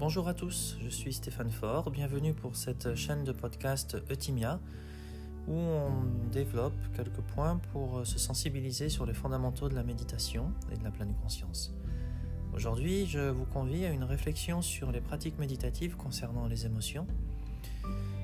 Bonjour 0.00 0.28
à 0.28 0.32
tous, 0.32 0.78
je 0.82 0.88
suis 0.88 1.12
Stéphane 1.12 1.50
Faure, 1.50 1.90
bienvenue 1.90 2.32
pour 2.32 2.56
cette 2.56 2.94
chaîne 2.94 3.22
de 3.22 3.32
podcast 3.32 3.98
Eutimia 4.10 4.58
où 5.46 5.52
on 5.52 5.90
développe 6.32 6.72
quelques 6.96 7.20
points 7.20 7.60
pour 7.70 8.06
se 8.06 8.18
sensibiliser 8.18 8.88
sur 8.88 9.04
les 9.04 9.12
fondamentaux 9.12 9.68
de 9.68 9.74
la 9.74 9.82
méditation 9.82 10.54
et 10.72 10.78
de 10.78 10.82
la 10.82 10.90
pleine 10.90 11.14
conscience. 11.22 11.74
Aujourd'hui, 12.54 13.04
je 13.04 13.28
vous 13.28 13.44
convie 13.44 13.84
à 13.84 13.90
une 13.90 14.04
réflexion 14.04 14.62
sur 14.62 14.90
les 14.90 15.02
pratiques 15.02 15.38
méditatives 15.38 15.96
concernant 15.96 16.46
les 16.46 16.64
émotions. 16.64 17.06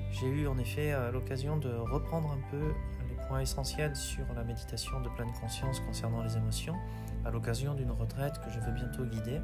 J'ai 0.09 0.29
eu 0.29 0.47
en 0.47 0.57
effet 0.57 0.95
l'occasion 1.13 1.57
de 1.57 1.69
reprendre 1.69 2.31
un 2.31 2.49
peu 2.49 2.73
les 3.07 3.27
points 3.27 3.41
essentiels 3.41 3.95
sur 3.95 4.25
la 4.35 4.43
méditation 4.43 4.99
de 5.01 5.09
pleine 5.09 5.31
conscience 5.39 5.79
concernant 5.81 6.23
les 6.23 6.37
émotions 6.37 6.75
à 7.23 7.29
l'occasion 7.29 7.75
d'une 7.75 7.91
retraite 7.91 8.39
que 8.43 8.49
je 8.49 8.59
vais 8.61 8.71
bientôt 8.71 9.05
guider 9.05 9.39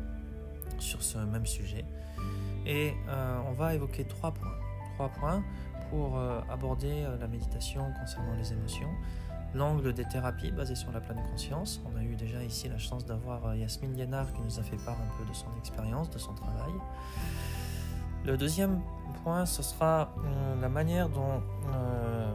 sur 0.83 1.01
ce 1.01 1.17
même 1.17 1.45
sujet. 1.45 1.85
Et 2.65 2.93
euh, 3.07 3.39
on 3.47 3.53
va 3.53 3.73
évoquer 3.73 4.05
trois 4.05 4.31
points. 4.31 4.57
Trois 4.95 5.09
points 5.09 5.43
pour 5.89 6.17
euh, 6.17 6.39
aborder 6.49 7.03
euh, 7.03 7.17
la 7.17 7.27
méditation 7.27 7.91
concernant 7.99 8.35
les 8.35 8.53
émotions. 8.53 8.89
L'angle 9.53 9.93
des 9.93 10.05
thérapies 10.05 10.51
basées 10.51 10.75
sur 10.75 10.91
la 10.91 10.99
pleine 10.99 11.21
conscience. 11.31 11.81
On 11.85 11.97
a 11.97 12.03
eu 12.03 12.15
déjà 12.15 12.43
ici 12.43 12.67
la 12.69 12.79
chance 12.79 13.05
d'avoir 13.05 13.55
Yasmine 13.55 13.95
Lienard 13.95 14.33
qui 14.33 14.41
nous 14.41 14.59
a 14.59 14.63
fait 14.63 14.77
part 14.77 14.97
un 14.99 15.17
peu 15.17 15.29
de 15.29 15.35
son 15.35 15.47
expérience, 15.59 16.09
de 16.09 16.17
son 16.17 16.33
travail. 16.33 16.73
Le 18.25 18.37
deuxième 18.37 18.81
point, 19.23 19.45
ce 19.45 19.61
sera 19.61 20.09
la 20.61 20.69
manière 20.69 21.09
dont 21.09 21.41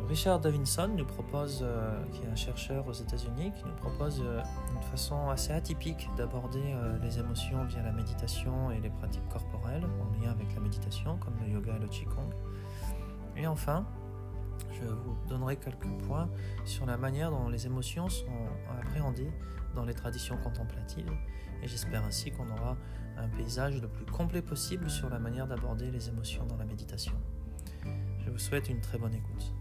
Richard 0.07 0.39
Davinson 0.39 0.89
nous 0.97 1.07
propose, 1.07 1.65
qui 2.13 2.23
est 2.23 2.29
un 2.29 2.37
chercheur 2.37 2.87
aux 2.87 2.93
États-Unis, 2.93 3.53
qui 3.57 3.65
nous 3.65 3.75
propose 3.77 4.21
une 4.21 4.83
façon 4.91 5.31
assez 5.31 5.53
atypique 5.53 6.09
d'aborder 6.17 6.75
les 7.03 7.19
émotions 7.19 7.65
via 7.65 7.83
la 7.83 7.93
méditation 7.93 8.71
et 8.71 8.81
les 8.81 8.91
pratiques 8.91 9.27
corporelles 9.31 9.85
en 9.85 10.23
lien 10.23 10.31
avec 10.31 10.55
la 10.55 10.61
méditation, 10.61 11.17
comme 11.19 11.35
le 11.41 11.49
yoga 11.53 11.77
et 11.77 11.81
le 11.81 11.89
qigong. 11.89 12.31
Et 13.37 13.47
enfin, 13.47 13.87
je 14.73 14.85
vous 14.85 15.17
donnerai 15.29 15.57
quelques 15.57 15.89
points 16.07 16.29
sur 16.67 16.85
la 16.85 16.99
manière 16.99 17.31
dont 17.31 17.49
les 17.49 17.67
émotions 17.67 18.11
sont 18.11 18.27
appréhendées 18.79 19.31
dans 19.75 19.85
les 19.85 19.95
traditions 19.95 20.37
contemplatives 20.39 21.13
et 21.63 21.69
j'espère 21.69 22.05
ainsi 22.05 22.31
qu'on 22.31 22.49
aura 22.51 22.77
un 23.17 23.29
paysage 23.29 23.81
le 23.81 23.89
plus 23.89 24.07
complet 24.07 24.43
possible 24.43 24.89
sur 24.89 25.09
la 25.09 25.19
manière 25.19 25.47
d'aborder 25.47 25.91
les 25.91 26.09
émotions 26.09 26.47
dans 26.47 26.57
la 26.57 26.65
méditation. 26.65 27.15
Je 28.21 28.31
vous 28.31 28.39
souhaite 28.39 28.69
une 28.69 28.81
très 28.81 28.99
bonne 28.99 29.15
écoute. 29.15 29.53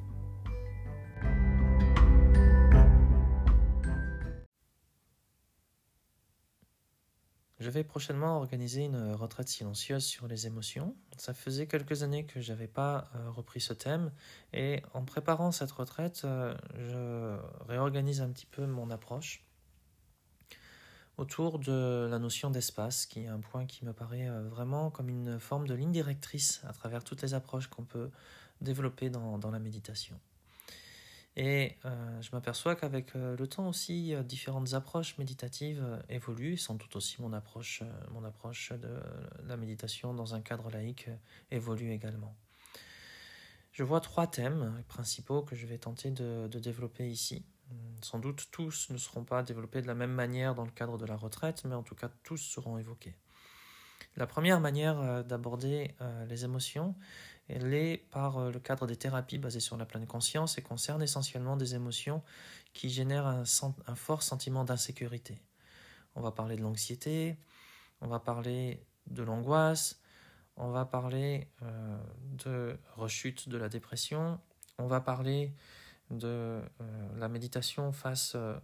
Je 7.59 7.71
vais 7.71 7.83
prochainement 7.83 8.37
organiser 8.37 8.83
une 8.83 9.13
retraite 9.13 9.49
silencieuse 9.49 10.05
sur 10.05 10.27
les 10.27 10.45
émotions. 10.45 10.95
Ça 11.17 11.33
faisait 11.33 11.65
quelques 11.65 12.03
années 12.03 12.25
que 12.25 12.39
je 12.39 12.53
n'avais 12.53 12.67
pas 12.67 13.09
euh, 13.15 13.31
repris 13.31 13.59
ce 13.59 13.73
thème 13.73 14.11
et 14.53 14.83
en 14.93 15.03
préparant 15.03 15.51
cette 15.51 15.71
retraite, 15.71 16.21
euh, 16.23 16.55
je 16.77 17.35
réorganise 17.67 18.21
un 18.21 18.29
petit 18.29 18.45
peu 18.45 18.67
mon 18.67 18.91
approche 18.91 19.46
autour 21.17 21.57
de 21.57 22.07
la 22.09 22.19
notion 22.19 22.51
d'espace, 22.51 23.05
qui 23.05 23.21
est 23.23 23.27
un 23.27 23.39
point 23.39 23.65
qui 23.65 23.83
me 23.85 23.93
paraît 23.93 24.29
euh, 24.29 24.47
vraiment 24.47 24.91
comme 24.91 25.09
une 25.09 25.39
forme 25.39 25.67
de 25.67 25.73
ligne 25.73 25.91
directrice 25.91 26.61
à 26.67 26.73
travers 26.73 27.03
toutes 27.03 27.21
les 27.23 27.33
approches 27.33 27.67
qu'on 27.67 27.83
peut 27.83 28.09
développer 28.61 29.09
dans, 29.09 29.51
la 29.51 29.59
méditation. 29.59 30.19
Et 31.35 31.75
euh, 31.85 32.21
je 32.21 32.29
m'aperçois 32.31 32.75
qu'avec 32.75 33.15
euh, 33.15 33.35
le 33.37 33.47
temps 33.47 33.67
aussi, 33.67 34.15
différentes 34.25 34.73
approches 34.73 35.17
méditatives 35.17 35.83
évoluent, 36.09 36.57
sans 36.57 36.75
doute 36.75 36.95
aussi 36.95 37.21
mon 37.21 37.33
approche, 37.33 37.83
mon 38.11 38.23
approche 38.23 38.71
de 38.71 38.99
la 39.47 39.57
méditation 39.57 40.13
dans 40.13 40.35
un 40.35 40.41
cadre 40.41 40.69
laïque 40.69 41.09
évolue 41.51 41.91
également. 41.91 42.35
Je 43.71 43.83
vois 43.83 44.01
trois 44.01 44.25
thèmes 44.25 44.83
principaux 44.87 45.43
que 45.43 45.55
je 45.55 45.67
vais 45.67 45.77
tenter 45.77 46.09
de 46.09 46.59
développer 46.59 47.07
ici. 47.07 47.43
Sans 48.01 48.19
doute 48.19 48.47
tous 48.51 48.89
ne 48.89 48.97
seront 48.97 49.23
pas 49.23 49.43
développés 49.43 49.81
de 49.81 49.87
la 49.87 49.95
même 49.95 50.13
manière 50.13 50.55
dans 50.55 50.65
le 50.65 50.71
cadre 50.71 50.97
de 50.97 51.05
la 51.05 51.15
retraite, 51.15 51.63
mais 51.65 51.75
en 51.75 51.83
tout 51.83 51.95
cas 51.95 52.09
tous 52.23 52.37
seront 52.37 52.77
évoqués. 52.77 53.15
La 54.15 54.27
première 54.27 54.59
manière 54.59 55.23
d'aborder 55.23 55.95
les 56.27 56.43
émotions, 56.43 56.95
elle 57.49 57.73
est 57.73 57.97
par 57.97 58.51
le 58.51 58.59
cadre 58.59 58.87
des 58.87 58.95
thérapies 58.95 59.37
basées 59.37 59.59
sur 59.59 59.77
la 59.77 59.85
pleine 59.85 60.07
conscience 60.07 60.57
et 60.57 60.61
concerne 60.61 61.01
essentiellement 61.01 61.55
des 61.55 61.75
émotions 61.75 62.23
qui 62.73 62.89
génèrent 62.89 63.27
un, 63.27 63.45
fort 63.95 64.21
sentiment 64.21 64.63
d'insécurité. 64.63 65.41
On 66.15 66.21
va 66.21 66.31
parler 66.31 66.55
de 66.55 66.61
l'anxiété, 66.61 67.37
on 68.01 68.07
va 68.07 68.19
parler 68.19 68.85
de 69.07 69.23
l'angoisse, 69.23 69.99
on 70.57 70.69
va 70.69 70.85
parler 70.85 71.47
euh, 71.61 71.97
de 72.21 72.77
rechute 72.95 73.49
de 73.49 73.57
la 73.57 73.69
dépression, 73.69 74.39
on 74.77 74.87
va 74.87 74.99
parler 74.99 75.53
de 76.09 76.27
euh, 76.27 76.61
la 77.17 77.27
méditation 77.27 77.91
face 77.91 78.33
euh, 78.35 78.57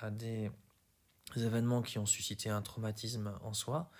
à, 0.00 0.10
des 0.10 0.50
événements 1.36 1.82
qui 1.82 1.98
ont 1.98 2.06
suscité 2.06 2.50
un 2.50 2.62
traumatisme 2.62 3.32
en 3.42 3.52
soi. 3.52 3.90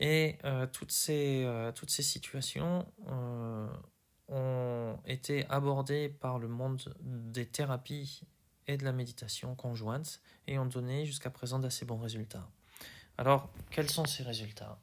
Et 0.00 0.38
toutes, 0.72 0.90
ces, 0.90 1.46
toutes 1.74 1.90
ces 1.90 2.02
situations 2.02 2.86
ont 4.28 4.98
été 5.04 5.46
abordées 5.50 6.08
par 6.08 6.38
le 6.38 6.48
monde 6.48 6.94
des 7.02 7.44
thérapies 7.44 8.22
et 8.66 8.78
de 8.78 8.84
la 8.84 8.92
méditation 8.92 9.54
conjointe 9.54 10.20
et 10.46 10.58
ont 10.58 10.66
donné 10.66 11.04
jusqu'à 11.04 11.30
présent 11.30 11.58
d'assez 11.58 11.84
bons 11.84 11.98
résultats. 11.98 12.48
Alors, 13.22 13.48
quels 13.70 13.88
sont 13.88 14.04
ces 14.04 14.24
résultats 14.24 14.80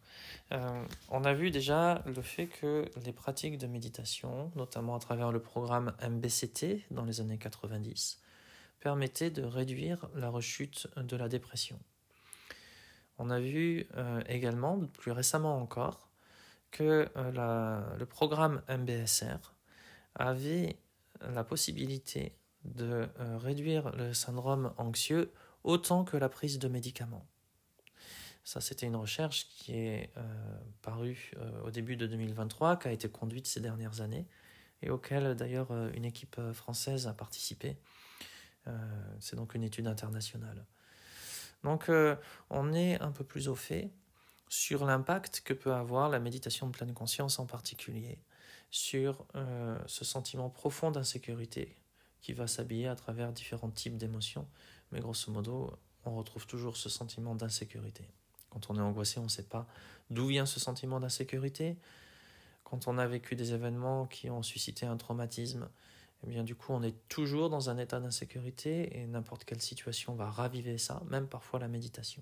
euh, 0.54 0.86
On 1.10 1.26
a 1.26 1.34
vu 1.34 1.52
déjà 1.52 2.02
le 2.06 2.22
fait 2.22 2.48
que 2.48 2.86
les 3.04 3.12
pratiques 3.12 3.58
de 3.58 3.68
méditation, 3.68 4.50
notamment 4.56 4.96
à 4.96 5.00
travers 5.00 5.34
le 5.34 5.42
programme 5.42 5.94
MBCT 6.02 6.86
dans 6.90 7.04
les 7.04 7.20
années 7.20 7.38
90, 7.38 8.22
permettaient 8.80 9.30
de 9.30 9.44
réduire 9.44 10.08
la 10.16 10.30
rechute 10.30 10.88
de 10.96 11.18
la 11.18 11.28
dépression. 11.28 11.78
On 13.18 13.30
a 13.30 13.42
vu 13.42 13.88
euh, 13.98 14.22
également, 14.30 14.80
plus 14.80 15.12
récemment 15.12 15.58
encore, 15.58 16.08
que 16.72 17.10
euh, 17.18 17.98
le 17.98 18.06
programme 18.06 18.62
MBSR 18.70 19.54
avait 20.16 20.78
la 21.20 21.44
possibilité 21.44 22.38
de 22.64 23.06
réduire 23.18 23.92
le 23.98 24.14
syndrome 24.14 24.72
anxieux 24.78 25.30
autant 25.66 26.06
que 26.06 26.16
la 26.16 26.30
prise 26.30 26.58
de 26.58 26.70
médicaments. 26.70 27.26
Ça, 28.50 28.62
c'était 28.62 28.88
une 28.88 28.96
recherche 28.96 29.48
qui 29.48 29.76
est 29.76 30.10
euh, 30.18 30.24
parue 30.82 31.34
euh, 31.38 31.62
au 31.62 31.70
début 31.70 31.96
de 31.96 32.08
2023, 32.08 32.80
qui 32.80 32.88
a 32.88 32.92
été 32.92 33.08
conduite 33.08 33.46
ces 33.46 33.60
dernières 33.60 34.02
années, 34.02 34.26
et 34.82 34.90
auquel 34.90 35.36
d'ailleurs 35.36 35.70
euh, 35.70 35.92
une 35.94 36.04
équipe 36.04 36.42
française 36.54 37.06
a 37.06 37.14
participé. 37.14 37.78
C'est 39.20 39.36
donc 39.36 39.54
une 39.54 39.64
étude 39.64 39.86
internationale. 39.88 40.66
Donc 41.64 41.90
on 42.50 42.74
est 42.74 43.02
un 43.02 43.12
peu 43.12 43.24
plus 43.24 43.48
au 43.48 43.56
fait 43.56 43.90
sur 44.48 44.86
l'impact 44.86 45.42
que 45.42 45.54
peut 45.54 45.74
avoir 45.74 46.08
la 46.10 46.20
méditation 46.20 46.68
de 46.68 46.72
pleine 46.72 46.94
conscience 46.94 47.40
en 47.40 47.48
particulier 47.48 48.20
sur 48.70 49.26
ce 49.88 50.06
sentiment 50.06 50.52
profond 50.52 50.92
d'insécurité 50.92 51.76
qui 52.22 52.34
va 52.34 52.46
s'habiller 52.46 52.88
à 52.88 52.96
travers 52.96 53.32
différents 53.32 53.72
types 53.72 53.98
d'émotions. 53.98 54.48
Mais 54.92 55.00
grosso 55.00 55.32
modo, 55.32 55.74
on 56.06 56.16
retrouve 56.16 56.46
toujours 56.46 56.78
ce 56.78 56.90
sentiment 56.90 57.34
d'insécurité. 57.34 58.08
Quand 58.50 58.70
on 58.70 58.76
est 58.76 58.82
angoissé, 58.82 59.20
on 59.20 59.24
ne 59.24 59.30
sait 59.30 59.44
pas 59.44 59.68
d'où 60.10 60.28
vient 60.28 60.46
ce 60.46 60.60
sentiment 60.60 61.00
d'insécurité. 61.00 61.78
Quand 62.64 62.88
on 62.88 62.98
a 62.98 63.08
vécu 63.08 63.36
des 63.36 63.54
événements 63.54 64.06
qui 64.06 64.30
ont 64.30 64.44
suscité 64.44 64.86
un 64.86 64.98
traumatisme, 64.98 65.68
eh 66.24 66.28
bien 66.28 66.44
du 66.44 66.56
coup 66.56 66.74
on 66.74 66.84
est 66.84 66.96
toujours 67.08 67.50
dans 67.50 67.70
un 67.70 67.78
état 67.78 68.00
d'insécurité 68.00 69.00
et 69.00 69.08
n'importe 69.08 69.46
quelle 69.46 69.62
situation 69.62 70.16
va 70.16 70.30
raviver 70.30 70.78
ça, 70.78 71.02
même 71.10 71.28
parfois 71.28 71.60
la 71.60 71.68
méditation. 71.68 72.22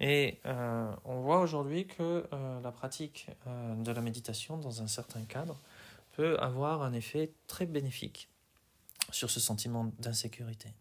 Et 0.00 0.40
euh, 0.46 0.94
on 1.04 1.20
voit 1.20 1.40
aujourd'hui 1.40 1.86
que 1.86 2.26
euh, 2.32 2.60
la 2.60 2.70
pratique 2.70 3.28
euh, 3.46 3.74
de 3.74 3.90
la 3.90 4.00
méditation 4.00 4.56
dans 4.56 4.80
un 4.80 4.86
certain 4.86 5.24
cadre 5.24 5.60
peut 6.12 6.38
avoir 6.38 6.82
un 6.82 6.92
effet 6.92 7.32
très 7.48 7.66
bénéfique 7.66 8.28
sur 9.10 9.30
ce 9.30 9.40
sentiment 9.40 9.92
d'insécurité. 9.98 10.72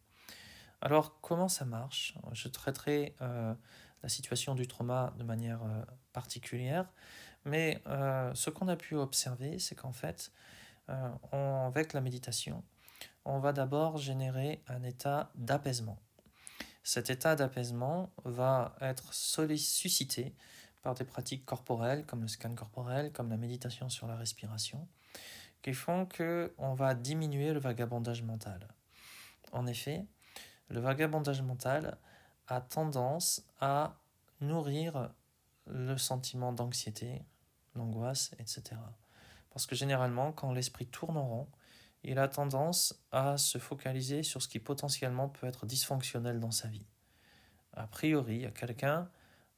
Alors 0.81 1.19
comment 1.21 1.49
ça 1.49 1.65
marche? 1.65 2.13
Je 2.33 2.47
traiterai 2.47 3.15
la 4.03 4.09
situation 4.09 4.55
du 4.55 4.67
trauma 4.67 5.13
de 5.17 5.23
manière 5.23 5.63
euh, 5.63 5.83
particulière. 6.13 6.87
Mais 7.45 7.81
euh, 7.87 8.33
ce 8.33 8.49
qu'on 8.49 8.67
a 8.67 8.75
pu 8.75 8.95
observer, 8.95 9.59
c'est 9.59 9.75
qu'en 9.75 9.93
fait, 9.93 10.31
euh, 10.89 11.67
avec 11.67 11.93
la 11.93 12.01
méditation, 12.01 12.63
on 13.25 13.39
va 13.39 13.53
d'abord 13.53 13.97
générer 13.97 14.61
un 14.67 14.83
état 14.83 15.31
d'apaisement. 15.35 15.99
Cet 16.83 17.09
état 17.09 17.35
d'apaisement 17.35 18.11
va 18.23 18.75
être 18.79 19.13
suscité 19.13 20.33
par 20.81 20.95
des 20.95 21.03
pratiques 21.03 21.45
corporelles 21.45 22.05
comme 22.05 22.21
le 22.21 22.29
scan 22.29 22.55
corporel, 22.55 23.11
comme 23.11 23.29
la 23.29 23.35
méditation 23.35 23.89
sur 23.89 24.07
la 24.07 24.15
respiration, 24.15 24.87
qui 25.61 25.73
font 25.73 26.05
que 26.05 26.53
on 26.57 26.73
va 26.73 26.95
diminuer 26.95 27.51
le 27.51 27.59
vagabondage 27.59 28.23
mental. 28.23 28.67
En 29.51 29.67
effet, 29.67 30.05
le 30.69 30.79
vagabondage 30.79 31.41
mental 31.41 31.97
a 32.47 32.61
tendance 32.61 33.43
à 33.59 33.97
nourrir 34.41 35.11
le 35.65 35.97
sentiment 35.97 36.53
d'anxiété, 36.53 37.23
l'angoisse, 37.75 38.31
etc. 38.39 38.79
Parce 39.51 39.65
que 39.65 39.75
généralement, 39.75 40.31
quand 40.31 40.51
l'esprit 40.53 40.85
tourne 40.85 41.17
en 41.17 41.27
rond, 41.27 41.47
il 42.03 42.19
a 42.19 42.27
tendance 42.27 43.03
à 43.11 43.37
se 43.37 43.57
focaliser 43.57 44.23
sur 44.23 44.41
ce 44.41 44.47
qui 44.47 44.59
potentiellement 44.59 45.29
peut 45.29 45.47
être 45.47 45.65
dysfonctionnel 45.65 46.39
dans 46.39 46.51
sa 46.51 46.67
vie. 46.67 46.85
A 47.73 47.87
priori, 47.87 48.35
il 48.35 48.41
y 48.41 48.45
a 48.45 48.51
quelqu'un 48.51 49.09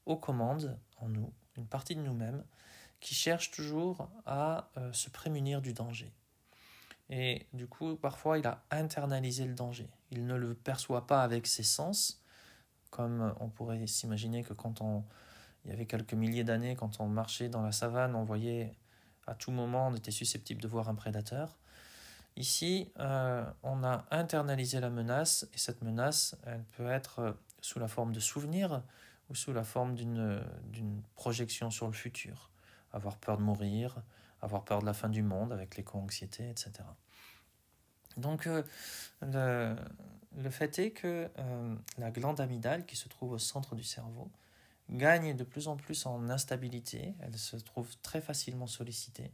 aux 0.05 0.17
commandes 0.17 0.77
en 0.97 1.09
nous, 1.09 1.31
une 1.57 1.67
partie 1.67 1.95
de 1.95 2.01
nous-mêmes, 2.01 2.43
qui 2.99 3.15
cherche 3.15 3.51
toujours 3.51 4.09
à 4.25 4.71
euh, 4.77 4.91
se 4.93 5.09
prémunir 5.09 5.61
du 5.61 5.73
danger. 5.73 6.11
Et 7.09 7.47
du 7.53 7.67
coup, 7.67 7.95
parfois, 7.95 8.37
il 8.37 8.45
a 8.45 8.63
internalisé 8.71 9.45
le 9.45 9.53
danger. 9.53 9.89
Il 10.11 10.25
ne 10.25 10.35
le 10.35 10.53
perçoit 10.53 11.07
pas 11.07 11.23
avec 11.23 11.47
ses 11.47 11.63
sens, 11.63 12.21
comme 12.89 13.33
on 13.39 13.49
pourrait 13.49 13.85
s'imaginer 13.87 14.43
que 14.43 14.53
quand 14.53 14.81
on, 14.81 15.03
il 15.65 15.71
y 15.71 15.73
avait 15.73 15.85
quelques 15.85 16.13
milliers 16.13 16.43
d'années, 16.43 16.75
quand 16.75 16.99
on 16.99 17.07
marchait 17.07 17.49
dans 17.49 17.61
la 17.61 17.71
savane, 17.71 18.15
on 18.15 18.23
voyait 18.23 18.73
à 19.27 19.35
tout 19.35 19.51
moment, 19.51 19.87
on 19.87 19.95
était 19.95 20.11
susceptible 20.11 20.61
de 20.61 20.67
voir 20.67 20.89
un 20.89 20.95
prédateur. 20.95 21.59
Ici, 22.35 22.91
euh, 22.99 23.43
on 23.63 23.83
a 23.83 24.05
internalisé 24.11 24.79
la 24.79 24.89
menace, 24.89 25.47
et 25.53 25.57
cette 25.57 25.81
menace, 25.81 26.37
elle 26.45 26.63
peut 26.77 26.89
être 26.89 27.37
sous 27.61 27.79
la 27.79 27.87
forme 27.87 28.13
de 28.13 28.19
souvenirs 28.19 28.81
ou 29.29 29.35
sous 29.35 29.53
la 29.53 29.63
forme 29.63 29.95
d'une 29.95 31.03
projection 31.15 31.69
sur 31.69 31.87
le 31.87 31.93
futur. 31.93 32.49
Avoir 32.93 33.17
peur 33.17 33.37
de 33.37 33.43
mourir, 33.43 34.01
avoir 34.41 34.63
peur 34.63 34.79
de 34.79 34.85
la 34.85 34.93
fin 34.93 35.09
du 35.09 35.21
monde 35.21 35.51
avec 35.51 35.75
l'éco-anxiété, 35.75 36.49
etc. 36.49 36.71
Donc, 38.17 38.47
euh, 38.47 38.63
le, 39.21 39.75
le, 40.35 40.49
fait 40.49 40.79
est 40.79 40.91
que 40.91 41.29
euh, 41.37 41.75
la 41.97 42.11
glande 42.11 42.39
amygdale, 42.39 42.85
qui 42.85 42.95
se 42.95 43.07
trouve 43.07 43.33
au 43.33 43.37
centre 43.37 43.75
du 43.75 43.83
cerveau, 43.83 44.31
gagne 44.89 45.35
de 45.35 45.43
plus 45.43 45.67
en 45.67 45.77
plus 45.77 46.05
en 46.05 46.29
instabilité, 46.29 47.15
elle 47.21 47.37
se 47.37 47.57
trouve 47.57 47.95
très 48.01 48.21
facilement 48.21 48.67
sollicitée. 48.67 49.31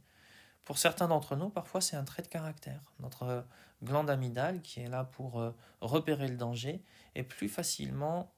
Pour 0.64 0.78
certains 0.78 1.08
d'entre 1.08 1.36
nous, 1.36 1.48
parfois 1.48 1.80
c'est 1.80 1.96
un 1.96 2.04
trait 2.04 2.22
de 2.22 2.28
caractère. 2.28 2.82
Notre 3.00 3.46
glande 3.82 4.10
amygdale, 4.10 4.60
qui 4.62 4.80
est 4.80 4.88
là 4.88 5.04
pour 5.04 5.40
euh, 5.40 5.52
repérer 5.80 6.28
le 6.28 6.36
danger, 6.36 6.82
est 7.14 7.22
plus 7.22 7.48
facilement 7.48 8.34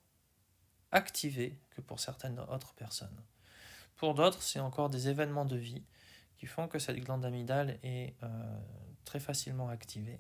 activée 0.93 1.59
que 1.71 1.81
pour 1.81 2.01
certaines 2.01 2.39
autres 2.39 2.75
personnes. 2.75 3.23
Pour 3.97 4.15
d'autres, 4.15 4.43
c'est 4.43 4.61
encore 4.61 4.91
des 4.91 5.09
événements 5.09 5.45
de 5.45 5.57
vie 5.57 5.85
qui 6.37 6.47
font 6.47 6.69
que 6.69 6.79
cette 6.79 6.97
glande 6.97 7.25
amygdale 7.25 7.79
est 7.83 8.15
euh, 8.23 8.59
très 9.05 9.21
facilement 9.21 9.69
activée. 9.69 10.19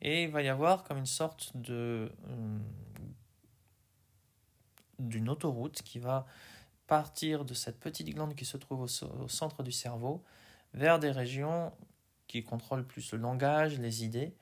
Et 0.00 0.24
il 0.24 0.30
va 0.30 0.42
y 0.42 0.48
avoir 0.48 0.84
comme 0.84 0.98
une 0.98 1.06
sorte 1.06 1.56
de 1.56 2.12
euh, 2.28 2.58
d'une 4.98 5.28
autoroute 5.28 5.82
qui 5.82 5.98
va 5.98 6.26
partir 6.86 7.44
de 7.44 7.54
cette 7.54 7.78
petite 7.78 8.08
glande 8.08 8.34
qui 8.34 8.44
se 8.44 8.56
trouve 8.56 8.82
au, 8.82 9.28
centre 9.28 9.62
du 9.62 9.72
cerveau 9.72 10.24
vers 10.74 10.98
des 10.98 11.10
régions 11.10 11.72
qui 12.26 12.42
contrôlent 12.42 12.86
plus 12.86 13.12
le 13.12 13.18
langage, 13.18 13.78
les 13.78 14.04
idées. 14.04 14.34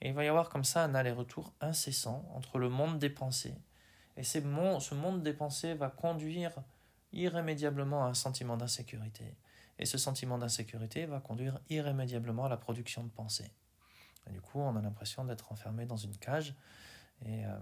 Et 0.00 0.08
il 0.08 0.14
va 0.14 0.24
y 0.24 0.28
avoir 0.28 0.48
comme 0.48 0.64
ça 0.64 0.84
un 0.84 0.94
aller-retour 0.94 1.52
incessant 1.60 2.28
entre 2.34 2.58
le 2.58 2.68
monde 2.68 2.98
des 2.98 3.10
pensées. 3.10 3.54
Et 4.16 4.24
ce 4.24 4.38
monde 4.38 5.22
des 5.22 5.32
pensées 5.32 5.74
va 5.74 5.88
conduire 5.88 6.52
irrémédiablement 7.12 8.04
à 8.04 8.08
un 8.08 8.14
sentiment 8.14 8.56
d'insécurité. 8.56 9.36
Et 9.78 9.86
ce 9.86 9.98
sentiment 9.98 10.38
d'insécurité 10.38 11.06
va 11.06 11.20
conduire 11.20 11.58
irrémédiablement 11.70 12.44
à 12.44 12.48
la 12.48 12.56
production 12.56 13.04
de 13.04 13.10
pensées. 13.10 13.50
Du 14.30 14.40
coup, 14.40 14.60
on 14.60 14.76
a 14.76 14.80
l'impression 14.80 15.24
d'être 15.24 15.52
enfermé 15.52 15.86
dans 15.86 15.96
une 15.96 16.16
cage. 16.16 16.54
Et 17.24 17.44
euh, 17.44 17.58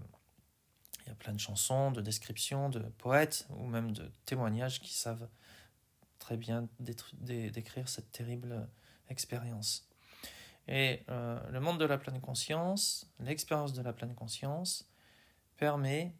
il 1.05 1.09
y 1.09 1.11
a 1.11 1.15
plein 1.15 1.33
de 1.33 1.39
chansons, 1.39 1.91
de 1.91 2.01
descriptions, 2.01 2.69
de 2.69 2.79
poètes 2.79 3.47
ou 3.49 3.65
même 3.65 3.91
de 3.91 4.11
témoignages 4.25 4.81
qui 4.81 4.93
savent 4.93 5.27
très 6.19 6.37
bien 6.37 6.67
décrire 6.79 7.89
cette 7.89 8.11
terrible 8.11 8.67
expérience. 9.09 9.87
Et 10.67 11.03
euh, 11.09 11.39
le 11.49 11.59
monde 11.59 11.79
de 11.79 11.85
la 11.85 11.97
pleine 11.97 12.21
conscience, 12.21 13.11
l'expérience 13.19 13.73
de 13.73 13.81
la 13.81 13.93
pleine 13.93 14.13
conscience, 14.13 14.87
permet 15.57 16.13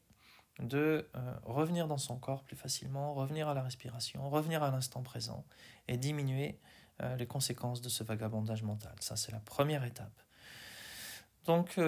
de 0.59 1.07
euh, 1.15 1.33
revenir 1.43 1.87
dans 1.87 1.99
son 1.99 2.17
corps 2.17 2.43
plus 2.43 2.55
facilement, 2.55 3.13
revenir 3.13 3.47
à 3.47 3.53
la 3.53 3.61
respiration, 3.61 4.29
revenir 4.29 4.63
à 4.63 4.71
l'instant 4.71 5.03
présent 5.03 5.45
et 5.87 5.97
diminuer 5.97 6.59
les 7.17 7.25
conséquences 7.25 7.81
de 7.81 7.89
ce 7.89 8.03
vagabondage 8.03 8.61
mental. 8.61 8.93
Ça, 8.99 9.15
c'est 9.15 9.31
la 9.31 9.39
première 9.39 9.83
étape. 9.85 10.21
Donc, 11.45 11.79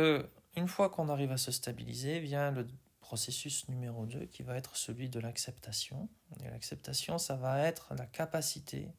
une 0.56 0.68
fois 0.68 0.90
qu'on 0.90 1.10
arrive 1.10 1.32
à 1.32 1.38
se 1.38 1.52
stabiliser, 1.52 2.20
vient 2.20 2.52
le 2.52 2.68
processus 3.00 3.68
numéro 3.70 4.06
2 4.06 4.26
qui 4.26 4.42
va 4.44 4.58
être 4.58 4.76
celui 4.76 5.10
de 5.10 5.20
l'acceptation. 5.20 6.10
Et 6.44 6.50
l'acceptation, 6.50 7.18
ça 7.18 7.36
va 7.36 7.60
être 7.62 7.94
la 7.96 8.06
capacité 8.06 8.92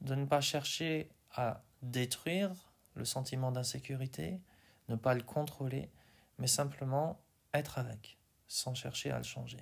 de 0.00 0.14
ne 0.14 0.24
pas 0.24 0.40
chercher 0.40 1.10
à 1.34 1.62
détruire 1.82 2.50
le 2.94 3.04
sentiment 3.04 3.52
d'insécurité, 3.52 4.40
ne 4.88 4.96
pas 4.96 5.14
le 5.14 5.22
contrôler, 5.22 5.90
mais 6.38 6.46
simplement 6.46 7.20
être 7.52 7.78
avec, 7.78 8.18
sans 8.48 8.74
chercher 8.74 9.10
à 9.10 9.18
le 9.18 9.24
changer. 9.24 9.60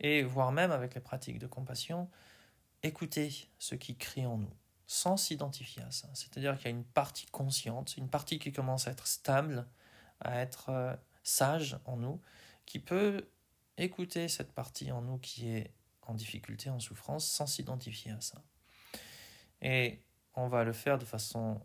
Et 0.00 0.22
voire 0.22 0.52
même 0.52 0.70
avec 0.70 0.94
les 0.94 1.00
pratiques 1.00 1.38
de 1.38 1.46
compassion, 1.46 2.08
écouter 2.82 3.48
ce 3.58 3.74
qui 3.74 3.96
crie 3.96 4.26
en 4.26 4.38
nous, 4.38 4.54
sans 4.86 5.16
s'identifier 5.16 5.82
à 5.82 5.90
ça. 5.90 6.08
C'est-à-dire 6.14 6.56
qu'il 6.56 6.64
y 6.66 6.68
a 6.68 6.76
une 6.76 6.84
partie 6.84 7.26
consciente, 7.26 7.96
une 7.96 8.08
partie 8.08 8.38
qui 8.38 8.52
commence 8.52 8.86
à 8.86 8.90
être 8.90 9.06
stable, 9.06 9.66
à 10.20 10.40
être 10.40 10.70
euh, 10.70 10.94
sage 11.22 11.78
en 11.84 11.96
nous, 11.96 12.20
qui 12.66 12.78
peut 12.78 13.28
écouter 13.76 14.28
cette 14.28 14.52
partie 14.52 14.92
en 14.92 15.02
nous 15.02 15.18
qui 15.18 15.48
est 15.48 15.72
en 16.02 16.14
difficulté, 16.14 16.70
en 16.70 16.80
souffrance, 16.80 17.26
sans 17.26 17.46
s'identifier 17.46 18.12
à 18.12 18.20
ça. 18.20 18.42
Et 19.62 20.00
on 20.34 20.48
va 20.48 20.64
le 20.64 20.72
faire 20.72 20.98
de 20.98 21.04
façon 21.04 21.60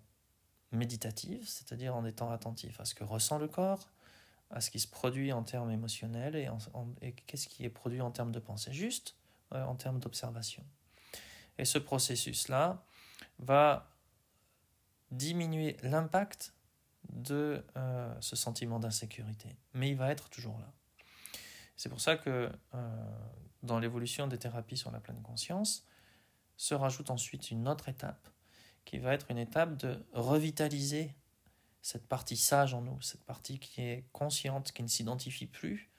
méditative, 0.72 1.48
c'est-à-dire 1.48 1.96
en 1.96 2.06
étant 2.06 2.32
attentif 2.32 2.80
à 2.80 2.86
ce 2.86 2.96
que 2.96 3.04
ressent 3.04 3.38
le 3.38 3.48
corps, 3.48 3.90
à 4.52 4.62
ce 4.62 4.72
qui 4.72 4.80
se 4.80 4.88
produit 4.88 5.32
en 5.34 5.44
termes 5.44 5.72
émotionnels 5.72 6.36
et, 6.36 7.12
qu'est-ce 7.28 7.48
qui 7.48 7.66
est 7.66 7.70
produit 7.70 8.02
en 8.02 8.12
termes 8.12 8.32
de 8.32 8.40
pensée, 8.40 8.72
juste 8.72 9.16
euh, 9.54 9.64
en 9.64 9.76
termes 9.76 10.00
d'observation. 10.00 10.64
Et 11.58 11.66
ce 11.66 11.78
processus-là 11.78 12.84
va 13.40 13.90
diminuer 15.12 15.78
l'impact 15.82 16.54
de 17.10 17.64
euh, 17.78 18.14
ce 18.22 18.36
sentiment 18.36 18.80
d'insécurité, 18.80 19.56
mais 19.74 19.90
il 19.90 19.96
va 19.96 20.12
être 20.12 20.30
toujours 20.30 20.60
là. 20.60 20.72
C'est 21.76 21.90
pour 21.90 22.02
ça 22.02 22.18
que 22.18 22.52
euh, 22.76 23.06
dans 23.64 23.80
l'évolution 23.80 24.28
des 24.28 24.38
thérapies 24.38 24.78
sur 24.78 24.92
la 24.92 25.00
pleine 25.00 25.22
conscience, 25.22 25.88
se 26.58 26.76
rajoute 26.76 27.10
ensuite 27.10 27.52
une 27.52 27.68
autre 27.68 27.88
étape 27.88 28.28
qui 28.84 29.00
va 29.00 29.14
être 29.14 29.32
une 29.32 29.38
étape 29.38 29.78
de 29.78 30.06
revitaliser 30.14 31.16
cette 31.82 32.08
partie 32.08 32.36
sage 32.36 32.74
en 32.74 32.82
nous, 32.82 33.00
cette 33.02 33.24
partie 33.24 33.60
qui 33.60 33.82
est 33.82 34.06
consciente, 34.12 34.72
qui 34.72 34.84
ne 34.84 34.88
s'identifie 34.88 35.46
plus 35.46 35.90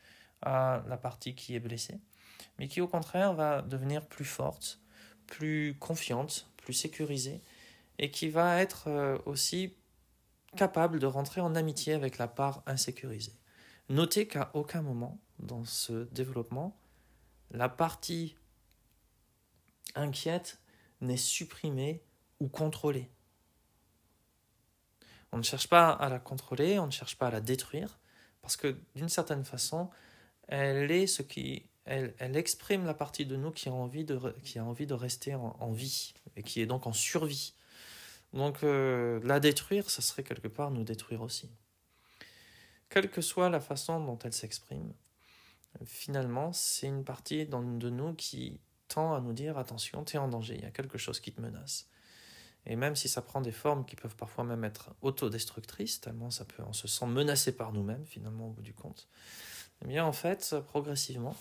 à 0.42 0.82
la 0.86 0.96
partie 0.96 1.34
qui 1.34 1.54
est 1.54 1.60
blessée, 1.60 2.00
mais 2.58 2.68
qui 2.68 2.80
au 2.80 2.88
contraire 2.88 3.32
va 3.32 3.62
devenir 3.62 4.06
plus 4.06 4.24
forte, 4.24 4.80
plus 5.30 5.76
confiante, 5.78 6.50
plus 6.58 6.74
sécurisée, 6.74 7.40
et 7.98 8.10
qui 8.10 8.28
va 8.28 8.60
être 8.60 8.88
euh, 8.88 9.18
aussi 9.24 9.74
capable 10.56 10.98
de 10.98 11.06
rentrer 11.06 11.40
en 11.40 11.54
amitié 11.54 11.94
avec 11.94 12.18
la 12.18 12.28
part 12.28 12.62
insécurisée. 12.66 13.32
Notez 13.88 14.26
qu'à 14.26 14.50
aucun 14.54 14.82
moment, 14.82 15.18
dans 15.38 15.64
ce 15.64 16.04
développement, 16.12 16.76
la 17.50 17.68
partie 17.68 18.36
inquiète 19.94 20.60
n'est 21.00 21.16
supprimée 21.16 22.02
ou 22.40 22.48
contrôlée. 22.48 23.10
On 25.32 25.38
ne 25.38 25.42
cherche 25.42 25.68
pas 25.68 25.90
à 25.90 26.08
la 26.08 26.18
contrôler, 26.18 26.78
on 26.78 26.86
ne 26.86 26.90
cherche 26.90 27.16
pas 27.16 27.28
à 27.28 27.30
la 27.30 27.40
détruire, 27.40 27.98
parce 28.42 28.56
que 28.56 28.76
d'une 28.96 29.08
certaine 29.08 29.44
façon, 29.44 29.90
elle 30.48 30.90
est 30.90 31.06
ce 31.06 31.22
qui, 31.22 31.69
elle, 31.90 32.36
exprime 32.36 32.84
la 32.84 32.94
partie 32.94 33.26
de 33.26 33.36
nous 33.36 33.50
qui 33.50 33.68
a 33.68 33.72
envie 33.72 34.04
de, 34.04 34.18
qui 34.44 34.58
a 34.58 34.64
envie 34.64 34.86
de 34.86 34.94
rester 34.94 35.34
en, 35.34 35.72
vie 35.72 36.14
et 36.36 36.42
qui 36.42 36.60
est 36.60 36.66
donc 36.66 36.86
en 36.86 36.92
survie. 36.92 37.54
Donc 38.32 38.62
euh, 38.62 39.20
la 39.24 39.40
détruire, 39.40 39.90
ce 39.90 40.00
serait 40.00 40.22
quelque 40.22 40.46
part 40.46 40.70
nous 40.70 40.84
détruire 40.84 41.20
aussi. 41.20 41.50
Quelle 42.88 43.10
que 43.10 43.20
soit 43.20 43.50
la 43.50 43.60
façon 43.60 44.04
dont 44.04 44.18
elle 44.20 44.32
s'exprime, 44.32 44.92
finalement, 45.84 46.52
c'est 46.52 46.86
une 46.86 47.04
partie 47.04 47.46
de 47.46 47.90
nous 47.90 48.14
qui 48.14 48.60
tend 48.88 49.14
à 49.14 49.20
nous 49.20 49.32
dire 49.32 49.58
attention, 49.58 50.04
tu 50.04 50.16
es 50.16 50.18
en 50.18 50.28
danger, 50.28 50.54
il 50.56 50.62
y 50.62 50.66
a 50.66 50.70
quelque 50.70 50.98
chose 50.98 51.20
qui 51.20 51.32
te 51.32 51.40
menace. 51.40 51.88
Et 52.66 52.76
même 52.76 52.94
si 52.94 53.08
ça 53.08 53.22
prend 53.22 53.40
des 53.40 53.52
formes 53.52 53.84
qui 53.84 53.96
peuvent 53.96 54.16
parfois 54.16 54.44
même 54.44 54.64
être 54.64 54.94
autodestructrices, 55.02 56.00
tellement 56.00 56.30
ça 56.30 56.44
peut, 56.44 56.62
on 56.66 56.72
se 56.72 56.86
sent 56.86 57.06
menacé 57.06 57.52
par 57.52 57.72
nous-mêmes 57.72 58.04
finalement 58.06 58.48
au 58.48 58.50
bout 58.50 58.62
du 58.62 58.74
compte, 58.74 59.08
eh 59.82 59.88
bien 59.88 60.04
en 60.04 60.12
fait, 60.12 60.54
progressivement, 60.66 61.36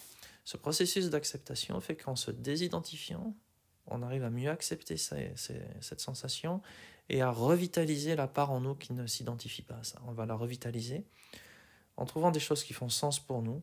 ce 0.50 0.58
processus 0.58 1.12
d'acceptation 1.12 1.80
fait 1.80 1.96
qu'en 1.96 2.16
se 2.16 2.32
désidentifiant, 2.32 3.36
on 3.86 4.02
arrive 4.02 4.24
à 4.24 4.32
mieux 4.32 4.50
accepter 4.50 4.98
cette 4.98 6.00
sensation 6.00 6.64
et 7.08 7.22
à 7.22 7.30
revitaliser 7.30 8.16
la 8.16 8.28
part 8.28 8.50
en 8.50 8.60
nous 8.60 8.74
qui 8.74 8.94
ne 8.94 9.06
s'identifie 9.06 9.62
pas 9.62 9.76
à 9.76 9.84
ça. 9.84 10.02
On 10.08 10.12
va 10.12 10.26
la 10.26 10.34
revitaliser 10.34 11.06
en 11.98 12.06
trouvant 12.06 12.32
des 12.32 12.40
choses 12.40 12.64
qui 12.64 12.74
font 12.74 12.90
sens 12.90 13.20
pour 13.20 13.44
nous, 13.44 13.62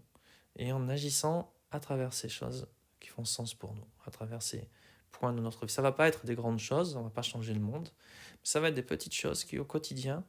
et 0.54 0.70
en 0.70 0.88
agissant 0.88 1.52
à 1.72 1.80
travers 1.80 2.12
ces 2.12 2.28
choses 2.28 2.68
qui 3.00 3.08
font 3.08 3.24
sens 3.24 3.52
pour 3.52 3.74
nous 3.74 3.88
à 4.06 4.12
travers 4.12 4.40
ces 4.40 4.68
points 5.10 5.32
de 5.32 5.40
notre 5.40 5.66
vie. 5.66 5.72
Ça 5.72 5.82
va 5.82 5.90
pas 5.90 6.06
être 6.06 6.24
des 6.24 6.36
grandes 6.36 6.60
choses, 6.60 6.94
on 6.94 7.02
va 7.02 7.10
pas 7.10 7.22
changer 7.22 7.52
le 7.52 7.58
monde, 7.58 7.88
ça 8.44 8.60
va 8.60 8.68
être 8.68 8.76
des 8.76 8.82
petites 8.82 9.14
choses 9.14 9.42
qui 9.42 9.58
au 9.58 9.64
quotidien 9.64 10.24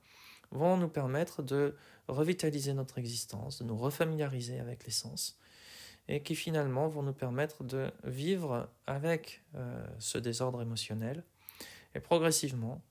vont 0.50 0.76
nous 0.76 0.90
permettre 0.90 1.44
de 1.44 1.76
revitaliser 2.08 2.74
notre 2.74 2.98
existence, 2.98 3.60
de 3.60 3.64
nous 3.64 3.78
refamiliariser 3.78 4.60
avec 4.60 4.86
l'essence 4.86 5.38
et 6.08 6.22
qui 6.22 6.36
finalement 6.36 6.88
vont 6.88 7.04
nous 7.04 7.14
permettre 7.14 7.64
de 7.64 7.92
vivre 8.04 8.70
avec 8.86 9.44
euh, 9.56 9.86
ce 10.00 10.18
désordre 10.18 10.62
émotionnel 10.62 11.24
et 11.96 12.00
progressivement 12.00 12.82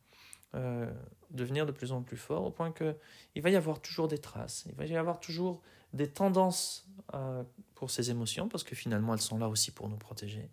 euh, 0.55 0.91
devenir 1.31 1.67
de 1.67 1.73
plus 1.73 1.93
en 1.93 2.03
plus 2.03 2.17
fort 2.17 2.45
au 2.45 2.51
point 2.51 2.73
que 2.73 2.97
il 3.35 3.43
va 3.43 3.51
y 3.51 3.57
avoir 3.57 3.81
toujours 3.81 4.09
des 4.09 4.19
traces, 4.19 4.65
il 4.67 4.75
va 4.75 4.87
y 4.87 4.97
avoir 4.97 5.21
toujours 5.21 5.63
des 5.93 6.09
tendances 6.09 6.87
euh, 7.15 7.43
pour 7.75 7.91
ces 7.91 8.11
émotions 8.11 8.49
parce 8.49 8.65
que 8.65 8.75
finalement 8.75 9.15
elles 9.15 9.21
sont 9.21 9.39
là 9.39 9.49
aussi 9.49 9.71
pour 9.71 9.89
nous 9.89 9.97
protéger, 9.97 10.51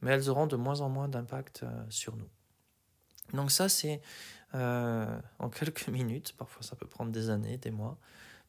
mais 0.00 0.12
elles 0.12 0.30
auront 0.30 0.46
de 0.46 0.56
moins 0.56 0.80
en 0.80 0.88
moins 0.88 1.08
d'impact 1.08 1.64
sur 1.88 2.16
nous. 2.16 2.28
Donc 3.32 3.50
ça 3.50 3.68
c'est 3.68 4.00
en 4.54 5.48
quelques 5.52 5.88
minutes, 5.88 6.34
parfois 6.38 6.62
ça 6.62 6.76
peut 6.76 6.86
prendre 6.86 7.10
des 7.10 7.28
années, 7.28 7.58
des 7.58 7.72
mois, 7.72 7.98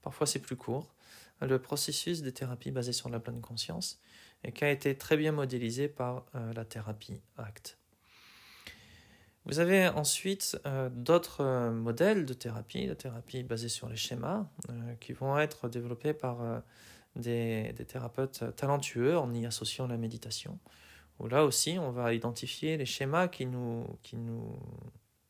parfois 0.03 0.27
c'est 0.27 0.39
plus 0.39 0.55
court 0.55 0.94
le 1.41 1.59
processus 1.59 2.21
des 2.21 2.31
thérapies 2.31 2.71
basées 2.71 2.93
sur 2.93 3.09
la 3.09 3.19
pleine 3.19 3.41
conscience 3.41 3.99
et 4.43 4.51
qui 4.51 4.63
a 4.63 4.71
été 4.71 4.95
très 4.95 5.17
bien 5.17 5.31
modélisé 5.31 5.87
par 5.87 6.25
euh, 6.35 6.53
la 6.53 6.65
thérapie 6.65 7.19
ACT. 7.37 7.77
Vous 9.45 9.59
avez 9.59 9.87
ensuite 9.87 10.59
euh, 10.65 10.89
d'autres 10.89 11.41
euh, 11.41 11.71
modèles 11.71 12.25
de 12.25 12.33
thérapie, 12.33 12.87
de 12.87 12.93
thérapie 12.93 13.43
basée 13.43 13.69
sur 13.69 13.89
les 13.89 13.95
schémas, 13.95 14.47
qui 14.99 15.13
vont 15.13 15.37
être 15.37 15.67
développés 15.67 16.13
par 16.13 16.63
des, 17.15 17.73
des, 17.73 17.85
thérapeutes 17.85 18.43
talentueux 18.55 19.17
en 19.17 19.33
y 19.33 19.45
associant 19.45 19.87
la 19.87 19.97
méditation, 19.97 20.59
où 21.19 21.27
là 21.27 21.43
aussi 21.43 21.77
on 21.79 21.91
va 21.91 22.13
identifier 22.13 22.77
les 22.77 22.85
schémas 22.85 23.27
qui 23.27 23.45
nous, 23.45 23.85
qui 24.01 24.15
nous 24.15 24.57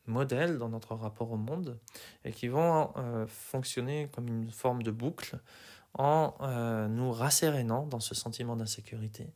modèlent 0.07 0.57
dans 0.57 0.69
notre 0.69 0.95
rapport 0.95 1.31
au 1.31 1.37
monde 1.37 1.79
et 2.23 2.31
qui 2.31 2.47
vont 2.47 2.93
fonctionner 3.27 4.07
comme 4.13 4.27
une 4.27 4.51
forme 4.51 4.83
de 4.83 4.91
boucle 4.91 5.39
en 5.95 6.35
euh, 6.41 6.87
nous 6.87 7.11
rassérénant 7.11 7.85
dans 7.87 7.99
ce 7.99 8.13
sentiment 8.13 8.55
d'insécurité. 8.55 9.33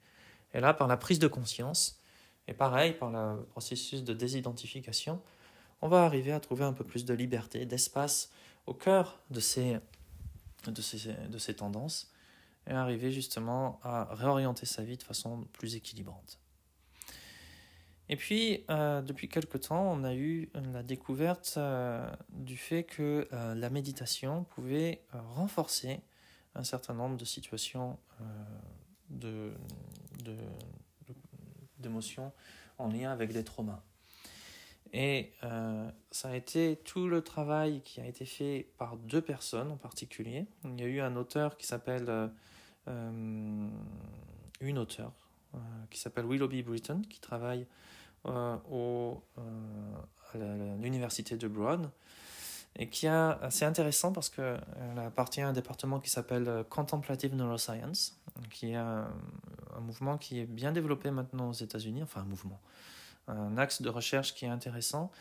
Et 0.54 0.60
là, 0.60 0.74
par 0.74 0.88
la 0.88 0.98
prise 0.98 1.20
de 1.20 1.28
conscience, 1.28 2.00
et 2.48 2.54
pareil, 2.54 2.94
par 2.94 3.12
le 3.12 3.44
processus 3.46 4.04
de 4.04 4.14
désidentification, 4.14 5.22
on 5.82 5.88
va 5.88 6.04
arriver 6.04 6.32
à 6.32 6.40
trouver 6.40 6.66
un 6.66 6.74
peu 6.74 6.84
plus 6.84 7.06
de 7.06 7.14
liberté, 7.14 7.66
d'espace 7.66 8.32
au 8.66 8.74
cœur 8.74 9.20
de 9.30 9.40
ces, 9.40 9.80
de 10.68 10.82
ces, 10.82 11.14
de 11.30 11.38
ces 11.38 11.56
tendances, 11.56 12.12
et 12.68 12.72
arriver 12.72 13.12
justement 13.12 13.80
à 13.84 14.14
réorienter 14.14 14.66
sa 14.66 14.84
vie 14.84 14.98
de 14.98 15.04
façon 15.04 15.46
plus 15.54 15.76
équilibrante. 15.76 16.40
Et 18.10 18.16
puis, 18.16 18.66
euh, 18.70 19.02
depuis 19.02 19.30
quelque 19.30 19.58
temps, 19.58 19.92
on 19.92 20.04
a 20.04 20.16
eu 20.16 20.50
la 20.74 20.84
découverte 20.84 21.54
euh, 21.58 22.12
du 22.30 22.58
fait 22.58 22.84
que 22.84 23.28
la 23.32 23.70
méditation 23.70 24.44
pouvait 24.46 25.04
renforcer 25.14 26.02
un 26.56 26.64
certain 26.64 26.94
nombre 26.94 27.18
de 27.18 27.26
situations 27.26 27.98
euh, 29.24 29.54
d'émotions 31.78 32.32
en 32.78 32.88
lien 32.88 33.12
avec 33.12 33.32
des 33.32 33.44
traumas. 33.44 33.82
Et 34.92 35.34
euh, 35.44 35.90
ça 36.12 36.30
a 36.30 36.36
été 36.36 36.78
tout 36.84 37.08
le 37.08 37.22
travail 37.22 37.82
qui 37.84 38.02
a 38.02 38.08
été 38.08 38.26
fait 38.26 38.72
par 38.78 38.98
deux 38.98 39.22
personnes 39.22 39.72
en 39.72 39.78
particulier. 39.78 40.48
Il 40.64 40.80
y 40.80 40.84
a 40.84 40.88
eu 40.88 41.00
un 41.00 41.16
auteur 41.16 41.58
qui 41.58 41.68
s'appelle, 41.68 42.06
euh, 42.10 43.70
s'appelle 45.94 46.26
Willoughby 46.26 46.64
Britton, 46.64 47.02
qui 47.08 47.20
travaille 47.20 47.68
au, 48.26 49.24
à 50.34 50.38
l'université 50.78 51.38
de 51.38 51.48
Broad 51.48 51.90
et 52.76 52.90
qui 52.90 53.08
a, 53.08 53.40
c'est 53.50 53.66
intéressant 53.66 54.12
parce 54.12 54.30
qu'elle 54.30 54.60
appartient 54.98 55.42
à 55.42 55.48
un 55.48 55.54
département 55.54 56.00
qui 56.00 56.10
s'appelle 56.10 56.48
euh, 56.48 56.64
Contemplative 56.64 57.36
Neuroscience, 57.36 58.20
qui 58.52 58.72
est 58.72 58.76
un, 58.76 59.12
mouvement 59.82 60.18
qui 60.18 60.40
est 60.40 60.46
bien 60.46 60.72
développé 60.72 61.10
maintenant 61.10 61.50
aux 61.50 61.54
États-Unis, 61.54 62.04
enfin 62.04 62.22
un 62.22 62.26
mouvement, 62.26 62.60
un 63.28 63.58
axe 63.58 63.82
de 63.82 63.90
recherche 63.90 64.34
qui 64.34 64.46
est 64.46 64.50
intéressant 64.50 65.12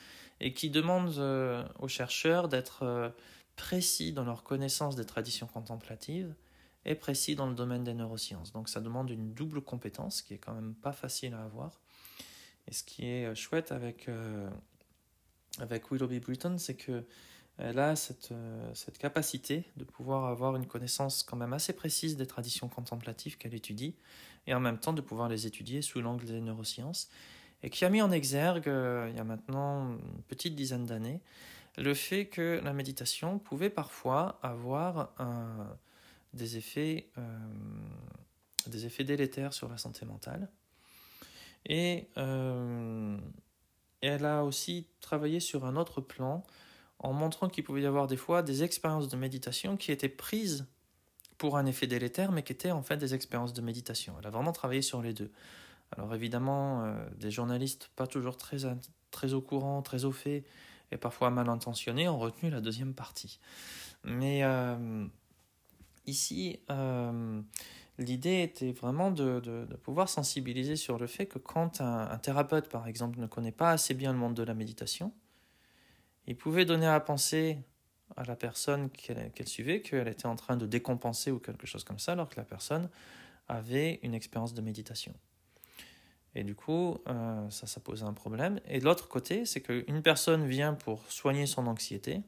et 0.40 0.52
qui 0.52 0.68
demande 0.68 1.16
euh, 1.18 1.64
aux 1.78 1.88
chercheurs 1.88 2.48
d'être 2.48 2.82
euh, 2.82 3.08
précis 3.56 4.12
dans 4.12 4.24
leur 4.24 4.42
connaissance 4.42 4.96
des 4.96 5.04
traditions 5.04 5.46
contemplatives 5.46 6.34
et 6.84 6.94
précis 6.94 7.34
dans 7.34 7.46
le 7.46 7.54
domaine 7.54 7.84
des 7.84 7.94
neurosciences. 7.94 8.52
Donc 8.52 8.68
ça 8.68 8.80
demande 8.80 9.10
une 9.10 9.32
double 9.32 9.62
compétence 9.62 10.22
qui 10.22 10.34
est 10.34 10.38
quand 10.38 10.54
même 10.54 10.74
pas 10.74 10.92
facile 10.92 11.34
à 11.34 11.42
avoir. 11.42 11.80
Et 12.66 12.72
ce 12.72 12.82
qui 12.82 13.06
est 13.06 13.34
chouette 13.34 13.72
avec, 13.72 14.08
avec 15.58 15.90
Willoughby 15.90 16.20
Britton, 16.20 16.56
c'est 16.58 16.74
que 16.74 17.04
elle 17.58 17.78
a 17.80 17.96
cette, 17.96 18.30
euh, 18.32 18.70
cette 18.72 18.98
capacité 18.98 19.64
de 19.76 19.84
pouvoir 19.84 20.26
avoir 20.26 20.54
une 20.54 20.66
connaissance 20.66 21.24
quand 21.24 21.36
même 21.36 21.52
assez 21.52 21.72
précise 21.72 22.16
des 22.16 22.26
traditions 22.26 22.68
contemplatives 22.68 23.36
qu'elle 23.36 23.54
étudie, 23.54 23.96
et 24.46 24.54
en 24.54 24.60
même 24.60 24.78
temps 24.78 24.92
de 24.92 25.00
pouvoir 25.00 25.28
les 25.28 25.46
étudier 25.46 25.82
sous 25.82 26.00
l'angle 26.00 26.24
des 26.24 26.40
neurosciences, 26.40 27.10
et 27.64 27.70
qui 27.70 27.84
a 27.84 27.90
mis 27.90 28.00
en 28.00 28.12
exergue, 28.12 28.68
euh, 28.68 29.08
il 29.10 29.16
y 29.16 29.20
a 29.20 29.24
maintenant 29.24 29.96
une 29.96 30.22
petite 30.28 30.54
dizaine 30.54 30.86
d'années, 30.86 31.20
le 31.76 31.94
fait 31.94 32.26
que 32.26 32.60
la 32.62 32.72
méditation 32.72 33.38
pouvait 33.38 33.70
parfois 33.70 34.40
avoir 34.42 35.14
des, 36.32 36.56
effets, 36.56 37.08
euh, 37.18 37.38
des 38.66 38.84
effets 38.84 39.04
délétères 39.04 39.52
sur 39.52 39.68
la 39.68 39.78
santé 39.78 40.04
mentale. 40.04 40.48
Et 41.66 42.08
elle 42.16 43.20
a 44.24 44.42
aussi 44.42 44.88
travaillé 45.00 45.38
sur 45.38 45.66
un 45.66 45.76
autre 45.76 46.00
plan 46.00 46.42
en 47.00 47.12
montrant 47.12 47.48
qu'il 47.48 47.64
pouvait 47.64 47.82
y 47.82 47.86
avoir 47.86 48.06
des 48.06 48.16
fois 48.16 48.42
des 48.42 48.64
expériences 48.64 49.08
de 49.08 49.16
méditation 49.16 49.76
qui 49.76 49.92
étaient 49.92 50.08
prises 50.08 50.66
pour 51.38 51.56
un 51.56 51.66
effet 51.66 51.86
délétère, 51.86 52.32
mais 52.32 52.42
qui 52.42 52.52
étaient 52.52 52.72
en 52.72 52.82
fait 52.82 52.96
des 52.96 53.14
expériences 53.14 53.52
de 53.52 53.62
méditation. 53.62 54.14
Elle 54.18 54.26
a 54.26 54.30
vraiment 54.30 54.52
travaillé 54.52 54.82
sur 54.82 55.00
les 55.00 55.14
deux. 55.14 55.30
Alors 55.96 56.14
évidemment, 56.14 56.84
euh, 56.84 57.08
des 57.16 57.30
journalistes 57.30 57.90
pas 57.96 58.06
toujours 58.06 58.36
très, 58.36 58.58
très 59.10 59.32
au 59.32 59.40
courant, 59.40 59.80
très 59.80 60.04
au 60.04 60.12
fait, 60.12 60.44
et 60.90 60.96
parfois 60.96 61.30
mal 61.30 61.48
intentionnés, 61.48 62.08
ont 62.08 62.18
retenu 62.18 62.50
la 62.50 62.60
deuxième 62.60 62.92
partie. 62.92 63.38
Mais 64.04 64.42
euh, 64.42 65.06
ici, 66.06 66.58
euh, 66.70 67.40
l'idée 67.98 68.42
était 68.42 68.72
vraiment 68.72 69.10
de, 69.10 69.40
de, 69.40 69.76
pouvoir 69.76 70.08
sensibiliser 70.08 70.76
sur 70.76 70.98
le 70.98 71.06
fait 71.06 71.26
que 71.26 71.38
quand 71.38 71.80
un 71.80 72.18
thérapeute, 72.18 72.68
par 72.68 72.86
exemple, 72.88 73.18
ne 73.20 73.26
connaît 73.26 73.52
pas 73.52 73.70
assez 73.70 73.94
bien 73.94 74.12
le 74.12 74.18
monde 74.18 74.34
de 74.34 74.42
la 74.42 74.54
méditation, 74.54 75.12
il 76.28 76.36
pouvait 76.36 76.66
donner 76.66 76.86
à 76.86 77.00
penser 77.00 77.58
à 78.16 78.24
la 78.24 78.36
personne 78.36 78.90
qu'elle 78.90 79.48
suivait 79.48 79.80
qu'elle 79.80 80.08
était 80.08 80.26
en 80.26 80.36
train 80.36 80.58
de 80.58 80.66
décompenser 80.66 81.30
ou 81.30 81.38
quelque 81.38 81.66
chose 81.66 81.84
comme 81.84 81.98
ça, 81.98 82.12
alors 82.12 82.28
que 82.28 82.36
la 82.36 82.44
personne 82.44 82.90
avait 83.48 83.98
une 84.02 84.12
expérience 84.12 84.52
de 84.52 84.60
méditation. 84.60 85.14
Et 86.34 86.44
du 86.44 86.54
coup, 86.54 86.98
euh, 87.08 87.48
ça, 87.48 87.66
ça 87.66 87.80
pose 87.80 88.04
un 88.04 88.12
problème. 88.12 88.60
Et 88.68 88.78
de 88.78 88.84
l'autre 88.84 89.08
côté, 89.08 89.46
c'est 89.46 89.62
qu'une 89.62 90.02
personne 90.02 90.46
vient 90.46 90.74
pour 90.74 91.10
soigner 91.10 91.46
son 91.46 91.66
anxiété, 91.66 92.20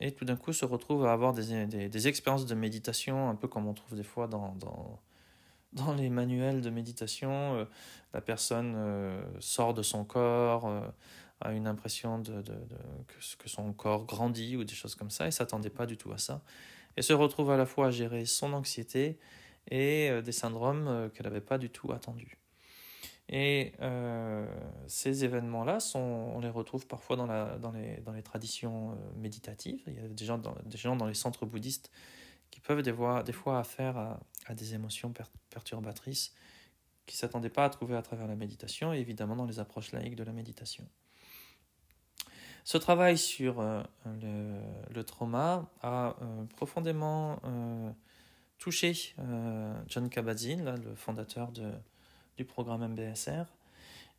et 0.00 0.12
tout 0.12 0.24
d'un 0.24 0.36
coup 0.36 0.54
se 0.54 0.64
retrouve 0.64 1.04
à 1.04 1.12
avoir 1.12 1.34
des, 1.34 1.66
des, 1.66 2.08
expériences 2.08 2.46
de 2.46 2.54
méditation, 2.54 3.28
un 3.28 3.34
peu 3.34 3.46
comme 3.46 3.66
on 3.66 3.74
trouve 3.74 3.96
des 3.96 4.04
fois 4.04 4.26
dans, 4.26 4.54
dans, 4.54 5.00
dans 5.74 5.94
les 5.94 6.08
manuels 6.08 6.62
de 6.62 6.70
méditation. 6.70 7.56
Euh, 7.56 7.64
la 8.14 8.22
personne 8.22 8.74
euh, 8.74 9.22
sort 9.40 9.74
de 9.74 9.82
son 9.82 10.04
corps, 10.04 10.66
a 11.40 11.52
une 11.52 11.66
impression 11.66 12.18
de, 12.18 12.42
que, 13.38 13.48
son 13.48 13.72
corps 13.72 14.06
grandit 14.06 14.56
ou 14.56 14.64
des 14.64 14.74
choses 14.74 14.94
comme 14.94 15.10
ça, 15.10 15.26
et 15.26 15.30
s'attendait 15.30 15.70
pas 15.70 15.86
du 15.86 15.96
tout 15.96 16.12
à 16.12 16.18
ça. 16.18 16.42
Et 16.96 17.02
se 17.02 17.12
retrouve 17.12 17.50
à 17.50 17.56
la 17.56 17.66
fois 17.66 17.88
à 17.88 17.90
gérer 17.90 18.24
son 18.24 18.52
anxiété 18.52 19.18
et 19.70 20.08
euh, 20.10 20.22
des 20.22 20.32
syndromes 20.32 20.88
euh, 20.88 21.08
qu'elle 21.08 21.26
n'avait 21.26 21.40
pas 21.40 21.58
du 21.58 21.68
tout 21.68 21.92
attendus. 21.92 22.38
Et 23.28 23.72
euh, 23.80 24.46
ces 24.86 25.24
événements-là, 25.24 25.78
on 25.94 26.38
les 26.40 26.48
retrouve 26.48 26.86
parfois 26.86 27.16
dans, 27.16 27.26
dans, 27.58 27.72
les, 27.72 27.96
dans 27.98 28.12
les 28.12 28.22
traditions 28.22 28.96
méditatives. 29.16 29.82
Il 29.88 29.94
y 29.94 29.98
a 29.98 30.08
des 30.08 30.24
gens 30.24 30.38
dans, 30.38 30.54
des 30.64 30.78
gens 30.78 30.94
dans 30.94 31.06
les 31.06 31.14
centres 31.14 31.44
bouddhistes 31.44 31.90
qui 32.52 32.60
peuvent 32.60 32.82
des 32.82 32.92
fois, 32.92 33.24
des 33.24 33.32
fois 33.32 33.58
affaire 33.58 33.96
à, 33.96 34.20
à 34.46 34.54
des 34.54 34.74
émotions 34.74 35.12
perturbatrices 35.50 36.34
qui 37.06 37.16
ne 37.16 37.18
s'attendaient 37.18 37.50
pas 37.50 37.64
à 37.64 37.70
trouver 37.70 37.96
à 37.96 38.02
travers 38.02 38.26
la 38.26 38.36
méditation, 38.36 38.92
et 38.92 38.98
évidemment 38.98 39.36
dans 39.36 39.44
les 39.44 39.58
approches 39.58 39.92
laïques 39.92 40.16
de 40.16 40.24
la 40.24 40.32
méditation. 40.32 40.86
Ce 42.66 42.78
travail 42.78 43.16
sur 43.16 43.60
euh, 43.60 43.80
le, 44.92 45.04
trauma 45.04 45.70
a 45.82 46.16
euh, 46.20 46.44
profondément 46.56 47.38
euh, 47.44 47.92
touché 48.58 49.14
John 49.86 50.10
Kabat-Zinn, 50.10 50.74
le 50.84 50.96
fondateur 50.96 51.52
du 51.52 52.44
programme 52.44 52.88
MBSR. 52.88 53.44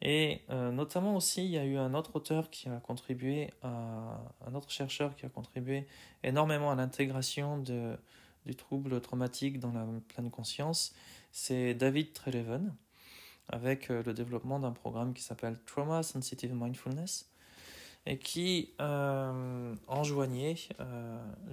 Et 0.01 0.43
notamment 0.49 1.17
aussi, 1.17 1.43
il 1.43 1.51
y 1.51 1.57
a 1.57 1.65
eu 1.65 1.75
un 1.75 1.93
autre 1.93 2.15
auteur 2.15 2.49
qui 2.49 2.69
a 2.69 2.79
contribué, 2.79 3.49
un 3.63 4.53
autre 4.53 4.69
chercheur 4.69 5.15
qui 5.17 5.25
a 5.25 5.29
contribué 5.29 5.85
énormément 6.23 6.71
à 6.71 6.75
l'intégration 6.75 7.57
du 7.57 8.55
trouble 8.55 9.01
traumatique 9.01 9.59
dans 9.59 9.73
la 9.73 9.85
pleine 10.07 10.29
conscience, 10.29 10.93
c'est 11.31 11.73
David 11.73 12.13
Treleven. 12.13 12.73
avec 13.49 13.89
le 13.89 14.13
développement 14.13 14.59
d'un 14.59 14.71
programme 14.71 15.13
qui 15.13 15.23
s'appelle 15.23 15.57
Trauma 15.65 16.03
Sensitive 16.03 16.53
Mindfulness 16.53 17.27
et 18.09 18.17
qui 18.17 18.73
enjoignait 18.79 20.55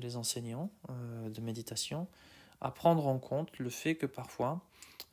les 0.01 0.17
enseignants 0.17 0.71
de 0.89 1.41
méditation 1.41 2.07
à 2.61 2.71
prendre 2.71 3.09
en 3.09 3.19
compte 3.19 3.59
le 3.59 3.69
fait 3.69 3.97
que 3.97 4.07
parfois 4.07 4.61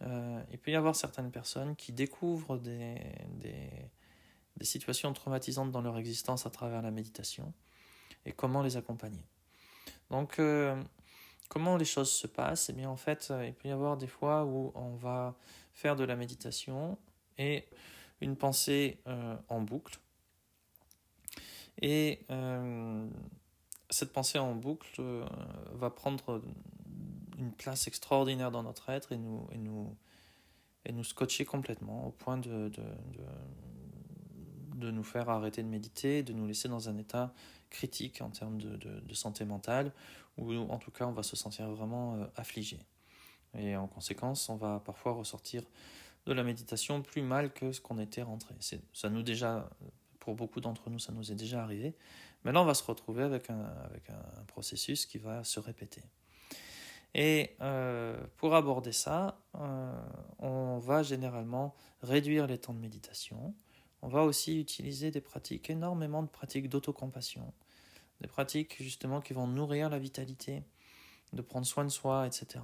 il 0.02 0.60
peut 0.60 0.70
y 0.72 0.76
avoir 0.76 0.96
certaines 0.96 1.32
personnes 1.32 1.76
qui 1.76 1.94
découvrent 1.94 2.58
des, 2.60 2.96
des, 3.40 4.66
situations 4.66 5.12
traumatisantes 5.14 5.72
dans 5.72 5.82
leur 5.82 5.98
existence 5.98 6.46
à 6.46 6.52
travers 6.52 6.84
la 6.84 6.92
méditation 6.92 7.52
et 8.26 8.32
comment 8.32 8.62
les 8.62 8.78
accompagner. 8.78 9.26
Donc, 10.10 10.40
euh, 10.40 10.76
comment 11.50 11.78
les 11.78 11.86
choses 11.86 12.12
se 12.12 12.28
passent? 12.28 12.70
Eh 12.70 12.74
bien, 12.74 12.90
en 12.90 12.98
fait, 12.98 13.30
euh, 13.32 13.46
il 13.46 13.54
peut 13.54 13.70
y 13.70 13.72
avoir 13.72 13.98
des 13.98 14.08
fois 14.08 14.46
où 14.46 14.72
on 14.76 14.96
va 14.96 15.36
faire 15.74 15.96
de 15.96 16.04
la 16.04 16.16
méditation 16.16 16.98
et 17.38 17.66
une 18.20 18.36
pensée 18.36 19.00
euh, 19.08 19.36
en 19.48 19.62
boucle. 19.62 20.00
Et 21.82 22.26
cette 23.90 24.14
pensée 24.14 24.40
en 24.40 24.56
boucle 24.56 25.02
va 25.74 25.90
prendre 25.90 26.42
une 27.38 27.52
place 27.52 27.88
extraordinaire 27.88 28.52
dans 28.52 28.64
notre 28.64 28.90
être 28.90 29.12
et 29.12 29.18
nous, 29.18 29.48
et 29.52 29.58
nous, 29.58 29.96
et 30.86 30.92
nous 30.92 31.04
scotcher 31.04 31.46
complètement 31.46 32.08
au 32.08 32.12
point 32.12 32.38
de, 32.38 32.70
de, 32.70 32.84
de 34.82 34.92
nous 34.92 35.04
faire 35.04 35.30
arrêter 35.30 35.64
de 35.64 35.68
méditer, 35.68 36.24
de 36.24 36.34
nous 36.34 36.46
laisser 36.46 36.68
dans 36.68 36.90
un 36.90 36.98
état 36.98 37.34
critique 37.70 38.22
en 38.22 38.30
termes 38.30 38.58
de, 38.58 38.76
de, 38.76 39.14
santé 39.14 39.46
mentale, 39.46 39.94
ou 40.38 40.54
en 40.54 40.78
tout 40.78 40.92
cas 40.92 41.06
on 41.06 41.14
va 41.14 41.24
se 41.24 41.36
sentir 41.36 41.70
vraiment 41.70 42.16
euh, 42.16 42.26
affligé. 42.36 42.80
Et 43.58 43.76
en 43.76 43.88
conséquence, 43.88 44.50
on 44.50 44.56
va 44.56 44.82
parfois 44.86 45.14
ressortir 45.14 45.64
de 46.26 46.34
la 46.34 46.44
méditation 46.44 47.02
plus 47.02 47.22
mal 47.22 47.54
que 47.54 47.72
ce 47.72 47.82
qu'on 47.82 47.98
était 47.98 48.22
rentré. 48.22 48.56
Ça 48.94 49.10
nous 49.10 49.24
déjà, 49.24 49.70
pour 50.22 50.36
beaucoup 50.36 50.62
d'entre 50.62 50.90
nous, 50.90 51.00
ça 51.00 51.12
nous 51.12 51.32
est 51.32 51.36
déjà 51.36 51.62
arrivé. 51.62 51.94
Mais 52.46 52.54
là, 52.54 52.62
on 52.62 52.66
va 52.66 52.76
se 52.76 52.84
retrouver 52.84 53.24
avec 53.24 53.50
un, 53.50 53.66
processus 54.48 55.06
qui 55.06 55.18
va 55.18 55.44
se 55.44 55.60
répéter. 55.60 56.02
Et 57.14 57.56
euh, 57.60 58.18
pour 58.38 58.56
aborder 58.56 58.94
ça, 58.94 59.38
euh, 59.56 60.02
on 60.40 60.78
va 60.78 61.04
généralement 61.04 61.76
réduire 62.02 62.48
les 62.48 62.58
temps 62.58 62.74
de 62.74 62.80
méditation, 62.80 63.54
on 64.02 64.08
va 64.08 64.24
aussi 64.24 64.60
utiliser 64.60 65.12
des 65.12 65.22
pratiques, 65.22 65.70
énormément 65.70 66.24
de 66.24 66.30
pratiques 66.30 66.70
d'autocompassion, 66.70 67.54
des 68.22 68.28
pratiques 68.28 68.82
justement 68.82 69.22
qui 69.22 69.34
vont 69.34 69.48
nourrir 69.48 69.90
la 69.90 70.00
vitalité, 70.00 70.64
de 71.34 71.42
prendre 71.42 71.66
soin 71.66 71.84
de 71.84 71.90
soi, 71.90 72.28
etc. 72.28 72.64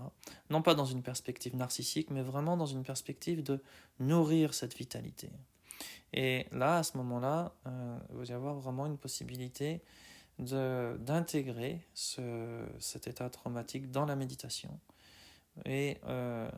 Non 0.50 0.62
pas 0.62 0.76
dans 0.76 0.86
une 0.86 1.04
perspective 1.04 1.56
narcissique, 1.56 2.10
mais 2.10 2.22
vraiment 2.22 2.58
dans 2.58 2.66
une 2.66 2.84
perspective 2.84 3.44
de 3.44 3.62
nourrir 4.00 4.54
cette 4.54 4.76
vitalité. 4.76 5.30
Et 6.14 6.46
là, 6.52 6.78
à 6.78 6.84
ce 6.84 6.98
moment-là, 6.98 7.54
euh, 7.66 7.98
va 8.10 8.24
y 8.24 8.32
avoir 8.32 8.56
vraiment 8.56 8.86
une 8.86 8.98
possibilité 8.98 9.82
d'intégrer 10.40 11.82
ce, 11.96 12.64
cet 12.80 13.08
état 13.08 13.30
traumatique 13.30 13.90
dans 13.90 14.06
la 14.06 14.16
méditation. 14.16 14.80
Et 15.66 15.98
euh, 16.06 16.50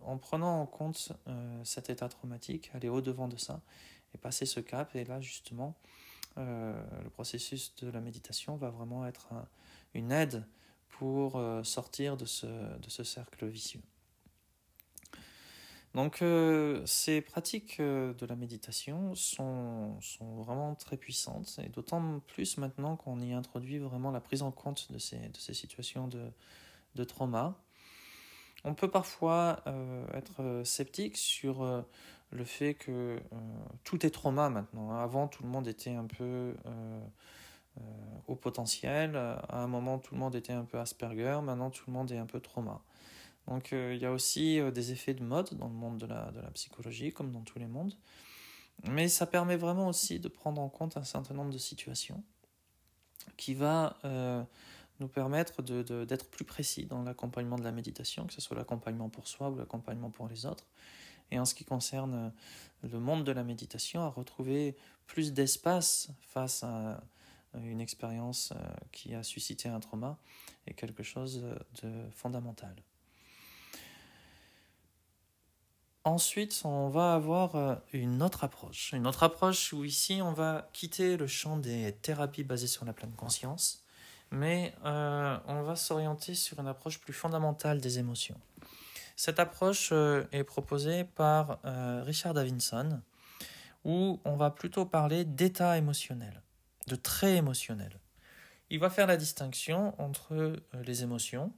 en 0.00 0.16
prenant 0.16 0.62
en 0.62 0.66
compte 0.66 1.12
euh, 1.28 1.60
cet 1.62 1.90
état 1.90 2.08
traumatique, 2.08 2.70
aller 2.72 2.88
au-devant 2.88 3.28
de 3.28 3.36
ça, 3.36 3.60
passer 4.22 4.46
ce 4.46 4.60
cap. 4.60 4.96
Et 4.96 5.04
là, 5.04 5.20
justement, 5.20 5.74
le 6.36 7.10
processus 7.12 7.74
de 7.76 7.90
la 7.90 8.00
méditation 8.00 8.56
va 8.56 8.70
vraiment 8.70 9.06
être 9.06 9.28
une 9.92 10.10
aide 10.10 10.46
pour 10.88 11.38
sortir 11.62 12.16
de 12.16 12.24
ce, 12.24 12.46
de 12.46 12.88
ce 12.88 13.04
cercle 13.04 13.46
vicieux. 13.46 13.82
Donc 15.96 16.22
euh, 16.22 16.86
ces 16.86 17.20
pratiques 17.20 17.80
de 17.80 18.26
la 18.26 18.36
méditation 18.36 19.16
sont, 19.16 19.98
vraiment 20.20 20.76
très 20.76 20.96
puissantes, 20.96 21.58
et 21.64 21.68
d'autant 21.68 22.20
plus 22.28 22.58
maintenant 22.58 22.94
qu'on 22.94 23.18
y 23.18 23.32
introduit 23.32 23.78
vraiment 23.78 24.12
la 24.12 24.20
prise 24.20 24.42
en 24.42 24.52
compte 24.52 24.92
de 24.92 24.98
ces, 24.98 25.18
situations 25.54 26.06
de, 26.06 26.30
de 26.94 27.02
trauma. 27.02 27.58
On 28.62 28.74
peut 28.74 28.90
parfois 28.90 29.64
être 30.14 30.62
sceptique 30.64 31.16
sur 31.16 31.84
le 32.30 32.44
fait 32.44 32.74
que 32.74 32.90
euh, 32.90 33.18
tout 33.84 34.04
est 34.04 34.10
trauma 34.10 34.48
maintenant. 34.48 34.90
Avant, 34.98 35.28
tout 35.28 35.42
le 35.42 35.48
monde 35.48 35.68
était 35.68 35.94
un 35.94 36.06
peu 36.06 36.24
euh, 36.24 37.00
euh, 37.78 37.80
au 38.26 38.34
potentiel. 38.34 39.16
À 39.16 39.62
un 39.62 39.66
moment, 39.66 39.98
tout 39.98 40.14
le 40.14 40.20
monde 40.20 40.34
était 40.34 40.52
un 40.52 40.64
peu 40.64 40.78
Asperger. 40.78 41.40
Maintenant, 41.42 41.70
tout 41.70 41.84
le 41.86 41.92
monde 41.92 42.10
est 42.10 42.18
un 42.18 42.26
peu 42.26 42.40
trauma. 42.40 42.80
Donc, 43.48 43.70
il 43.72 43.98
y 43.98 44.04
a 44.04 44.12
aussi 44.12 44.60
des 44.72 44.92
effets 44.92 45.14
de 45.14 45.22
mode 45.22 45.54
dans 45.54 45.68
le 45.68 45.74
monde 45.74 45.98
de 45.98 46.06
la, 46.06 46.32
psychologie, 46.54 47.12
comme 47.12 47.30
dans 47.30 47.42
tous 47.42 47.58
les 47.58 47.66
mondes. 47.66 47.94
Mais 48.90 49.08
ça 49.08 49.24
permet 49.24 49.56
vraiment 49.56 49.88
aussi 49.88 50.18
de 50.18 50.28
prendre 50.28 50.60
en 50.60 50.68
compte 50.68 50.96
un 50.96 51.04
certain 51.04 51.32
nombre 51.34 51.52
de 51.52 51.58
situations 51.58 52.22
qui 53.36 53.54
va 53.54 53.96
nous 54.98 55.08
permettre 55.08 55.62
d'être 55.62 56.28
plus 56.28 56.44
précis 56.44 56.86
dans 56.86 57.02
l'accompagnement 57.02 57.56
de 57.56 57.64
la 57.64 57.72
méditation, 57.72 58.26
que 58.26 58.32
ce 58.32 58.40
soit 58.40 58.56
l'accompagnement 58.56 59.08
pour 59.08 59.28
soi 59.28 59.50
ou 59.50 59.56
l'accompagnement 59.56 60.10
pour 60.10 60.28
les 60.28 60.44
autres 60.44 60.66
et 61.30 61.38
en 61.38 61.44
ce 61.44 61.54
qui 61.54 61.64
concerne 61.64 62.14
euh, 62.14 62.88
le 62.88 63.00
monde 63.00 63.24
de 63.24 63.32
la 63.32 63.44
méditation, 63.44 64.02
à 64.02 64.08
retrouver 64.08 64.76
plus 65.06 65.32
d'espace 65.32 66.10
face 66.20 66.62
à 66.62 67.02
une 67.54 67.80
expérience 67.80 68.52
euh, 68.52 68.74
qui 68.92 69.14
a 69.14 69.22
suscité 69.22 69.68
un 69.68 69.80
trauma 69.80 70.18
est 70.66 70.74
quelque 70.74 71.02
chose 71.02 71.42
de 71.82 72.10
fondamental. 72.10 72.76
Ensuite, 76.06 76.62
on 76.64 76.88
va 76.88 77.12
avoir 77.12 77.56
euh, 77.56 77.74
une 77.92 78.22
autre 78.22 78.44
approche. 78.44 78.92
Une 78.94 79.06
autre 79.06 79.24
approche 79.24 79.74
où 79.74 79.84
ici, 79.84 80.20
on 80.22 80.32
va 80.32 80.70
quitter 80.72 81.18
le 81.18 81.26
champ 81.26 81.58
des 81.58 81.92
thérapies 82.00 82.44
basées 82.44 82.68
sur 82.68 82.86
la 82.86 82.94
pleine 82.94 83.12
conscience, 83.12 83.84
mais 84.30 84.72
on 84.82 85.62
va 85.62 85.76
s'orienter 85.76 86.34
sur 86.34 86.58
une 86.58 86.68
approche 86.68 86.98
plus 87.00 87.12
fondamentale 87.12 87.80
des 87.80 87.98
émotions. 87.98 88.40
Cette 89.16 89.40
approche 89.40 89.88
euh, 89.92 90.24
est 90.30 90.44
proposée 90.44 91.04
par 91.04 91.58
euh, 91.64 92.02
Richard 92.04 92.34
Davidson, 92.34 93.00
où 93.84 94.20
on 94.26 94.36
va 94.36 94.50
plutôt 94.50 94.84
parler 94.84 95.24
d'état 95.24 95.78
émotionnel, 95.78 96.42
de 96.86 96.96
traits 96.96 97.38
émotionnels. 97.38 97.98
Il 98.68 98.78
va 98.78 98.90
faire 98.90 99.06
la 99.06 99.16
distinction 99.16 99.98
entre 100.00 100.34
euh, 100.34 100.56
les 100.84 101.02
émotions, 101.02 101.50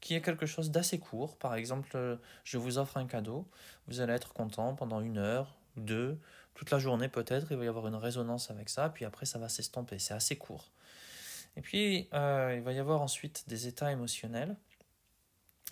qui 0.00 0.14
est 0.14 0.22
quelque 0.22 0.46
chose 0.46 0.70
d'assez 0.70 0.98
court. 0.98 1.36
Par 1.36 1.54
exemple, 1.54 2.18
je 2.44 2.58
vous 2.58 2.78
offre 2.78 2.96
un 2.96 3.06
cadeau, 3.06 3.46
vous 3.88 4.00
allez 4.00 4.12
être 4.12 4.32
content 4.32 4.74
pendant 4.74 5.00
une 5.00 5.18
heure, 5.18 5.56
deux, 5.76 6.18
toute 6.54 6.70
la 6.70 6.78
journée 6.78 7.08
peut-être, 7.08 7.48
il 7.50 7.56
va 7.56 7.64
y 7.64 7.68
avoir 7.68 7.86
une 7.86 7.96
résonance 7.96 8.50
avec 8.50 8.68
ça, 8.68 8.88
puis 8.88 9.04
après 9.04 9.26
ça 9.26 9.38
va 9.38 9.48
s'estomper, 9.48 9.98
c'est 9.98 10.14
assez 10.14 10.36
court. 10.36 10.70
Et 11.56 11.60
puis, 11.62 12.08
il 12.12 12.62
va 12.62 12.72
y 12.72 12.78
avoir 12.78 13.00
ensuite 13.00 13.44
des 13.48 13.66
états 13.66 13.90
émotionnels 13.90 14.56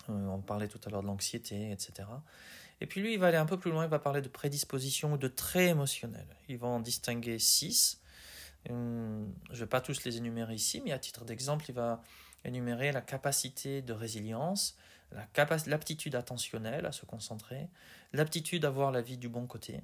euh, 0.09 0.27
on 0.27 0.41
parlait 0.41 0.67
tout 0.67 0.79
à 0.85 0.89
l'heure 0.89 1.01
de 1.01 1.07
l'anxiété, 1.07 1.71
etc. 1.71 2.07
Et 2.81 2.85
puis 2.85 3.01
lui, 3.01 3.13
il 3.13 3.19
va 3.19 3.27
aller 3.27 3.37
un 3.37 3.45
peu 3.45 3.57
plus 3.57 3.71
loin, 3.71 3.85
il 3.85 3.89
va 3.89 3.99
parler 3.99 4.21
de 4.21 4.27
prédisposition 4.27 5.13
ou 5.13 5.17
de 5.17 5.27
traits 5.27 5.71
émotionnels. 5.71 6.27
Il 6.47 6.57
va 6.57 6.67
en 6.67 6.79
distinguer 6.79 7.39
six. 7.39 8.01
Hum, 8.69 9.33
je 9.49 9.53
ne 9.53 9.59
vais 9.59 9.67
pas 9.67 9.81
tous 9.81 10.03
les 10.03 10.17
énumérer 10.17 10.55
ici, 10.55 10.81
mais 10.83 10.91
à 10.91 10.99
titre 10.99 11.23
d'exemple, 11.25 11.65
il 11.69 11.75
va 11.75 12.01
énumérer 12.45 12.91
la 12.91 13.01
capacité 13.01 13.81
de 13.81 13.93
résilience, 13.93 14.77
l'aptitude 15.67 16.15
attentionnelle 16.15 16.85
à 16.85 16.91
se 16.91 17.05
concentrer, 17.05 17.67
l'aptitude 18.13 18.65
à 18.65 18.69
voir 18.69 18.91
la 18.91 19.01
vie 19.01 19.17
du 19.17 19.29
bon 19.29 19.47
côté, 19.47 19.81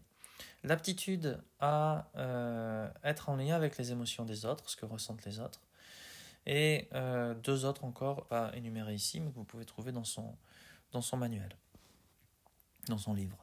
l'aptitude 0.63 1.41
à 1.59 2.09
euh, 2.15 2.89
être 3.03 3.29
en 3.29 3.35
lien 3.35 3.55
avec 3.55 3.77
les 3.77 3.91
émotions 3.91 4.25
des 4.25 4.45
autres, 4.45 4.69
ce 4.69 4.75
que 4.75 4.85
ressentent 4.85 5.25
les 5.25 5.39
autres, 5.39 5.61
et 6.45 6.87
euh, 6.93 7.33
deux 7.35 7.65
autres 7.65 7.83
encore, 7.83 8.25
pas 8.27 8.51
énumérés 8.55 8.95
ici, 8.95 9.19
mais 9.19 9.29
que 9.31 9.35
vous 9.35 9.43
pouvez 9.43 9.65
trouver 9.65 9.91
dans 9.91 10.03
son, 10.03 10.35
dans 10.91 11.01
son 11.01 11.17
manuel, 11.17 11.55
dans 12.87 12.97
son 12.97 13.13
livre. 13.13 13.37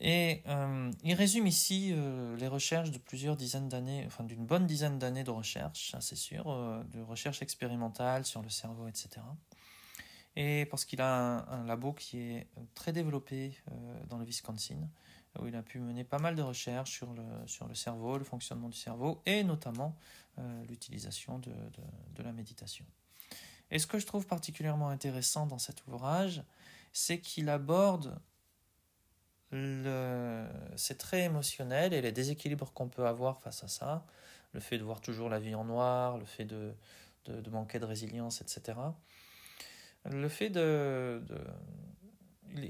Et 0.00 0.42
euh, 0.46 0.90
il 1.04 1.14
résume 1.14 1.46
ici 1.46 1.90
euh, 1.92 2.36
les 2.36 2.48
recherches 2.48 2.90
de 2.90 2.98
plusieurs 2.98 3.36
dizaines 3.36 3.68
d'années, 3.68 4.04
enfin 4.06 4.24
d'une 4.24 4.44
bonne 4.44 4.66
dizaine 4.66 4.98
d'années 4.98 5.24
de 5.24 5.30
recherche, 5.30 5.94
c'est 6.00 6.16
sûr, 6.16 6.44
de 6.92 7.00
recherche 7.00 7.42
expérimentale 7.42 8.24
sur 8.24 8.42
le 8.42 8.48
cerveau, 8.48 8.88
etc. 8.88 9.08
Et 10.36 10.66
parce 10.66 10.84
qu'il 10.84 11.00
a 11.00 11.14
un, 11.14 11.46
un, 11.46 11.64
labo 11.64 11.92
qui 11.92 12.18
est 12.18 12.48
très 12.74 12.92
développé 12.92 13.56
dans 14.08 14.18
le 14.18 14.24
Wisconsin, 14.24 14.88
où 15.40 15.46
il 15.46 15.56
a 15.56 15.62
pu 15.62 15.78
mener 15.78 16.04
pas 16.04 16.18
mal 16.18 16.34
de 16.34 16.42
recherches 16.42 16.92
sur 16.92 17.12
le, 17.12 17.24
sur 17.46 17.66
le 17.66 17.74
cerveau, 17.74 18.18
le 18.18 18.24
fonctionnement 18.24 18.68
du 18.68 18.78
cerveau, 18.78 19.22
et 19.26 19.42
notamment 19.42 19.96
euh, 20.38 20.64
l'utilisation 20.68 21.38
de, 21.38 21.52
de, 22.14 22.22
la 22.22 22.32
méditation. 22.32 22.84
Et 23.70 23.78
ce 23.78 23.86
que 23.86 23.98
je 23.98 24.06
trouve 24.06 24.26
particulièrement 24.26 24.88
intéressant 24.88 25.46
dans 25.46 25.58
cet 25.58 25.86
ouvrage, 25.86 26.42
c'est 26.92 27.20
qu'il 27.20 27.48
aborde 27.48 28.18
le, 29.54 30.46
ces 30.76 30.96
traits 30.96 31.24
émotionnels 31.24 31.92
et 31.92 32.00
les 32.00 32.12
déséquilibres 32.12 32.72
qu'on 32.72 32.88
peut 32.88 33.06
avoir 33.06 33.40
face 33.40 33.62
à 33.64 33.68
ça, 33.68 34.04
le 34.52 34.60
fait 34.60 34.78
de 34.78 34.84
voir 34.84 35.00
toujours 35.00 35.28
la 35.28 35.38
vie 35.38 35.54
en 35.54 35.64
noir, 35.64 36.18
le 36.18 36.24
fait 36.24 36.44
de, 36.44 36.74
de 37.26 37.50
manquer 37.50 37.78
de 37.78 37.84
résilience, 37.84 38.40
etc. 38.40 38.78
Le 40.10 40.28
fait 40.28 40.50
de, 40.50 41.22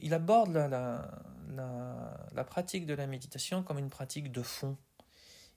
il, 0.01 0.14
aborde 0.14 0.53
la, 0.53 0.68
la, 0.68 1.11
la, 2.35 2.44
pratique 2.44 2.87
de 2.87 2.94
la 2.94 3.07
méditation 3.07 3.62
comme 3.62 3.79
une 3.79 3.90
pratique 3.90 4.31
de 4.31 4.42
fond. 4.42 4.77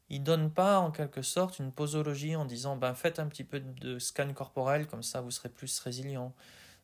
Il 0.10 0.24
donne 0.24 0.52
pas 0.52 0.80
en 0.80 0.92
quelque 0.92 1.22
sorte 1.22 1.60
une 1.60 1.72
posologie 1.72 2.36
en 2.36 2.46
disant 2.46 2.78
ben, 2.78 2.94
faites 2.94 3.20
un 3.20 3.28
petit 3.28 3.44
peu 3.44 3.60
de 3.60 4.00
scan 4.00 4.34
corporel, 4.34 4.88
comme 4.88 5.04
ça 5.04 5.22
vous 5.22 5.32
serez 5.32 5.50
plus 5.50 5.80
résilient. 5.80 6.34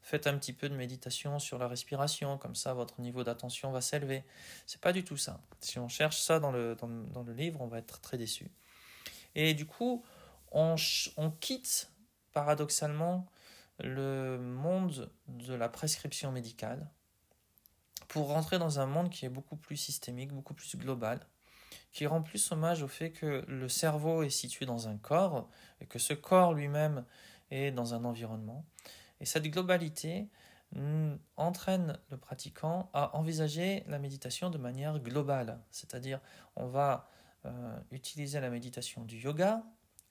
Faites 0.04 0.28
un 0.28 0.38
petit 0.38 0.52
peu 0.52 0.68
de 0.68 0.76
méditation 0.76 1.40
sur 1.40 1.58
la 1.58 1.70
respiration, 1.70 2.38
comme 2.38 2.56
ça 2.56 2.74
votre 2.74 3.00
niveau 3.00 3.24
d'attention 3.24 3.72
va 3.72 3.80
s'élever. 3.80 4.26
C'est 4.66 4.82
pas 4.82 4.92
du 4.92 5.06
tout 5.06 5.16
ça. 5.16 5.40
Si 5.62 5.80
on 5.80 5.88
cherche 5.88 6.20
ça 6.20 6.42
dans 6.42 6.52
le, 6.52 6.76
dans, 6.76 7.24
le 7.24 7.34
livre, 7.34 7.62
on 7.62 7.68
va 7.68 7.78
être 7.78 8.02
très 8.02 8.18
déçu. 8.18 8.52
Et 9.34 9.54
du 9.54 9.66
coup, 9.66 10.04
on, 10.52 10.76
on 11.16 11.32
quitte 11.32 11.90
paradoxalement 12.34 13.26
le 13.80 14.38
monde 14.38 15.10
de 15.30 15.54
la 15.54 15.70
prescription 15.70 16.34
médicale 16.34 16.90
pour 18.10 18.28
rentrer 18.28 18.60
dans 18.60 18.82
un 18.82 18.86
monde 18.86 19.10
qui 19.10 19.26
est 19.26 19.30
beaucoup 19.30 19.56
plus 19.56 19.78
systémique, 19.78 20.34
beaucoup 20.34 20.54
plus 20.54 20.76
global, 20.76 21.26
qui 21.94 22.06
rend 22.08 22.22
plus 22.22 22.52
hommage 22.52 22.84
au 22.84 22.90
fait 22.90 23.12
que 23.12 23.46
le 23.48 23.70
cerveau 23.70 24.22
est 24.24 24.30
situé 24.30 24.66
dans 24.66 24.90
un 24.90 24.98
corps 24.98 25.50
et 25.80 25.86
que 25.86 25.98
ce 25.98 26.14
corps 26.14 26.54
lui-même 26.54 27.06
est 27.52 27.72
dans 27.72 27.94
un 27.94 28.04
environnement. 28.04 28.66
Et 29.24 29.26
cette 29.26 29.48
globalité 29.48 30.28
entraîne 31.38 31.98
le 32.10 32.18
pratiquant 32.18 32.90
à 32.94 33.16
envisager 33.16 33.86
la 33.88 33.98
méditation 33.98 34.50
de 34.50 34.58
manière 34.58 35.00
globale, 35.00 35.62
c'est-à-dire 35.72 36.20
on 36.58 36.66
va 36.66 37.10
euh, 37.46 37.80
utiliser 37.92 38.42
la 38.42 38.50
méditation 38.50 39.06
du 39.06 39.18
yoga, 39.18 39.64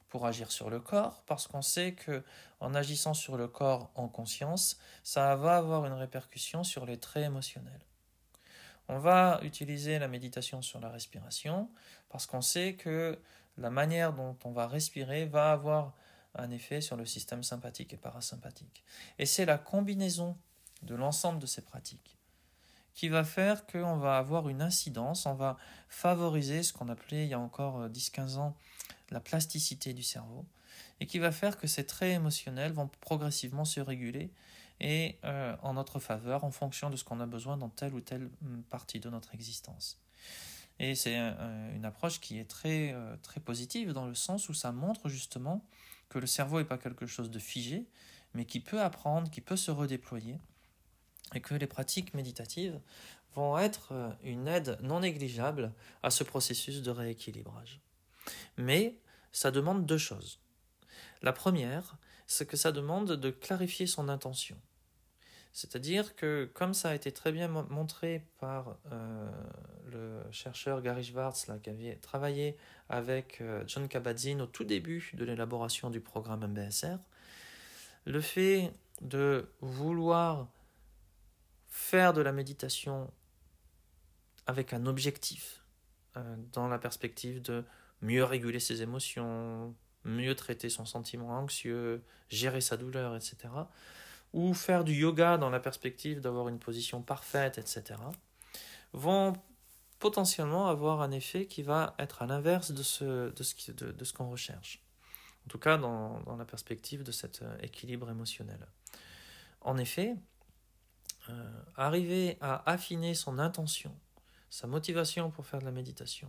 pour 0.08 0.24
agir 0.24 0.50
sur 0.50 0.70
le 0.70 0.80
corps, 0.80 1.22
parce 1.26 1.46
qu'on 1.46 1.60
sait 1.60 1.92
que 1.92 2.24
en 2.60 2.74
agissant 2.74 3.12
sur 3.12 3.36
le 3.36 3.48
corps 3.48 3.90
en 3.96 4.08
conscience, 4.08 4.78
ça 5.02 5.36
va 5.36 5.58
avoir 5.58 5.84
une 5.84 5.92
répercussion 5.92 6.64
sur 6.64 6.86
les 6.86 6.96
traits 6.96 7.26
émotionnels. 7.26 7.84
On 8.88 8.98
va 8.98 9.40
utiliser 9.42 9.98
la 9.98 10.08
méditation 10.08 10.62
sur 10.62 10.80
la 10.80 10.88
respiration, 10.88 11.70
parce 12.08 12.24
qu'on 12.24 12.40
sait 12.40 12.76
que 12.76 13.18
la 13.58 13.68
manière 13.68 14.14
dont 14.14 14.38
on 14.44 14.52
va 14.52 14.66
respirer 14.66 15.26
va 15.26 15.52
avoir 15.52 15.92
un 16.34 16.50
effet 16.50 16.80
sur 16.80 16.96
le 16.96 17.06
système 17.06 17.42
sympathique 17.42 17.92
et 17.92 17.96
parasympathique. 17.96 18.84
Et 19.18 19.26
c'est 19.26 19.44
la 19.44 19.58
combinaison 19.58 20.36
de 20.82 20.94
l'ensemble 20.94 21.38
de 21.38 21.46
ces 21.46 21.62
pratiques 21.62 22.16
qui 22.94 23.08
va 23.08 23.24
faire 23.24 23.66
qu'on 23.66 23.96
va 23.96 24.18
avoir 24.18 24.50
une 24.50 24.60
incidence, 24.60 25.24
on 25.24 25.32
va 25.32 25.56
favoriser 25.88 26.62
ce 26.62 26.74
qu'on 26.74 26.90
appelait 26.90 27.24
il 27.24 27.30
y 27.30 27.34
a 27.34 27.40
encore 27.40 27.88
10-15 27.88 28.36
ans 28.36 28.54
la 29.10 29.20
plasticité 29.20 29.94
du 29.94 30.02
cerveau, 30.02 30.46
et 31.00 31.06
qui 31.06 31.18
va 31.18 31.32
faire 31.32 31.58
que 31.58 31.66
ces 31.66 31.86
traits 31.86 32.14
émotionnels 32.14 32.72
vont 32.72 32.88
progressivement 33.00 33.64
se 33.64 33.80
réguler 33.80 34.30
et 34.80 35.18
euh, 35.24 35.56
en 35.62 35.74
notre 35.74 36.00
faveur 36.00 36.44
en 36.44 36.50
fonction 36.50 36.90
de 36.90 36.96
ce 36.96 37.04
qu'on 37.04 37.20
a 37.20 37.26
besoin 37.26 37.56
dans 37.56 37.68
telle 37.68 37.94
ou 37.94 38.00
telle 38.00 38.30
hum, 38.42 38.62
partie 38.64 39.00
de 39.00 39.08
notre 39.10 39.34
existence. 39.34 40.00
Et 40.78 40.94
c'est 40.94 41.16
euh, 41.18 41.76
une 41.76 41.84
approche 41.84 42.20
qui 42.20 42.38
est 42.38 42.48
très, 42.48 42.92
euh, 42.92 43.16
très 43.22 43.40
positive 43.40 43.92
dans 43.92 44.06
le 44.06 44.14
sens 44.14 44.48
où 44.48 44.54
ça 44.54 44.72
montre 44.72 45.08
justement 45.08 45.64
que 46.12 46.18
le 46.18 46.26
cerveau 46.26 46.58
n'est 46.58 46.66
pas 46.66 46.76
quelque 46.76 47.06
chose 47.06 47.30
de 47.30 47.38
figé, 47.38 47.86
mais 48.34 48.44
qui 48.44 48.60
peut 48.60 48.82
apprendre, 48.82 49.30
qui 49.30 49.40
peut 49.40 49.56
se 49.56 49.70
redéployer, 49.70 50.38
et 51.34 51.40
que 51.40 51.54
les 51.54 51.66
pratiques 51.66 52.12
méditatives 52.12 52.78
vont 53.34 53.56
être 53.56 54.14
une 54.22 54.46
aide 54.46 54.78
non 54.82 55.00
négligeable 55.00 55.72
à 56.02 56.10
ce 56.10 56.22
processus 56.22 56.82
de 56.82 56.90
rééquilibrage. 56.90 57.80
Mais 58.58 58.98
ça 59.32 59.50
demande 59.50 59.86
deux 59.86 59.96
choses. 59.96 60.38
La 61.22 61.32
première, 61.32 61.96
c'est 62.26 62.44
que 62.46 62.58
ça 62.58 62.72
demande 62.72 63.12
de 63.12 63.30
clarifier 63.30 63.86
son 63.86 64.10
intention. 64.10 64.60
C'est-à-dire 65.52 66.16
que, 66.16 66.50
comme 66.54 66.72
ça 66.72 66.90
a 66.90 66.94
été 66.94 67.12
très 67.12 67.30
bien 67.30 67.46
montré 67.48 68.24
par 68.38 68.78
euh, 68.90 69.30
le 69.90 70.22
chercheur 70.30 70.80
Gary 70.80 71.04
Schwartz, 71.04 71.46
qui 71.62 71.70
avait 71.70 71.96
travaillé 71.96 72.56
avec 72.88 73.40
euh, 73.42 73.62
John 73.66 73.86
Kabat-Zinn 73.86 74.40
au 74.40 74.46
tout 74.46 74.64
début 74.64 75.10
de 75.12 75.24
l'élaboration 75.24 75.90
du 75.90 76.00
programme 76.00 76.46
MBSR, 76.46 76.96
le 78.06 78.20
fait 78.22 78.72
de 79.02 79.46
vouloir 79.60 80.48
faire 81.68 82.14
de 82.14 82.22
la 82.22 82.32
méditation 82.32 83.10
avec 84.46 84.72
un 84.72 84.86
objectif, 84.86 85.62
euh, 86.16 86.36
dans 86.52 86.68
la 86.68 86.78
perspective 86.78 87.42
de 87.42 87.64
mieux 88.00 88.24
réguler 88.24 88.58
ses 88.58 88.80
émotions, 88.80 89.74
mieux 90.04 90.34
traiter 90.34 90.70
son 90.70 90.86
sentiment 90.86 91.30
anxieux, 91.38 92.02
gérer 92.30 92.60
sa 92.62 92.76
douleur, 92.76 93.14
etc. 93.14 93.36
Ou 94.32 94.54
faire 94.54 94.84
du 94.84 94.94
yoga 94.94 95.36
dans 95.36 95.50
la 95.50 95.60
perspective 95.60 96.20
d'avoir 96.20 96.48
une 96.48 96.58
position 96.58 97.02
parfaite, 97.02 97.58
etc. 97.58 98.00
vont 98.92 99.34
potentiellement 99.98 100.68
avoir 100.68 101.00
un 101.00 101.12
effet 101.12 101.46
qui 101.46 101.62
va 101.62 101.94
être 101.98 102.22
à 102.22 102.26
l'inverse 102.26 102.72
de 102.72 102.82
ce, 102.82 103.30
de 103.30 104.04
ce, 104.04 104.12
qu'on 104.12 104.30
recherche. 104.30 104.82
En 105.46 105.48
tout 105.48 105.58
cas, 105.58 105.78
dans, 105.78 106.20
dans, 106.22 106.36
la 106.36 106.44
perspective 106.44 107.04
de 107.04 107.12
cet 107.12 107.42
euh, 107.42 107.56
équilibre 107.60 108.10
émotionnel. 108.10 108.58
En 109.60 109.76
effet, 109.78 110.16
euh, 111.30 111.50
arriver 111.76 112.36
à 112.40 112.68
affiner 112.68 113.14
son 113.14 113.38
intention, 113.38 113.94
sa 114.50 114.66
motivation 114.66 115.30
pour 115.30 115.46
faire 115.46 115.60
de 115.60 115.64
la 115.64 115.70
méditation, 115.70 116.28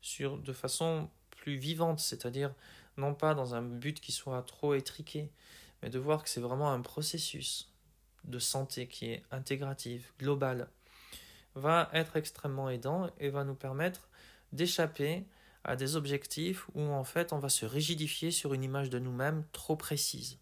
sur, 0.00 0.38
de 0.38 0.52
façon 0.52 1.10
plus 1.30 1.56
vivante, 1.56 1.98
c'est-à-dire 1.98 2.54
non 2.96 3.12
pas 3.12 3.34
dans 3.34 3.56
un 3.56 3.62
but 3.62 4.00
qui 4.00 4.12
soit 4.12 4.42
trop 4.42 4.74
étriqué, 4.74 5.32
mais 5.84 5.90
de 5.90 5.98
voir 5.98 6.22
que 6.22 6.30
c'est 6.30 6.40
vraiment 6.40 6.72
un 6.72 6.80
processus 6.80 7.70
de 8.24 8.38
santé 8.38 8.88
qui 8.88 9.10
est 9.10 9.22
intégratif, 9.30 10.14
global, 10.18 10.70
va 11.56 11.90
être 11.92 12.16
extrêmement 12.16 12.70
aidant 12.70 13.10
et 13.20 13.28
va 13.28 13.44
nous 13.44 13.54
permettre 13.54 14.08
d'échapper 14.52 15.26
à 15.62 15.76
des 15.76 15.94
objectifs 15.94 16.66
où 16.74 16.80
en 16.80 17.04
fait 17.04 17.34
on 17.34 17.38
va 17.38 17.50
se 17.50 17.66
rigidifier 17.66 18.30
sur 18.30 18.54
une 18.54 18.64
image 18.64 18.88
de 18.88 18.98
nous-mêmes 18.98 19.44
trop 19.52 19.76
précise, 19.76 20.38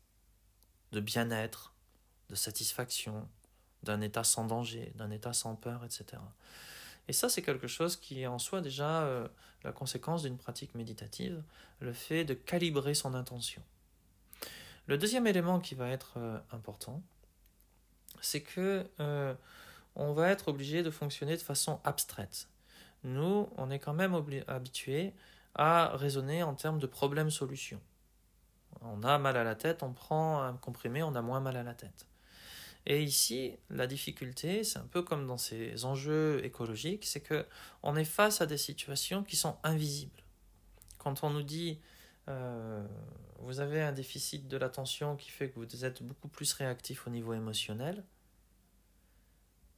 de 0.93 1.01
bien-être, 1.01 1.75
de 2.29 2.37
satisfaction, 2.37 3.29
d'un 3.83 4.01
état 4.01 4.23
sans 4.23 4.47
danger, 4.47 4.93
d'un 4.95 5.11
état 5.11 5.33
sans 5.33 5.57
peur, 5.57 5.85
etc. 5.85 6.23
Et 7.09 7.13
ça, 7.13 7.29
c'est 7.29 7.43
quelque 7.43 7.67
chose 7.67 7.97
qui 7.97 8.23
est 8.23 8.29
en 8.29 8.39
soi 8.39 8.61
déjà 8.61 9.03
euh, 9.03 9.27
la 9.65 9.73
conséquence 9.73 10.23
d'une 10.23 10.39
pratique 10.39 10.77
méditative, 10.77 11.43
le 11.81 11.93
fait 11.93 12.25
de 12.25 12.35
calibrer 12.35 12.95
son 12.95 13.15
intention. 13.15 13.61
Le 14.87 14.99
deuxième 14.99 15.27
élément 15.27 15.61
qui 15.61 15.75
va 15.75 15.89
être 15.89 16.15
euh, 16.17 16.39
important, 16.51 17.03
c'est 18.21 18.41
que 18.41 18.87
euh, 19.01 19.35
on 19.95 20.13
va 20.13 20.31
être 20.31 20.49
obligé 20.49 20.83
de 20.83 20.91
fonctionner 20.91 21.37
de 21.37 21.43
façon 21.43 21.81
abstraite. 21.85 22.49
Nous, 23.05 23.49
on 23.57 23.71
est 23.71 23.79
quand 23.79 23.95
même 23.95 24.15
habitués 24.49 25.13
à 25.55 25.97
raisonner 25.97 26.43
en 26.43 26.55
termes 26.55 26.79
de 26.79 26.87
problème-solution. 26.87 27.81
On 28.81 29.03
a 29.03 29.19
mal 29.19 29.37
à 29.37 29.45
la 29.45 29.55
tête, 29.55 29.83
on 29.83 29.93
prend 29.93 30.43
un 30.43 30.55
comprimé, 30.55 31.03
on 31.03 31.15
a 31.15 31.23
moins 31.23 31.41
mal 31.41 31.57
à 31.57 31.63
la 31.63 31.75
tête. 31.75 32.07
Et 32.87 33.03
ici, 33.03 33.57
la 33.71 33.87
difficulté, 33.87 34.65
c'est 34.65 34.79
un 34.79 34.87
peu 34.87 35.03
comme 35.03 35.27
dans 35.27 35.39
ces 35.39 35.85
enjeux 35.85 36.45
écologiques, 36.45 37.05
c'est 37.05 37.21
que 37.21 37.47
on 37.83 37.95
est 37.95 38.05
face 38.05 38.41
à 38.41 38.47
des 38.47 38.57
situations 38.57 39.23
qui 39.23 39.37
sont 39.37 39.57
invisibles. 39.63 40.23
Quand 40.99 41.23
on 41.23 41.31
nous 41.31 41.43
dit 41.43 41.79
euh, 42.29 42.87
vous 43.39 43.61
avez 43.61 43.83
un 43.83 43.93
déficit 43.93 44.49
de 44.49 44.57
l'attention 44.57 45.17
qui 45.17 45.31
fait 45.31 45.51
que 45.51 45.59
vous 45.59 45.85
êtes 45.85 46.03
beaucoup 46.03 46.29
plus 46.29 46.53
réactif 46.53 47.07
au 47.07 47.11
niveau 47.11 47.35
émotionnel, 47.35 48.05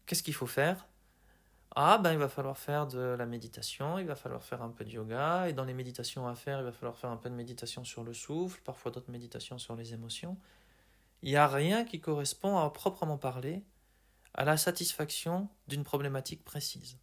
qu'est-ce 0.07 0.23
qu'il 0.23 0.35
faut 0.35 0.47
faire? 0.47 0.87
Ah, 1.77 1.99
ben 1.99 2.13
il 2.13 2.19
va 2.19 2.29
falloir 2.29 2.57
faire 2.57 2.87
de 2.87 3.01
la 3.01 3.27
méditation, 3.27 3.99
il 3.99 4.07
va 4.07 4.15
falloir 4.15 4.45
faire 4.45 4.63
un 4.63 4.69
peu 4.69 4.85
de 4.85 4.91
yoga, 4.91 5.49
et 5.49 5.53
dans 5.53 5.65
les 5.65 5.75
méditations 5.75 6.29
à 6.29 6.37
faire, 6.37 6.61
il 6.61 6.65
va 6.65 6.73
falloir 6.73 6.97
faire 6.97 7.11
un 7.11 7.17
peu 7.17 7.29
de 7.29 7.35
méditation 7.35 7.85
sur 7.85 8.05
le 8.05 8.15
souffle, 8.15 8.61
parfois 8.63 8.93
d'autres 8.93 9.11
méditations 9.11 9.59
sur 9.59 9.75
les 9.75 9.93
émotions. 9.93 10.39
Il 11.23 11.31
n'y 11.31 11.37
a 11.37 11.49
rien 11.49 11.85
qui 11.85 12.01
correspond 12.01 12.59
à 12.59 12.71
proprement 12.71 13.19
parler 13.19 13.65
à 14.35 14.45
la 14.45 14.57
satisfaction 14.57 15.49
d'une 15.67 15.83
problématique 15.83 16.45
précise. 16.45 16.99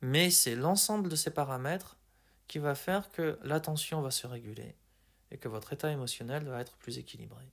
Mais 0.00 0.30
c'est 0.30 0.54
l'ensemble 0.54 1.08
de 1.08 1.16
ces 1.16 1.30
paramètres 1.30 1.95
qui 2.48 2.58
va 2.58 2.74
faire 2.74 3.10
que 3.10 3.38
l'attention 3.42 4.00
va 4.00 4.10
se 4.10 4.26
réguler 4.26 4.74
et 5.30 5.38
que 5.38 5.48
votre 5.48 5.72
état 5.72 5.90
émotionnel 5.90 6.44
va 6.44 6.60
être 6.60 6.76
plus 6.76 6.98
équilibré. 6.98 7.44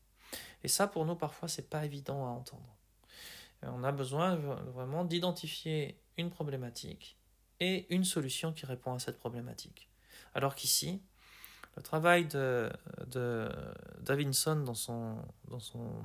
Et 0.63 0.67
ça, 0.67 0.87
pour 0.87 1.05
nous, 1.05 1.15
parfois, 1.15 1.47
c'est 1.47 1.69
pas 1.69 1.85
évident 1.85 2.25
à 2.25 2.29
entendre. 2.29 2.77
on 3.63 3.83
a 3.83 3.91
besoin 3.91 4.35
vraiment 4.35 5.03
d'identifier 5.03 5.99
une 6.17 6.29
problématique 6.29 7.17
et 7.59 7.87
une 7.93 8.03
solution 8.03 8.53
qui 8.53 8.65
répond 8.65 8.93
à 8.93 8.99
cette 8.99 9.17
problématique. 9.17 9.89
Alors 10.33 10.55
qu'ici, 10.55 11.01
le 11.75 11.81
travail 11.81 12.25
de, 12.25 12.71
de 13.07 13.49
Davinson 14.01 14.57
dans 14.57 14.73
son, 14.73 15.17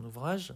ouvrage 0.04 0.54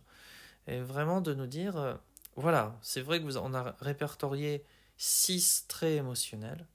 est 0.67 0.81
vraiment 0.81 1.21
de 1.21 1.35
nous 1.35 1.47
dire, 1.47 1.77
euh, 1.77 1.95
voilà, 2.37 2.79
c'est 2.83 3.03
vrai 3.03 3.19
que 3.21 3.25
vous, 3.25 3.37
a 3.37 3.77
répertorié 3.81 4.65
six 4.97 5.67
traits 5.69 5.99
émotionnels, 5.99 6.67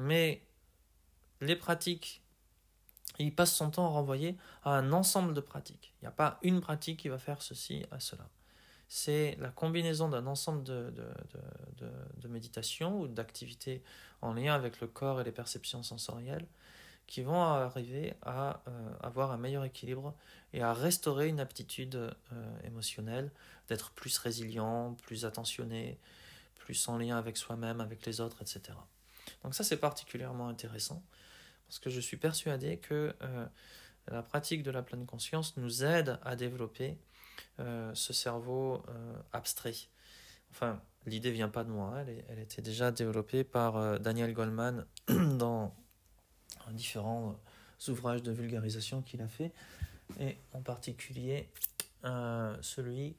mais 0.00 0.42
les 1.40 1.56
pratiques, 1.56 2.22
il 3.18 3.34
passe 3.34 3.54
son 3.54 3.70
temps 3.70 3.86
à 3.86 3.90
renvoyer 3.90 4.36
à 4.64 4.70
un 4.70 4.92
ensemble 4.92 5.34
de 5.34 5.40
pratiques. 5.40 5.94
Il 6.00 6.04
n'y 6.04 6.08
a 6.08 6.12
pas 6.12 6.38
une 6.42 6.60
pratique 6.60 7.00
qui 7.00 7.08
va 7.08 7.18
faire 7.18 7.42
ceci 7.42 7.84
à 7.90 8.00
cela. 8.00 8.28
c'est 8.88 9.36
la 9.38 9.50
combinaison 9.50 10.08
d'un 10.08 10.26
ensemble 10.26 10.64
de, 10.64 10.92
de, 11.76 12.28
méditations 12.28 13.00
ou 13.00 13.08
d'activités 13.08 13.82
en 14.22 14.32
lien 14.32 14.54
avec 14.54 14.80
le 14.80 14.86
corps 14.86 15.20
et 15.20 15.24
les 15.24 15.32
perceptions 15.32 15.82
sensorielles 15.82 16.46
qui 17.06 17.22
vont 17.22 17.42
arriver 17.42 18.14
à 18.22 18.62
euh, 18.68 18.92
avoir 19.00 19.32
un 19.32 19.36
meilleur 19.36 19.64
équilibre 19.64 20.14
et 20.52 20.62
à 20.62 20.72
restaurer 20.72 21.28
une 21.28 21.40
aptitude 21.40 21.96
euh, 21.96 22.60
émotionnelle, 22.64 23.32
d'être 23.68 23.90
plus 23.90 24.16
résilient, 24.18 24.94
plus 24.94 25.24
attentionné, 25.24 25.98
plus 26.54 26.88
en 26.88 26.98
lien 26.98 27.18
avec 27.18 27.36
soi-même, 27.36 27.80
avec 27.80 28.06
les 28.06 28.20
autres, 28.20 28.42
etc. 28.42 28.78
Donc 29.42 29.54
ça 29.54 29.64
c'est 29.64 29.78
particulièrement 29.78 30.48
intéressant 30.48 31.02
parce 31.66 31.78
que 31.78 31.90
je 31.90 32.00
suis 32.00 32.16
persuadé 32.16 32.78
que 32.78 33.14
euh, 33.22 33.46
la 34.08 34.22
pratique 34.22 34.62
de 34.62 34.70
la 34.70 34.82
pleine 34.82 35.06
conscience 35.06 35.56
nous 35.56 35.84
aide 35.84 36.18
à 36.24 36.36
développer 36.36 36.98
ce 37.94 38.12
cerveau 38.12 38.82
abstrait. 39.32 39.74
Enfin, 40.50 40.80
l'idée 41.06 41.30
vient 41.30 41.48
pas 41.48 41.62
de 41.62 41.70
moi, 41.70 41.92
hein, 41.94 42.04
elle, 42.06 42.24
elle, 42.28 42.38
était 42.38 42.60
déjà 42.60 42.90
développée 42.90 43.44
par 43.44 44.00
Daniel 44.00 44.32
Goldman 44.32 44.86
dans 45.08 45.74
différents 46.72 47.36
euh, 47.88 47.92
ouvrages 47.92 48.22
de 48.22 48.32
vulgarisation 48.32 49.02
qu'il 49.02 49.22
a 49.22 49.28
fait, 49.28 49.52
et 50.18 50.36
en 50.52 50.60
particulier 50.60 51.48
euh, 52.04 52.56
celui 52.60 53.16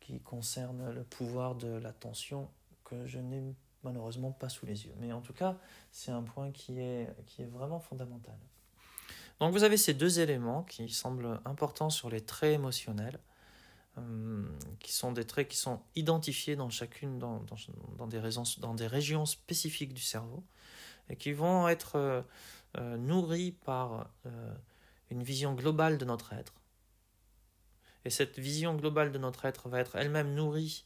qui 0.00 0.20
concerne 0.20 0.92
le 0.92 1.04
pouvoir 1.04 1.54
de 1.54 1.68
l'attention 1.68 2.48
que 2.84 3.06
je 3.06 3.18
n'ai 3.18 3.54
malheureusement 3.82 4.32
pas 4.32 4.48
sous 4.48 4.66
les 4.66 4.86
yeux. 4.86 4.94
Mais 4.98 5.12
en 5.12 5.20
tout 5.20 5.32
cas, 5.32 5.56
c'est 5.90 6.10
un 6.10 6.22
point 6.22 6.50
qui 6.50 6.80
est, 6.80 7.08
qui 7.26 7.42
est 7.42 7.46
vraiment 7.46 7.80
fondamental. 7.80 8.36
Donc 9.40 9.52
vous 9.52 9.64
avez 9.64 9.78
ces 9.78 9.94
deux 9.94 10.20
éléments 10.20 10.62
qui 10.64 10.88
semblent 10.90 11.40
importants 11.46 11.90
sur 11.90 12.10
les 12.10 12.20
traits 12.20 12.54
émotionnels, 12.54 13.18
euh, 13.98 14.44
qui 14.80 14.92
sont 14.92 15.12
des 15.12 15.24
traits 15.24 15.48
qui 15.48 15.56
sont 15.56 15.80
identifiés 15.96 16.56
dans 16.56 16.68
chacune, 16.68 17.18
dans, 17.18 17.42
dans, 17.96 18.06
des, 18.06 18.18
raisons, 18.18 18.44
dans 18.58 18.74
des 18.74 18.86
régions 18.86 19.24
spécifiques 19.24 19.94
du 19.94 20.02
cerveau, 20.02 20.44
et 21.08 21.16
qui 21.16 21.32
vont 21.32 21.68
être 21.68 22.24
euh, 22.76 22.96
nourri 22.98 23.52
par 23.64 24.10
euh, 24.26 24.54
une 25.10 25.22
vision 25.22 25.54
globale 25.54 25.96
de 25.96 26.04
notre 26.04 26.34
être. 26.34 26.54
Et 28.04 28.10
cette 28.10 28.38
vision 28.38 28.74
globale 28.74 29.10
de 29.10 29.18
notre 29.18 29.46
être 29.46 29.68
va 29.68 29.80
être 29.80 29.96
elle-même 29.96 30.34
nourrie 30.34 30.84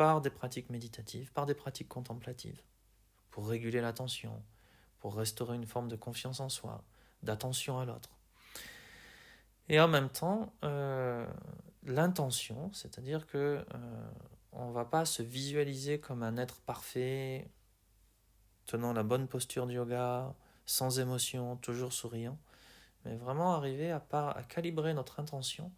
par 0.00 0.22
des 0.22 0.30
pratiques 0.30 0.70
méditatives, 0.70 1.30
par 1.30 1.44
des 1.44 1.52
pratiques 1.52 1.90
contemplatives, 1.90 2.62
pour 3.30 3.46
réguler 3.46 3.82
l'attention, 3.82 4.42
pour 4.98 5.14
restaurer 5.14 5.56
une 5.56 5.66
forme 5.66 5.88
de 5.88 5.96
confiance 5.96 6.40
en 6.40 6.48
soi, 6.48 6.82
d'attention 7.22 7.78
à 7.78 7.84
l'autre. 7.84 8.08
Et 9.68 9.78
en 9.78 9.88
même 9.88 10.08
temps, 10.08 10.54
euh, 10.64 11.26
l'intention, 11.82 12.72
c'est-à-dire 12.72 13.26
que 13.26 13.62
on 14.52 14.68
ne 14.68 14.72
va 14.72 14.86
pas 14.86 15.04
se 15.04 15.22
visualiser 15.22 16.00
comme 16.00 16.22
un 16.22 16.38
être 16.38 16.62
parfait, 16.62 17.50
tenant 18.64 18.94
la 18.94 19.02
bonne 19.02 19.28
posture 19.28 19.66
du 19.66 19.74
yoga, 19.74 20.34
sans 20.64 20.98
émotion, 20.98 21.56
toujours 21.58 21.92
souriant, 21.92 22.38
mais 23.04 23.16
vraiment 23.16 23.52
arriver 23.52 23.90
à, 23.90 24.02
à 24.12 24.42
calibrer 24.44 24.94
notre 24.94 25.20
intention 25.20 25.70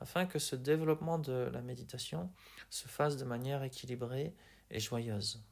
afin 0.00 0.26
que 0.26 0.38
ce 0.38 0.56
développement 0.56 1.18
de 1.18 1.50
la 1.52 1.62
méditation 1.62 2.30
se 2.70 2.88
fasse 2.88 3.16
de 3.16 3.24
manière 3.24 3.62
équilibrée 3.62 4.34
et 4.70 4.80
joyeuse, 4.80 5.42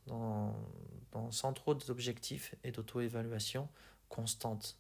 sans 1.31 1.53
trop 1.53 1.75
d'objectifs 1.75 2.55
et 2.65 2.73
d'auto-évaluation 2.73 3.69
constante, 4.09 4.79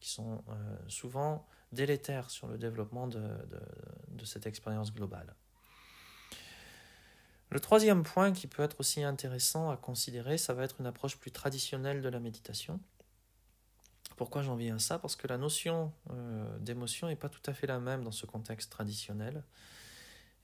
qui 0.00 0.10
sont 0.10 0.42
euh, 0.48 0.76
souvent 0.88 1.46
délétères 1.72 2.30
sur 2.30 2.46
le 2.48 2.58
développement 2.58 3.08
de 3.08 4.24
cette 4.24 4.46
expérience 4.46 4.92
globale. 4.92 5.34
Le 7.50 7.60
troisième 7.60 8.02
point 8.02 8.32
qui 8.32 8.46
peut 8.46 8.62
être 8.62 8.78
aussi 8.78 9.02
intéressant 9.02 9.70
à 9.70 9.76
considérer, 9.76 10.36
ça 10.36 10.52
va 10.52 10.64
être 10.64 10.80
une 10.80 10.86
approche 10.86 11.16
plus 11.16 11.30
traditionnelle 11.30 12.02
de 12.02 12.08
la 12.08 12.20
méditation, 12.20 12.78
pourquoi 14.18 14.42
j'en 14.42 14.56
viens 14.56 14.76
à 14.76 14.78
ça 14.78 14.98
Parce 14.98 15.16
que 15.16 15.26
la 15.26 15.38
notion 15.38 15.92
euh, 16.10 16.58
d'émotion 16.58 17.06
n'est 17.06 17.16
pas 17.16 17.30
tout 17.30 17.40
à 17.46 17.54
fait 17.54 17.66
la 17.66 17.78
même 17.78 18.04
dans 18.04 18.12
ce 18.12 18.26
contexte 18.26 18.70
traditionnel. 18.70 19.44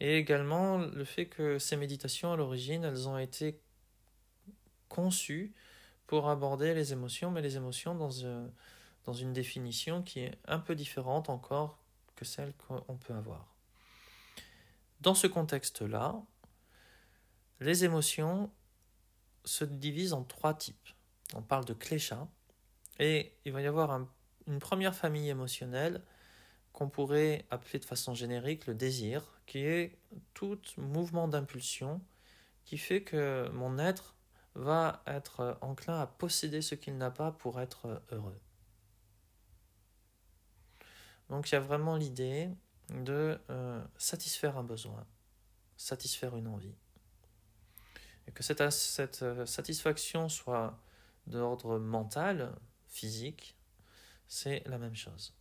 Et 0.00 0.16
également 0.16 0.78
le 0.78 1.04
fait 1.04 1.26
que 1.26 1.58
ces 1.58 1.76
méditations, 1.76 2.32
à 2.32 2.36
l'origine, 2.36 2.84
elles 2.84 3.08
ont 3.08 3.18
été 3.18 3.60
conçues 4.88 5.52
pour 6.06 6.28
aborder 6.28 6.72
les 6.72 6.92
émotions, 6.92 7.30
mais 7.30 7.42
les 7.42 7.56
émotions 7.56 7.94
dans, 7.94 8.22
euh, 8.22 8.46
dans 9.04 9.12
une 9.12 9.32
définition 9.32 10.02
qui 10.02 10.20
est 10.20 10.38
un 10.46 10.58
peu 10.58 10.74
différente 10.74 11.28
encore 11.28 11.78
que 12.14 12.24
celle 12.24 12.54
qu'on 12.54 12.96
peut 12.96 13.14
avoir. 13.14 13.54
Dans 15.00 15.14
ce 15.14 15.26
contexte-là, 15.26 16.22
les 17.60 17.84
émotions 17.84 18.50
se 19.44 19.64
divisent 19.64 20.12
en 20.12 20.22
trois 20.22 20.54
types. 20.54 20.88
On 21.34 21.42
parle 21.42 21.64
de 21.64 21.74
klesha, 21.74 22.28
et 22.98 23.32
il 23.44 23.52
va 23.52 23.60
y 23.60 23.66
avoir 23.66 24.06
une 24.46 24.58
première 24.58 24.94
famille 24.94 25.28
émotionnelle 25.28 26.02
qu'on 26.72 26.88
pourrait 26.88 27.44
appeler 27.50 27.78
de 27.78 27.84
façon 27.84 28.14
générique 28.14 28.66
le 28.66 28.74
désir, 28.74 29.40
qui 29.46 29.58
est 29.58 29.98
tout 30.34 30.58
mouvement 30.76 31.28
d'impulsion 31.28 32.00
qui 32.64 32.78
fait 32.78 33.02
que 33.02 33.48
mon 33.52 33.78
être 33.78 34.14
va 34.54 35.02
être 35.06 35.58
enclin 35.60 36.00
à 36.00 36.06
posséder 36.06 36.62
ce 36.62 36.74
qu'il 36.74 36.96
n'a 36.96 37.10
pas 37.10 37.32
pour 37.32 37.60
être 37.60 38.02
heureux. 38.10 38.38
Donc 41.28 41.50
il 41.50 41.54
y 41.54 41.56
a 41.56 41.60
vraiment 41.60 41.96
l'idée 41.96 42.50
de 42.90 43.38
euh, 43.50 43.82
satisfaire 43.96 44.56
un 44.56 44.64
besoin, 44.64 45.06
satisfaire 45.76 46.36
une 46.36 46.46
envie. 46.46 46.74
Et 48.26 48.32
que 48.32 48.42
cette, 48.42 49.22
euh, 49.22 49.46
satisfaction 49.46 50.28
soit 50.28 50.78
d'ordre 51.26 51.78
mental, 51.78 52.54
physique, 52.94 53.56
c'est 54.28 54.62
la 54.66 54.78
même 54.78 54.94
chose. 54.94 55.34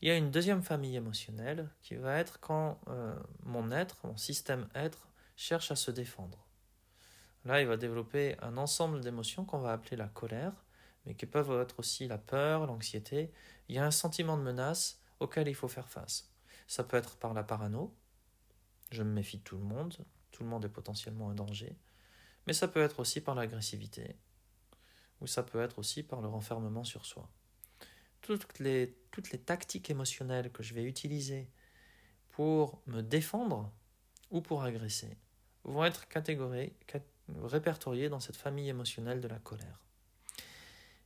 Il 0.00 0.08
y 0.08 0.10
a 0.10 0.16
une 0.16 0.30
deuxième 0.30 0.62
famille 0.62 0.94
émotionnelle 0.94 1.68
qui 1.82 1.96
va 1.96 2.18
être 2.18 2.38
quand 2.40 2.80
euh, 2.88 3.18
mon 3.42 3.72
être, 3.72 4.06
mon 4.06 4.16
système 4.16 4.68
être, 4.74 5.08
cherche 5.34 5.72
à 5.72 5.76
se 5.76 5.90
défendre. 5.90 6.46
Là, 7.44 7.60
il 7.60 7.66
va 7.66 7.76
développer 7.76 8.36
un 8.42 8.56
ensemble 8.58 9.00
d'émotions 9.00 9.44
qu'on 9.44 9.58
va 9.58 9.72
appeler 9.72 9.96
la 9.96 10.08
colère, 10.08 10.52
mais 11.04 11.14
qui 11.14 11.26
peuvent 11.26 11.60
être 11.60 11.78
aussi 11.78 12.06
la 12.06 12.18
peur, 12.18 12.66
l'anxiété. 12.66 13.32
Il 13.68 13.74
y 13.74 13.78
a 13.78 13.86
un 13.86 13.90
sentiment 13.90 14.36
de 14.36 14.42
menace 14.42 15.00
auquel 15.20 15.48
il 15.48 15.54
faut 15.54 15.68
faire 15.68 15.88
face. 15.88 16.32
Ça 16.66 16.84
peut 16.84 16.96
être 16.96 17.16
par 17.16 17.34
la 17.34 17.42
parano, 17.42 17.96
je 18.90 19.02
me 19.02 19.10
méfie 19.10 19.38
de 19.38 19.42
tout 19.42 19.56
le 19.56 19.64
monde, 19.64 19.96
tout 20.30 20.42
le 20.42 20.48
monde 20.48 20.64
est 20.64 20.70
potentiellement 20.70 21.30
un 21.30 21.34
danger, 21.34 21.76
mais 22.46 22.52
ça 22.52 22.68
peut 22.68 22.82
être 22.82 23.00
aussi 23.00 23.20
par 23.20 23.34
l'agressivité, 23.34 24.16
ou 25.20 25.26
ça 25.26 25.42
peut 25.42 25.60
être 25.60 25.78
aussi 25.78 26.02
par 26.02 26.20
le 26.20 26.28
renfermement 26.28 26.84
sur 26.84 27.04
soi. 27.06 27.28
Toutes 28.20 28.58
les, 28.58 28.94
tactiques 29.44 29.90
émotionnelles 29.90 30.50
que 30.52 30.62
je 30.62 30.74
vais 30.74 30.84
utiliser 30.84 31.48
pour 32.30 32.82
me 32.86 33.00
défendre 33.00 33.72
ou 34.30 34.40
pour 34.40 34.62
agresser 34.62 35.16
vont 35.64 35.84
être 35.84 36.06
répertoriées 37.42 38.08
dans 38.08 38.20
cette 38.20 38.36
famille 38.36 38.68
émotionnelle 38.68 39.20
de 39.20 39.28
la 39.28 39.38
colère. 39.38 39.80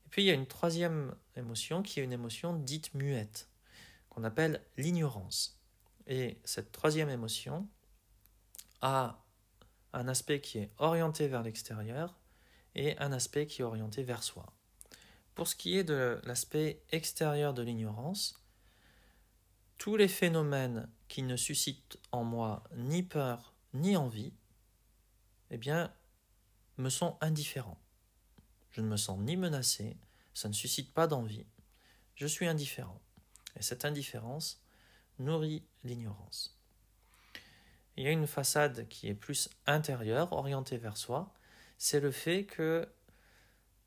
Et 0.06 0.08
puis 0.10 0.22
il 0.22 0.26
y 0.26 0.30
a 0.30 0.34
une 0.34 0.46
troisième 0.46 1.14
émotion 1.36 1.82
qui 1.82 2.00
est 2.00 2.04
une 2.04 2.12
émotion 2.12 2.54
dite 2.54 2.92
muette, 2.94 3.48
qu'on 4.08 4.24
appelle 4.24 4.62
l'ignorance. 4.76 5.58
Et 6.06 6.38
cette 6.44 6.72
troisième 6.72 7.08
émotion 7.08 7.68
a 8.80 9.24
un 9.92 10.08
aspect 10.08 10.40
qui 10.40 10.58
est 10.58 10.70
orienté 10.78 11.28
vers 11.28 11.42
l'extérieur 11.42 12.18
et 12.74 12.96
un 12.98 13.12
aspect 13.12 13.46
qui 13.46 13.62
est 13.62 13.64
orienté 13.64 14.02
vers 14.02 14.22
soi. 14.22 14.46
Pour 15.34 15.48
ce 15.48 15.56
qui 15.56 15.76
est 15.76 15.84
de 15.84 16.20
l'aspect 16.24 16.82
extérieur 16.90 17.54
de 17.54 17.62
l'ignorance, 17.62 18.42
tous 19.78 19.96
les 19.96 20.08
phénomènes 20.08 20.88
qui 21.08 21.22
ne 21.22 21.36
suscitent 21.36 21.98
en 22.12 22.24
moi 22.24 22.62
ni 22.76 23.02
peur 23.02 23.54
ni 23.74 23.96
envie, 23.96 24.32
eh 25.50 25.56
bien, 25.56 25.92
me 26.78 26.88
sont 26.88 27.16
indifférents. 27.20 27.80
Je 28.70 28.80
ne 28.80 28.86
me 28.86 28.96
sens 28.96 29.18
ni 29.18 29.36
menacé, 29.36 29.96
ça 30.34 30.48
ne 30.48 30.54
suscite 30.54 30.92
pas 30.92 31.06
d'envie. 31.06 31.46
Je 32.14 32.26
suis 32.26 32.46
indifférent. 32.46 33.00
Et 33.58 33.62
cette 33.62 33.84
indifférence 33.84 34.62
nourrit 35.18 35.62
l'ignorance. 35.84 36.58
Il 37.96 38.04
y 38.04 38.06
a 38.06 38.12
une 38.12 38.26
façade 38.26 38.88
qui 38.88 39.08
est 39.08 39.14
plus 39.14 39.50
intérieure, 39.66 40.32
orientée 40.32 40.78
vers 40.78 40.96
soi, 40.96 41.34
c'est 41.82 41.98
le 41.98 42.12
fait 42.12 42.44
que 42.44 42.88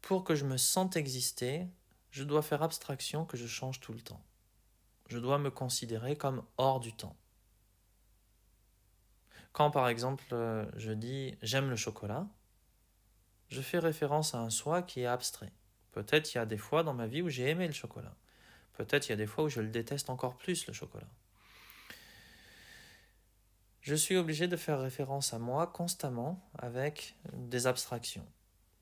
pour 0.02 0.26
que 0.26 0.36
je 0.36 0.44
me 0.44 0.58
sente 0.58 0.98
exister, 0.98 1.66
je 2.12 2.26
dois 2.26 2.42
faire 2.42 2.62
abstraction 2.62 3.24
que 3.24 3.38
je 3.38 3.48
change 3.48 3.80
tout 3.80 3.94
le 3.94 4.02
temps. 4.02 4.22
Je 5.08 5.18
dois 5.18 5.38
me 5.38 5.50
considérer 5.50 6.18
comme 6.18 6.44
hors 6.58 6.82
du 6.82 6.92
temps. 6.94 7.16
Quand 9.54 9.72
par 9.72 9.88
exemple 9.88 10.26
euh, 10.34 10.66
je 10.76 10.92
dis 10.92 11.38
j'aime 11.42 11.70
le 11.70 11.78
chocolat, 11.78 12.28
je 13.48 13.62
fais 13.62 13.80
référence 13.80 14.36
à 14.36 14.40
un 14.40 14.50
soi 14.50 14.82
qui 14.82 15.00
est 15.00 15.06
abstrait. 15.06 15.54
Peut-être 15.94 16.34
il 16.34 16.38
y 16.38 16.42
a 16.42 16.46
des 16.46 16.58
fois 16.58 16.84
dans 16.84 16.94
ma 16.94 17.08
vie 17.08 17.22
où 17.22 17.30
j'ai 17.30 17.50
aimé 17.50 17.66
le 17.66 17.74
chocolat. 17.74 18.18
Peut-être 18.74 19.08
il 19.08 19.12
y 19.12 19.14
a 19.14 19.18
des 19.18 19.26
fois 19.26 19.46
où 19.46 19.50
je 19.50 19.62
le 19.62 19.70
déteste 19.70 20.10
encore 20.10 20.36
plus 20.36 20.68
le 20.68 20.74
chocolat. 20.74 21.08
Je 23.86 23.94
suis 23.94 24.18
obligé 24.18 24.48
de 24.48 24.58
faire 24.58 24.82
référence 24.82 25.36
à 25.36 25.38
moi 25.38 25.68
constamment 25.68 26.44
avec 26.58 27.16
des 27.34 27.68
abstractions. 27.68 28.26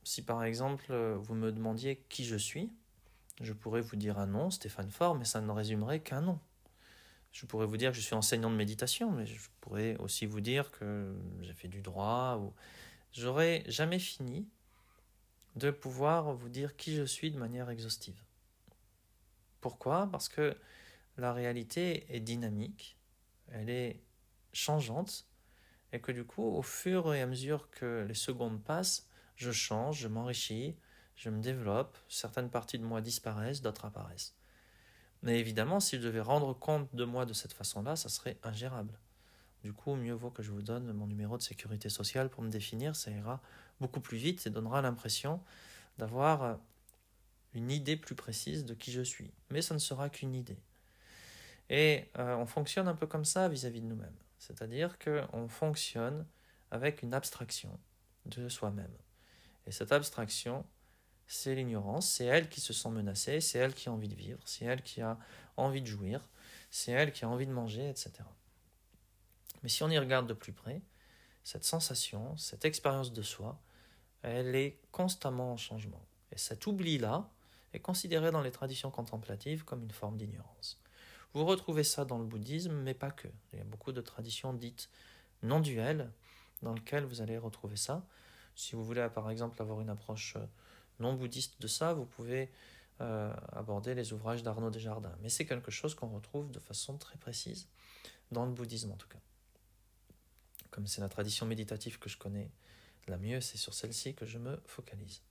Si 0.05 0.21
par 0.21 0.45
exemple 0.45 0.93
vous 0.93 1.35
me 1.35 1.51
demandiez 1.51 2.05
qui 2.07 2.23
je 2.23 2.37
suis, 2.37 2.71
je 3.41 3.51
pourrais 3.51 3.81
vous 3.81 3.97
dire 3.97 4.17
un 4.17 4.27
nom, 4.27 4.49
Stéphane 4.49 4.89
Faure, 4.89 5.15
mais 5.15 5.25
ça 5.25 5.41
ne 5.41 5.51
résumerait 5.51 5.99
qu'un 5.99 6.21
nom. 6.21 6.39
Je 7.33 7.45
pourrais 7.45 7.65
vous 7.65 7.75
dire 7.75 7.91
que 7.91 7.97
je 7.97 8.01
suis 8.01 8.15
enseignant 8.15 8.49
de 8.49 8.55
méditation, 8.55 9.11
mais 9.11 9.25
je 9.25 9.41
pourrais 9.59 9.97
aussi 9.97 10.25
vous 10.25 10.39
dire 10.39 10.71
que 10.71 11.13
j'ai 11.41 11.53
fait 11.53 11.67
du 11.67 11.81
droit. 11.81 12.37
Ou... 12.37 12.53
J'aurais 13.11 13.65
jamais 13.67 13.99
fini 13.99 14.47
de 15.57 15.69
pouvoir 15.69 16.33
vous 16.33 16.47
dire 16.47 16.77
qui 16.77 16.95
je 16.95 17.03
suis 17.03 17.29
de 17.29 17.37
manière 17.37 17.69
exhaustive. 17.69 18.23
Pourquoi? 19.59 20.07
Parce 20.13 20.29
que 20.29 20.55
la 21.17 21.33
réalité 21.33 22.05
est 22.15 22.21
dynamique, 22.21 22.97
elle 23.51 23.69
est 23.69 23.99
changeante, 24.53 25.27
et 25.91 25.99
que 25.99 26.11
du 26.11 26.23
coup, 26.23 26.43
au 26.43 26.61
fur 26.61 27.13
et 27.13 27.21
à 27.21 27.27
mesure 27.27 27.69
que 27.69 28.05
les 28.07 28.13
secondes 28.13 28.63
passent, 28.63 29.07
je 29.35 29.51
change, 29.51 29.99
je 29.99 30.07
m'enrichis, 30.07 30.75
je 31.15 31.29
me 31.29 31.41
développe, 31.41 31.97
certaines 32.09 32.49
parties 32.49 32.79
de 32.79 32.83
moi 32.83 33.01
disparaissent, 33.01 33.61
d'autres 33.61 33.85
apparaissent. 33.85 34.35
Mais 35.21 35.39
évidemment, 35.39 35.79
si 35.79 35.97
je 35.97 36.01
devais 36.01 36.19
rendre 36.19 36.53
compte 36.53 36.93
de 36.95 37.05
moi 37.05 37.25
de 37.25 37.33
cette 37.33 37.53
façon-là, 37.53 37.95
ça 37.95 38.09
serait 38.09 38.37
ingérable. 38.43 38.99
Du 39.63 39.71
coup, 39.71 39.95
mieux 39.95 40.13
vaut 40.13 40.31
que 40.31 40.43
je 40.43 40.51
vous 40.51 40.61
donne 40.61 40.91
mon 40.91 41.07
numéro 41.07 41.37
de 41.37 41.41
sécurité 41.41 41.89
sociale 41.89 42.29
pour 42.29 42.43
me 42.43 42.49
définir, 42.49 42.95
ça 42.95 43.09
ira 43.11 43.41
beaucoup 43.79 44.01
plus 44.01 44.17
vite 44.17 44.45
et 44.45 44.49
donnera 44.49 44.81
l'impression 44.81 45.41
d'avoir 45.97 46.43
euh, 46.43 46.55
une 47.53 47.71
idée 47.71 47.95
plus 47.95 48.15
précise 48.15 48.65
de 48.65 48.73
qui 48.73 48.91
je 48.91 49.01
suis. 49.01 49.31
Mais 49.49 49.61
ça 49.61 49.73
ne 49.73 49.79
sera 49.79 50.09
qu'une 50.09 50.35
idée. 50.35 50.59
Et 51.69 52.09
euh, 52.17 52.35
on 52.35 52.45
fonctionne 52.45 52.89
un 52.89 52.95
peu 52.95 53.07
comme 53.07 53.25
ça 53.25 53.47
vis-à-vis 53.47 53.79
-vis 53.79 53.83
de 53.83 53.87
nous-mêmes. 53.87 54.22
C'est-à-dire 54.45 54.99
qu'on 54.99 55.47
fonctionne 55.47 56.25
avec 56.69 57.01
une 57.01 57.13
abstraction 57.13 57.79
de 58.25 58.49
soi-même. 58.49 58.91
Et 59.65 59.71
cette 59.71 59.93
abstraction, 59.93 60.65
c'est 61.27 61.55
l'ignorance, 61.55 62.11
c'est 62.11 62.25
elle 62.25 62.49
qui 62.49 62.59
se 62.59 62.73
sent 62.73 62.89
menacée, 62.89 63.39
c'est 63.39 63.59
elle 63.59 63.73
qui 63.73 63.87
a 63.87 63.93
envie 63.93 64.09
de 64.09 64.15
vivre, 64.15 64.41
c'est 64.43 64.65
elle 64.65 64.81
qui 64.81 65.01
a 65.01 65.17
envie 65.55 65.81
de 65.81 65.87
jouir, 65.87 66.27
c'est 66.71 66.91
elle 66.91 67.13
qui 67.13 67.23
a 67.23 67.29
envie 67.29 67.47
de 67.47 67.53
manger, 67.53 67.89
etc. 67.89 68.11
Mais 69.61 69.69
si 69.69 69.81
on 69.81 69.89
y 69.89 69.97
regarde 69.97 70.27
de 70.27 70.33
plus 70.33 70.51
près, 70.51 70.81
cette 71.45 71.63
sensation, 71.63 72.35
cette 72.35 72.65
expérience 72.65 73.13
de 73.13 73.21
soi, 73.21 73.61
elle 74.23 74.55
est 74.55 74.77
constamment 74.91 75.53
en 75.53 75.57
changement. 75.57 76.05
Et 76.33 76.37
cet 76.37 76.67
oubli-là 76.67 77.29
est 77.71 77.79
considéré 77.79 78.31
dans 78.31 78.41
les 78.41 78.51
traditions 78.51 78.91
contemplatives 78.91 79.63
comme 79.63 79.83
une 79.83 79.91
forme 79.91 80.17
d'ignorance. 80.17 80.82
Vous 81.33 81.45
retrouvez 81.45 81.83
ça 81.83 82.05
dans 82.05 82.19
le 82.19 82.25
bouddhisme, 82.25 82.73
mais 82.73 82.93
pas 82.93 83.11
que. 83.11 83.27
Il 83.51 83.59
y 83.59 83.61
a 83.61 83.65
beaucoup 83.65 83.91
de 83.91 84.01
traditions 84.01 84.53
dites 84.53 84.89
non 85.41 85.59
duelles 85.59 86.11
dans 86.61 86.73
lesquelles 86.73 87.05
vous 87.05 87.21
allez 87.21 87.37
retrouver 87.37 87.75
ça. 87.75 88.05
Si 88.55 88.75
vous 88.75 88.83
voulez, 88.83 89.07
par 89.13 89.29
exemple, 89.31 89.61
avoir 89.61 89.81
une 89.81 89.89
approche 89.89 90.35
euh, 90.35 90.45
non 90.99 91.13
bouddhiste 91.13 91.59
de 91.59 91.67
ça, 91.67 91.93
vous 91.93 92.05
pouvez 92.05 92.51
euh, 93.01 93.33
aborder 93.51 93.95
les 93.95 94.13
ouvrages 94.13 94.43
d'Arnaud 94.43 94.69
Desjardins. 94.69 95.15
Mais 95.21 95.29
c'est 95.29 95.45
quelque 95.45 95.71
chose 95.71 95.95
qu'on 95.95 96.09
retrouve 96.09 96.51
de 96.51 96.59
façon 96.59 96.97
très 96.97 97.17
précise, 97.17 97.67
dans 98.31 98.45
le 98.45 98.51
bouddhisme 98.51 98.91
en 98.91 98.95
tout 98.95 99.07
cas. 99.07 99.19
Comme 100.69 100.85
c'est 100.87 101.01
la 101.01 101.09
tradition 101.09 101.45
méditative 101.45 101.97
que 101.99 102.09
je 102.09 102.17
connais 102.17 102.51
la 103.07 103.17
mieux, 103.17 103.41
c'est 103.41 103.57
sur 103.57 103.73
celle-ci 103.73 104.13
que 104.13 104.25
je 104.25 104.37
me 104.37 104.61
focalise. 104.65 105.21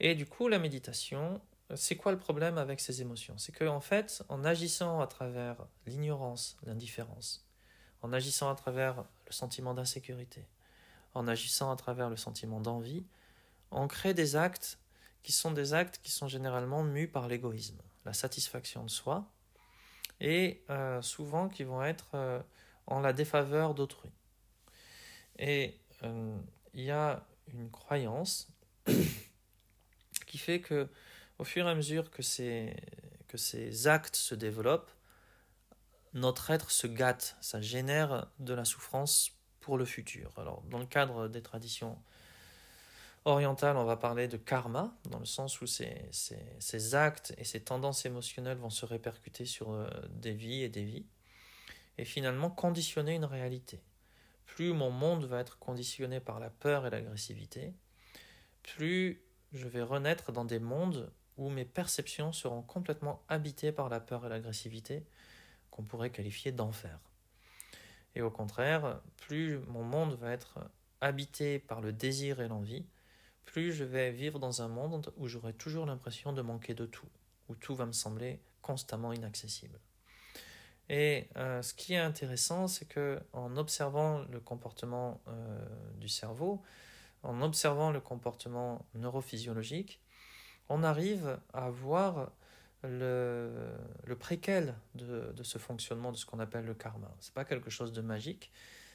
Et 0.00 0.14
du 0.14 0.26
coup, 0.26 0.48
la 0.48 0.58
méditation, 0.58 1.40
c'est 1.74 1.96
quoi 1.96 2.12
le 2.12 2.18
problème 2.18 2.58
avec 2.58 2.80
ces 2.80 3.02
émotions? 3.02 3.36
C'est 3.36 3.52
qu'en 3.52 3.76
en 3.76 3.80
fait, 3.80 4.22
en 4.28 4.44
agissant 4.44 5.00
à 5.00 5.06
travers 5.06 5.56
l'ignorance, 5.86 6.56
l'indifférence, 6.64 7.46
en 8.02 8.12
agissant 8.12 8.50
à 8.50 8.54
travers 8.54 9.04
le 9.26 9.32
sentiment 9.32 9.74
d'insécurité, 9.74 10.46
en 11.14 11.28
agissant 11.28 11.70
à 11.70 11.76
travers 11.76 12.08
le 12.08 12.16
sentiment 12.16 12.60
d'envie, 12.60 13.04
on 13.70 13.86
crée 13.88 14.14
des 14.14 14.36
actes 14.36 14.78
qui 15.22 15.32
sont 15.32 15.50
des 15.50 15.74
actes 15.74 16.00
qui 16.02 16.10
sont 16.10 16.28
généralement 16.28 16.82
mus 16.82 17.08
par 17.08 17.28
l'égoïsme, 17.28 17.80
la 18.04 18.12
satisfaction 18.12 18.84
de 18.84 18.90
soi, 18.90 19.26
et 20.20 20.62
euh, 20.70 21.02
souvent 21.02 21.48
qui 21.48 21.64
vont 21.64 21.82
être 21.82 22.08
euh, 22.14 22.40
en 22.86 23.00
la 23.00 23.12
défaveur 23.12 23.74
d'autrui. 23.74 24.10
Et 25.38 25.78
euh, 26.02 26.36
il 26.74 26.84
y 26.84 26.90
a 26.90 27.26
une 27.52 27.70
croyance 27.70 28.48
qui 30.26 30.38
fait 30.38 30.60
que 30.60 30.88
au 31.38 31.44
fur 31.44 31.66
et 31.66 31.70
à 31.70 31.74
mesure 31.74 32.10
que 32.10 32.22
ces, 32.22 32.74
que 33.28 33.36
ces 33.36 33.86
actes 33.86 34.16
se 34.16 34.34
développent, 34.34 34.90
notre 36.14 36.50
être 36.50 36.70
se 36.70 36.86
gâte, 36.86 37.36
ça 37.40 37.60
génère 37.60 38.28
de 38.38 38.54
la 38.54 38.64
souffrance 38.64 39.32
pour 39.60 39.76
le 39.76 39.84
futur. 39.84 40.32
Alors, 40.38 40.62
dans 40.62 40.78
le 40.78 40.86
cadre 40.86 41.28
des 41.28 41.42
traditions 41.42 41.98
orientale, 43.24 43.76
on 43.76 43.84
va 43.84 43.96
parler 43.96 44.26
de 44.26 44.36
karma, 44.36 44.96
dans 45.10 45.18
le 45.18 45.26
sens 45.26 45.60
où 45.60 45.66
ces, 45.66 46.08
ces, 46.10 46.94
actes 46.94 47.34
et 47.36 47.44
ces 47.44 47.60
tendances 47.60 48.06
émotionnelles 48.06 48.56
vont 48.56 48.70
se 48.70 48.86
répercuter 48.86 49.44
sur 49.44 49.72
euh, 49.72 49.88
des 50.10 50.32
vies 50.32 50.62
et 50.62 50.68
des 50.68 50.84
vies, 50.84 51.06
et 51.98 52.04
finalement 52.04 52.50
conditionner 52.50 53.14
une 53.14 53.24
réalité. 53.24 53.82
Plus 54.46 54.72
mon 54.72 54.90
monde 54.90 55.24
va 55.24 55.40
être 55.40 55.58
conditionné 55.58 56.20
par 56.20 56.40
la 56.40 56.48
peur 56.48 56.86
et 56.86 56.90
l'agressivité, 56.90 57.74
plus 58.62 59.22
je 59.52 59.68
vais 59.68 59.82
renaître 59.82 60.32
dans 60.32 60.44
des 60.44 60.58
mondes 60.58 61.10
où 61.38 61.48
mes 61.48 61.64
perceptions 61.64 62.32
seront 62.32 62.62
complètement 62.62 63.22
habitées 63.28 63.72
par 63.72 63.88
la 63.88 64.00
peur 64.00 64.26
et 64.26 64.28
l'agressivité, 64.28 65.06
qu'on 65.70 65.84
pourrait 65.84 66.10
qualifier 66.10 66.52
d'enfer. 66.52 66.98
Et 68.14 68.20
au 68.20 68.30
contraire, 68.30 69.00
plus 69.16 69.58
mon 69.68 69.84
monde 69.84 70.14
va 70.14 70.32
être 70.32 70.58
habité 71.00 71.60
par 71.60 71.80
le 71.80 71.92
désir 71.92 72.40
et 72.40 72.48
l'envie, 72.48 72.84
plus 73.44 73.72
je 73.72 73.84
vais 73.84 74.10
vivre 74.10 74.38
dans 74.38 74.60
un 74.60 74.68
monde 74.68 75.12
où 75.16 75.28
j'aurai 75.28 75.54
toujours 75.54 75.86
l'impression 75.86 76.32
de 76.32 76.42
manquer 76.42 76.74
de 76.74 76.84
tout, 76.84 77.08
où 77.48 77.54
tout 77.54 77.74
va 77.74 77.86
me 77.86 77.92
sembler 77.92 78.40
constamment 78.60 79.12
inaccessible. 79.12 79.78
Et 80.90 81.28
euh, 81.36 81.62
ce 81.62 81.74
qui 81.74 81.94
est 81.94 81.98
intéressant, 81.98 82.66
c'est 82.66 82.86
que 82.86 83.20
en 83.32 83.56
observant 83.56 84.24
le 84.30 84.40
comportement 84.40 85.20
euh, 85.28 85.66
du 85.96 86.08
cerveau, 86.08 86.62
en 87.22 87.42
observant 87.42 87.90
le 87.90 88.00
comportement 88.00 88.86
neurophysiologique, 88.94 90.00
on 90.68 90.82
arrive 90.82 91.38
à 91.52 91.70
voir 91.70 92.30
le, 92.82 93.50
préquel 94.18 94.74
de, 94.94 95.32
ce 95.42 95.58
fonctionnement 95.58 96.12
de 96.12 96.16
ce 96.16 96.26
qu'on 96.26 96.38
appelle 96.38 96.64
le 96.64 96.74
karma. 96.74 97.10
Ce 97.20 97.28
n'est 97.28 97.34
pas 97.34 97.44
quelque 97.44 97.70
chose 97.70 97.92
de 97.92 98.00
magique, 98.00 98.52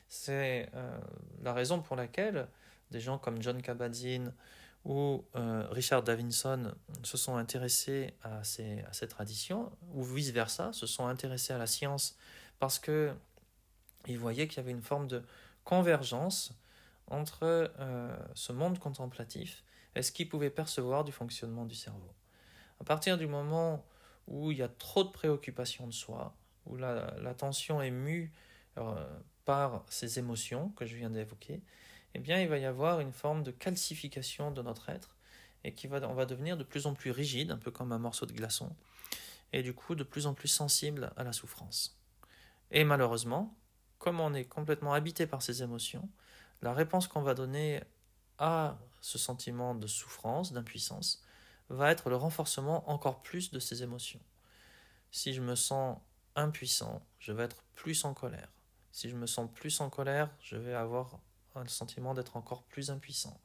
c'est 0.07 0.69
euh, 0.75 0.97
la 1.41 1.53
raison 1.53 1.81
pour 1.81 1.95
laquelle 1.95 2.47
des 2.91 2.99
gens 2.99 3.17
comme 3.17 3.41
John 3.41 3.61
Kabat-Zinn 3.61 4.31
ou 4.85 5.23
euh, 5.35 5.65
Richard 5.71 6.03
Davidson 6.03 6.73
se 7.03 7.17
sont 7.17 7.37
intéressés 7.37 8.13
à 8.21 8.43
ces, 8.43 8.81
à 8.81 8.93
ces 8.93 9.07
traditions, 9.07 9.71
ou 9.93 10.03
vice-versa, 10.03 10.73
se 10.73 10.85
sont 10.85 11.07
intéressés 11.07 11.53
à 11.53 11.57
la 11.57 11.67
science 11.67 12.17
parce 12.59 12.79
que 12.79 13.13
ils 14.07 14.19
voyaient 14.19 14.47
qu'il 14.47 14.57
y 14.57 14.59
avait 14.59 14.71
une 14.71 14.81
forme 14.81 15.07
de 15.07 15.23
convergence 15.63 16.53
entre 17.07 17.71
euh, 17.79 18.17
ce 18.33 18.51
monde 18.51 18.79
contemplatif 18.79 19.63
et 19.95 20.01
ce 20.01 20.11
qu'ils 20.11 20.29
pouvaient 20.29 20.49
percevoir 20.49 21.03
du 21.03 21.11
fonctionnement 21.11 21.65
du 21.65 21.75
cerveau. 21.75 22.13
À 22.79 22.83
partir 22.83 23.17
du 23.17 23.27
moment 23.27 23.85
où 24.27 24.51
il 24.51 24.57
y 24.57 24.63
a 24.63 24.67
trop 24.67 25.03
de 25.03 25.09
préoccupations 25.09 25.87
de 25.87 25.93
soi, 25.93 26.35
où 26.65 26.75
l'attention 26.77 27.81
est 27.81 27.91
mue 27.91 28.31
euh, 28.77 29.19
par 29.45 29.83
ces 29.89 30.19
émotions 30.19 30.69
que 30.69 30.85
je 30.85 30.95
viens 30.95 31.09
d'évoquer, 31.09 31.61
eh 32.15 32.19
bien, 32.19 32.39
il 32.39 32.47
va 32.47 32.57
y 32.57 32.65
avoir 32.65 32.99
une 32.99 33.11
forme 33.11 33.43
de 33.43 33.51
calcification 33.51 34.51
de 34.51 34.61
notre 34.61 34.89
être 34.89 35.15
et 35.63 35.73
qui 35.73 35.87
on 35.87 36.13
va 36.13 36.25
devenir 36.25 36.57
de 36.57 36.63
plus 36.63 36.87
en 36.87 36.93
plus 36.93 37.11
rigide, 37.11 37.51
un 37.51 37.57
peu 37.57 37.71
comme 37.71 37.91
un 37.91 37.99
morceau 37.99 38.25
de 38.25 38.33
glaçon, 38.33 38.75
et 39.53 39.63
du 39.63 39.73
coup 39.73 39.95
de 39.95 40.03
plus 40.03 40.27
en 40.27 40.33
plus 40.33 40.49
sensible 40.49 41.11
à 41.15 41.23
la 41.23 41.31
souffrance. 41.31 41.97
Et 42.71 42.83
malheureusement, 42.83 43.55
comme 43.97 44.19
on 44.19 44.33
est 44.33 44.45
complètement 44.45 44.93
habité 44.93 45.25
par 45.25 45.41
ces 45.41 45.63
émotions, 45.63 46.09
la 46.61 46.73
réponse 46.73 47.07
qu'on 47.07 47.21
va 47.21 47.33
donner 47.33 47.81
à 48.39 48.77
ce 49.03 49.17
sentiment 49.17 49.75
de 49.75 49.85
souffrance, 49.85 50.53
d'impuissance, 50.53 51.21
va 51.67 51.91
être 51.91 52.09
le 52.09 52.15
renforcement 52.15 52.89
encore 52.89 53.21
plus 53.21 53.51
de 53.51 53.59
ces 53.59 53.83
émotions. 53.83 54.21
Si 55.11 55.33
je 55.33 55.41
me 55.41 55.55
sens 55.55 55.99
impuissant, 56.37 57.05
je 57.19 57.33
vais 57.33 57.43
être 57.43 57.65
plus 57.75 58.05
en 58.05 58.13
colère. 58.13 58.47
Si 58.93 59.09
je 59.09 59.17
me 59.17 59.27
sens 59.27 59.49
plus 59.53 59.81
en 59.81 59.89
colère, 59.89 60.29
je 60.41 60.55
vais 60.55 60.73
avoir 60.73 61.19
le 61.55 61.67
sentiment 61.67 62.13
d'être 62.13 62.37
encore 62.37 62.63
plus 62.63 62.91
impuissant. 62.91 63.37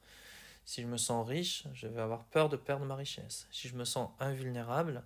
Si 0.63 0.81
je 0.81 0.87
me 0.87 0.95
sens 0.95 1.27
riche, 1.27 1.65
je 1.73 1.87
vais 1.87 2.01
avoir 2.01 2.23
peur 2.23 2.47
de 2.47 2.55
perdre 2.55 2.85
ma 2.85 2.95
richesse. 2.95 3.45
Si 3.51 3.67
je 3.67 3.75
me 3.75 3.83
sens 3.83 4.11
invulnérable, 4.21 5.03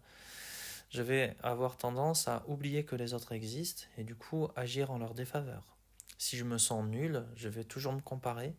je 0.92 1.02
vais 1.02 1.36
avoir 1.42 1.78
tendance 1.78 2.28
à 2.28 2.44
oublier 2.48 2.86
que 2.86 2.96
les 2.96 3.16
autres 3.16 3.32
existent 3.32 3.86
et 3.98 4.04
du 4.04 4.16
coup 4.16 4.50
agir 4.56 4.92
en 4.92 5.00
leur 5.00 5.16
défaveur. 5.16 5.76
Si 6.20 6.38
je 6.38 6.44
me 6.44 6.60
sens 6.60 6.86
nul, 6.86 7.26
je 7.36 7.50
vais 7.50 7.64
toujours 7.64 7.94
me 7.94 8.02
comparer 8.02 8.56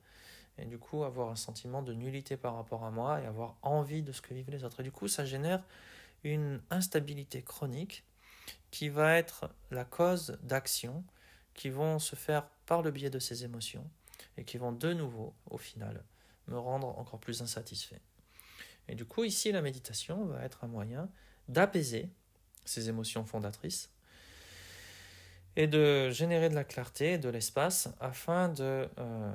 et 0.59 0.64
du 0.66 0.78
coup 0.78 1.05
avoir 1.05 1.30
un 1.30 1.36
sentiment 1.36 1.82
de 1.82 1.92
nullité 1.92 2.36
par 2.36 2.55
rapport 2.55 2.84
à 2.84 2.90
moi 2.90 3.20
et 3.20 3.26
avoir 3.26 3.57
envie 3.62 4.02
de 4.02 4.12
ce 4.12 4.22
que 4.22 4.34
vivent 4.34 4.50
les 4.50 4.64
autres. 4.64 4.80
Et 4.80 4.82
du 4.84 4.92
coup, 4.92 5.09
ça 5.09 5.24
génère 5.24 5.62
une 6.22 6.61
instabilité 6.70 7.42
chronique 7.42 8.05
qui 8.70 8.88
va 8.88 9.16
être 9.16 9.50
la 9.70 9.84
cause 9.84 10.38
d'actions 10.42 11.05
qui 11.55 11.70
vont 11.70 11.98
se 11.98 12.16
faire 12.16 12.46
par 12.66 12.82
le 12.82 12.90
biais 12.90 13.11
de 13.11 13.18
ces 13.18 13.44
émotions 13.44 13.88
et 14.36 14.44
qui 14.44 14.59
vont 14.59 14.72
de 14.72 14.92
nouveau, 14.92 15.34
au 15.50 15.59
final, 15.59 16.05
me 16.48 16.59
rendre 16.59 16.98
encore 16.98 17.20
plus 17.20 17.42
insatisfait. 17.42 18.00
Et 18.88 18.94
du 18.94 19.05
coup, 19.05 19.24
ici, 19.24 19.52
la 19.52 19.62
méditation 19.62 20.24
va 20.26 20.44
être 20.44 20.64
un 20.64 20.68
moyen 20.68 21.09
d'apaiser 21.48 22.11
ces 22.64 22.88
émotions 22.88 23.24
fondatrices 23.24 23.90
et 25.57 25.66
de 25.66 26.11
générer 26.11 26.48
de 26.48 26.55
la 26.55 26.64
clarté, 26.64 27.18
de 27.18 27.28
l'espace, 27.28 27.88
afin 28.00 28.48
de 28.48 28.88
euh, 28.98 29.32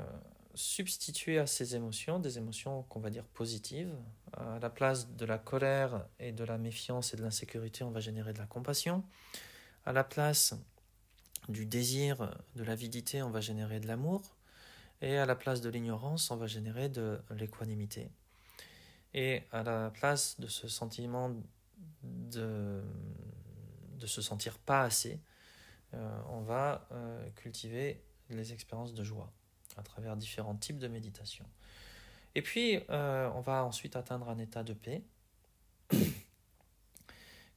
substituer 0.59 1.39
à 1.39 1.47
ces 1.47 1.77
émotions 1.77 2.19
des 2.19 2.37
émotions 2.37 2.83
qu'on 2.83 2.99
va 2.99 3.09
dire 3.09 3.23
positives. 3.23 3.95
À 4.33 4.59
la 4.59 4.69
place 4.69 5.09
de 5.15 5.25
la 5.25 5.37
colère 5.37 6.05
et 6.19 6.33
de 6.33 6.43
la 6.43 6.57
méfiance 6.57 7.13
et 7.13 7.17
de 7.17 7.21
l'insécurité, 7.21 7.85
on 7.85 7.91
va 7.91 8.01
générer 8.01 8.33
de 8.33 8.39
la 8.39 8.45
compassion. 8.45 9.05
À 9.85 9.93
la 9.93 10.03
place 10.03 10.53
du 11.47 11.65
désir, 11.65 12.37
de 12.57 12.63
l'avidité, 12.63 13.21
on 13.23 13.29
va 13.29 13.39
générer 13.39 13.79
de 13.79 13.87
l'amour. 13.87 14.35
Et 15.01 15.17
à 15.17 15.25
la 15.25 15.35
place 15.35 15.61
de 15.61 15.69
l'ignorance, 15.69 16.29
on 16.29 16.35
va 16.35 16.47
générer 16.47 16.89
de 16.89 17.21
l'équanimité. 17.31 18.11
Et 19.13 19.43
à 19.53 19.63
la 19.63 19.89
place 19.91 20.41
de 20.41 20.47
ce 20.47 20.67
sentiment 20.67 21.33
de, 22.03 22.83
de 23.97 24.07
se 24.07 24.21
sentir 24.21 24.59
pas 24.59 24.81
assez, 24.81 25.21
euh, 25.93 26.21
on 26.29 26.41
va 26.41 26.85
euh, 26.91 27.29
cultiver 27.37 28.03
les 28.29 28.51
expériences 28.51 28.93
de 28.93 29.05
joie 29.05 29.31
à 29.79 29.83
travers 29.83 30.15
différents 30.15 30.55
types 30.55 30.77
de 30.77 30.87
méditation. 30.87 31.45
Et 32.35 32.41
puis, 32.41 32.79
euh, 32.89 33.29
on 33.33 33.41
va 33.41 33.63
ensuite 33.63 33.95
atteindre 33.95 34.29
un 34.29 34.37
état 34.37 34.63
de 34.63 34.73
paix 34.73 35.01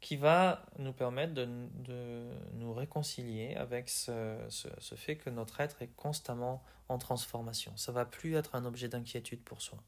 qui 0.01 0.17
va 0.17 0.65
nous 0.79 0.93
permettre 0.93 1.35
de, 1.35 2.31
nous 2.55 2.73
réconcilier 2.73 3.55
avec 3.57 3.89
ce, 3.89 4.39
ce, 4.49 4.95
fait 4.95 5.17
que 5.17 5.31
notre 5.31 5.61
être 5.61 5.83
est 5.83 5.95
constamment 5.95 6.63
en 6.89 6.99
transformation. 6.99 7.77
Ça 7.77 7.93
va 7.93 8.05
plus 8.05 8.35
être 8.35 8.55
un 8.55 8.65
objet 8.65 8.89
d'inquiétude 8.89 9.43
pour 9.43 9.61
soi. 9.61 9.79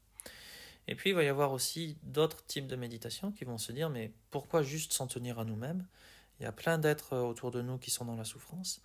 Et 0.87 0.95
puis 0.95 1.09
il 1.09 1.13
va 1.13 1.23
y 1.23 1.27
avoir 1.27 1.51
aussi 1.51 1.97
d'autres 2.03 2.45
types 2.45 2.67
de 2.67 2.75
méditation 2.75 3.31
qui 3.31 3.43
vont 3.43 3.57
se 3.57 3.71
dire 3.71 3.89
mais 3.89 4.11
pourquoi 4.29 4.61
juste 4.61 4.93
s'en 4.93 5.07
tenir 5.07 5.39
à 5.39 5.45
nous-mêmes? 5.45 5.85
Il 6.39 6.43
y 6.43 6.45
a 6.45 6.51
plein 6.51 6.77
d'êtres 6.77 7.17
autour 7.17 7.49
de 7.49 7.61
nous 7.61 7.79
qui 7.79 7.89
sont 7.89 8.05
dans 8.05 8.15
la 8.15 8.23
souffrance. 8.23 8.81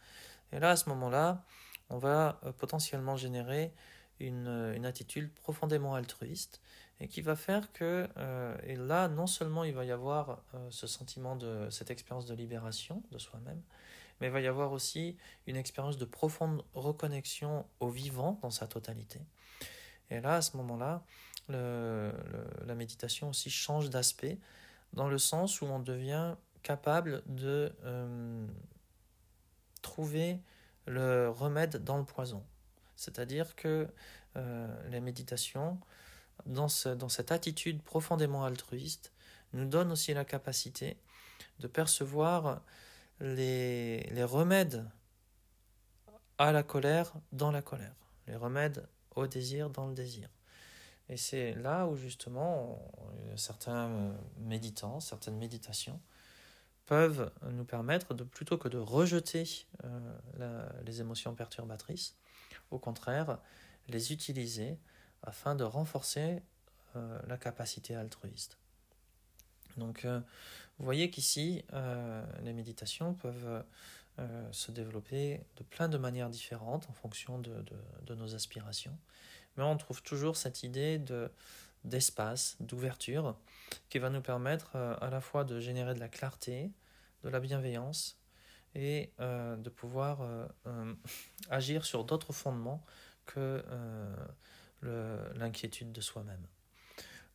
Et 0.53 0.59
là, 0.59 0.71
à 0.71 0.77
ce 0.77 0.89
moment-là, 0.89 1.45
on 1.91 1.99
va 1.99 2.41
euh, 2.45 2.53
potentiellement 2.53 3.17
générer 3.17 3.73
une, 4.19 4.73
une 4.75 4.87
attitude 4.87 5.33
profondément 5.33 5.95
altruiste 5.95 6.61
et 7.01 7.09
qui 7.09 7.23
va 7.23 7.37
faire 7.37 7.73
que, 7.73 8.09
euh, 8.17 8.57
et 8.65 8.77
là, 8.77 9.09
non 9.09 9.27
seulement 9.27 9.65
il 9.65 9.75
va 9.75 9.85
y 9.85 9.91
avoir 9.91 10.43
euh, 10.55 10.69
ce 10.71 10.87
sentiment 10.87 11.37
de 11.37 11.69
cette 11.71 11.91
expérience 11.91 12.27
de 12.27 12.35
libération 12.35 13.03
de 13.11 13.19
soi-même, 13.19 13.63
mais 14.21 14.27
il 14.27 14.33
va 14.33 14.41
y 14.41 14.47
avoir 14.47 14.73
aussi 14.73 15.17
une 15.47 15.57
expérience 15.57 15.97
de 15.97 16.05
profonde 16.05 16.63
reconnexion 16.75 17.65
au 17.81 17.89
vivant 17.89 18.39
dans 18.43 18.51
sa 18.51 18.67
totalité. 18.67 19.21
Et 20.11 20.21
là, 20.21 20.37
à 20.37 20.43
ce 20.43 20.57
moment-là, 20.59 21.03
la 21.49 22.75
méditation 22.77 23.31
aussi 23.31 23.51
change 23.51 23.91
d'aspect, 23.91 24.39
dans 24.93 25.09
le 25.09 25.19
sens 25.19 25.61
où 25.63 25.67
on 25.67 25.81
devient 25.81 26.35
capable 26.63 27.23
de 27.27 27.73
euh, 27.85 28.47
trouver 29.83 30.41
le 30.87 31.29
remède 31.29 31.83
dans 31.85 31.99
le 31.99 32.05
poison. 32.05 32.43
C'est-à-dire 32.97 33.57
que 33.57 33.89
la 34.35 35.01
méditation 35.01 35.79
dans, 36.47 36.69
dans 36.97 37.09
cette 37.09 37.33
attitude 37.33 37.83
profondément 37.83 38.45
altruiste, 38.45 39.13
nous 39.53 39.65
donne 39.65 39.91
aussi 39.93 40.15
la 40.15 40.25
capacité 40.25 40.97
de 41.59 41.67
percevoir 41.67 42.63
les, 43.21 44.03
les 44.11 44.25
remèdes 44.25 44.89
à 46.39 46.53
la 46.53 46.63
colère 46.63 47.13
dans 47.33 47.51
la 47.51 47.63
colère, 47.63 47.95
les 48.27 48.37
remèdes 48.37 48.87
au 49.17 49.27
désir 49.27 49.71
dans 49.71 49.89
le 49.89 49.95
désir. 49.95 50.29
Et 51.09 51.17
c'est 51.17 51.55
là 51.55 51.87
où 51.87 51.97
justement 51.97 52.81
certains 53.37 54.15
méditants, 54.39 55.01
certaines 55.01 55.37
méditations 55.37 56.01
peuvent 56.91 57.31
nous 57.53 57.65
permettre 57.65 58.15
de 58.15 58.25
plutôt 58.25 58.59
que 58.59 58.67
de 58.67 58.77
rejeter 58.77 59.65
euh, 59.85 60.69
les 60.85 61.01
émotions 61.01 61.37
perturbatrices, 61.37 62.17
au 62.73 62.81
contraire, 62.81 63.39
les 63.87 64.13
utiliser 64.13 64.77
afin 65.23 65.55
de 65.55 65.63
renforcer 65.63 66.43
euh, 66.97 67.21
la 67.29 67.37
capacité 67.37 67.95
altruiste. 67.95 68.59
Donc, 69.77 70.05
euh, 70.05 70.19
vous 70.79 70.85
voyez 70.85 71.13
qu'ici, 71.13 71.65
les 72.43 72.53
méditations 72.53 73.15
peuvent 73.15 73.63
se 74.51 74.73
développer 74.73 75.45
de 75.59 75.63
plein 75.63 75.89
de 75.89 75.99
manières 75.99 76.31
différentes 76.31 76.89
en 76.89 76.93
fonction 76.95 77.39
de, 77.39 78.15
nos 78.15 78.35
aspirations. 78.35 78.99
Mais 79.57 79.63
on 79.63 79.77
trouve 79.77 80.03
toujours 80.03 80.37
cette 80.37 80.65
idée 80.65 80.99
de, 80.99 81.31
d'espace, 81.85 82.57
d'ouverture, 82.61 83.37
qui 83.91 83.99
va 83.99 84.11
nous 84.11 84.23
permettre 84.23 84.75
à 84.75 85.11
la 85.11 85.21
fois 85.21 85.45
de 85.45 85.61
générer 85.61 85.95
de 85.95 86.01
la 86.01 86.09
clarté, 86.09 86.73
de 87.23 87.29
la 87.29 87.41
bienveillance 87.41 88.19
et 88.75 89.13
de 89.19 89.69
pouvoir 89.69 90.21
agir 91.51 91.85
sur 91.85 92.05
d'autres 92.05 92.33
fondements 92.33 92.85
que 93.27 93.65
l'inquiétude 95.35 95.93
de 95.93 96.01
soi-même. 96.01 96.47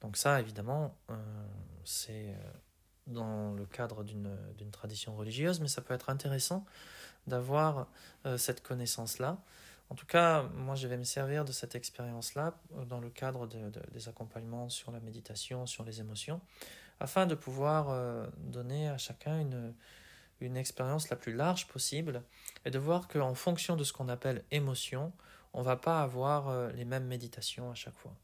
Donc 0.05 0.17
ça, 0.17 0.39
évidemment, 0.39 0.95
euh, 1.09 1.15
c'est 1.83 2.29
euh, 2.29 2.35
dans 3.07 3.53
le 3.53 3.65
cadre 3.65 4.03
d'une 4.03 4.71
tradition 4.71 5.15
religieuse, 5.15 5.59
mais 5.59 5.67
ça 5.67 5.81
peut 5.81 5.95
être 5.95 6.11
intéressant 6.11 6.63
d'avoir 7.25 7.87
euh, 8.27 8.37
cette 8.37 8.61
connaissance-là. 8.61 9.41
En 9.89 9.95
tout 9.95 10.05
cas, 10.05 10.43
moi, 10.53 10.75
je 10.75 10.87
vais 10.87 10.97
me 10.97 11.03
servir 11.03 11.43
de 11.43 11.51
cette 11.51 11.73
expérience-là 11.73 12.55
dans 12.87 12.99
le 12.99 13.09
cadre 13.09 13.47
de, 13.47 13.71
des 13.91 14.07
accompagnements 14.07 14.69
sur 14.69 14.91
la 14.91 14.99
méditation, 14.99 15.65
sur 15.65 15.83
les 15.83 16.01
émotions, 16.01 16.39
afin 16.99 17.25
de 17.25 17.35
pouvoir 17.35 18.29
donner 18.37 18.89
à 18.89 18.97
chacun 18.97 19.39
une, 19.39 19.73
une 20.41 20.57
expérience 20.57 21.09
la 21.09 21.15
plus 21.15 21.33
large 21.33 21.67
possible 21.67 22.23
et 22.65 22.71
de 22.71 22.79
voir 22.79 23.07
qu'en 23.07 23.35
fonction 23.35 23.75
de 23.75 23.83
ce 23.83 23.93
qu'on 23.93 24.09
appelle 24.09 24.43
émotion, 24.51 25.11
on 25.53 25.61
va 25.61 25.77
pas 25.77 26.01
avoir 26.01 26.49
euh, 26.49 26.71
les 26.71 26.85
mêmes 26.85 27.05
méditations 27.05 27.71
à 27.71 27.75
chaque 27.75 27.95
fois. 27.95 28.15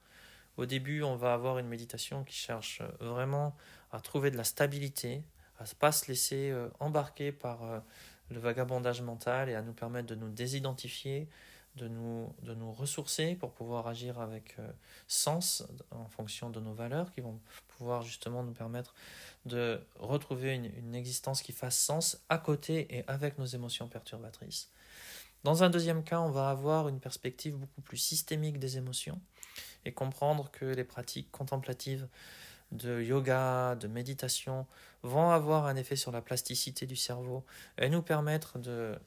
Au 0.57 0.65
début, 0.65 1.01
on 1.01 1.15
va 1.15 1.34
avoir 1.34 1.57
une 1.59 1.67
méditation 1.67 2.24
qui 2.24 2.36
cherche 2.36 2.82
euh, 2.82 3.05
vraiment 3.05 3.55
à 3.91 4.01
trouver 4.01 4.32
de 4.32 4.38
la 4.38 4.43
stabilité, 4.43 5.24
à 5.59 5.63
ne 5.63 5.74
pas 5.80 5.91
se 5.91 6.07
laisser 6.07 6.51
euh, 6.51 6.67
embarquer 6.80 7.32
par 7.32 7.84
le 8.30 8.39
vagabondage 8.39 9.01
mental 9.01 9.49
et 9.49 9.55
à 9.55 9.61
nous 9.61 9.74
permettre 9.74 10.07
de 10.07 10.15
nous 10.15 10.30
désidentifier, 10.30 11.30
de 11.76 11.88
nous, 11.88 12.34
de 12.41 12.53
nous 12.53 12.72
ressourcer 12.72 13.36
pour 13.36 13.51
pouvoir 13.51 13.88
agir 13.88 14.19
avec 14.19 14.57
sens 15.07 15.63
en 15.91 16.07
fonction 16.09 16.49
de 16.49 16.59
nos 16.59 16.74
valeurs 16.74 17.11
qui 17.13 17.22
vont 17.22 17.39
pouvoir 17.69 18.01
justement 18.01 18.43
nous 18.43 18.51
permettre 18.51 18.93
de 19.45 19.82
retrouver 19.97 20.53
une, 20.53 20.65
une 20.65 20.95
existence 20.95 21.41
qui 21.41 21.53
fasse 21.53 21.78
sens 21.78 22.22
à 22.30 22.38
côté 22.38 22.95
et 22.95 23.07
avec 23.07 23.38
nos 23.38 23.45
émotions 23.45 23.88
perturbatrices. 23.88 24.69
Dans 25.43 25.63
un 25.63 25.69
deuxième 25.69 26.03
cas, 26.03 26.19
on 26.19 26.30
va 26.30 26.49
avoir 26.49 26.88
une 26.88 26.99
perspective 26.99 27.55
beaucoup 27.55 27.82
plus 27.82 27.97
systémique 27.97 28.59
des 28.59 28.78
émotions 28.78 29.19
et 29.86 29.91
comprendre 29.91 30.51
que 30.51 30.65
les 30.65 30.84
pratiques 30.84 31.32
contemplatives 31.32 32.07
de 32.72 33.01
yoga, 33.01 33.76
de 33.76 33.88
méditation 33.88 34.65
vont 35.01 35.32
avoir 35.32 35.65
un 35.65 35.76
effet 35.76 35.95
sur 35.95 36.11
la 36.11 36.22
plasticité 36.22 36.86
du 36.86 36.95
cerveau 36.95 37.43
et 37.78 37.89
nous 37.89 38.01
permettre 38.01 38.59
de 38.59 38.97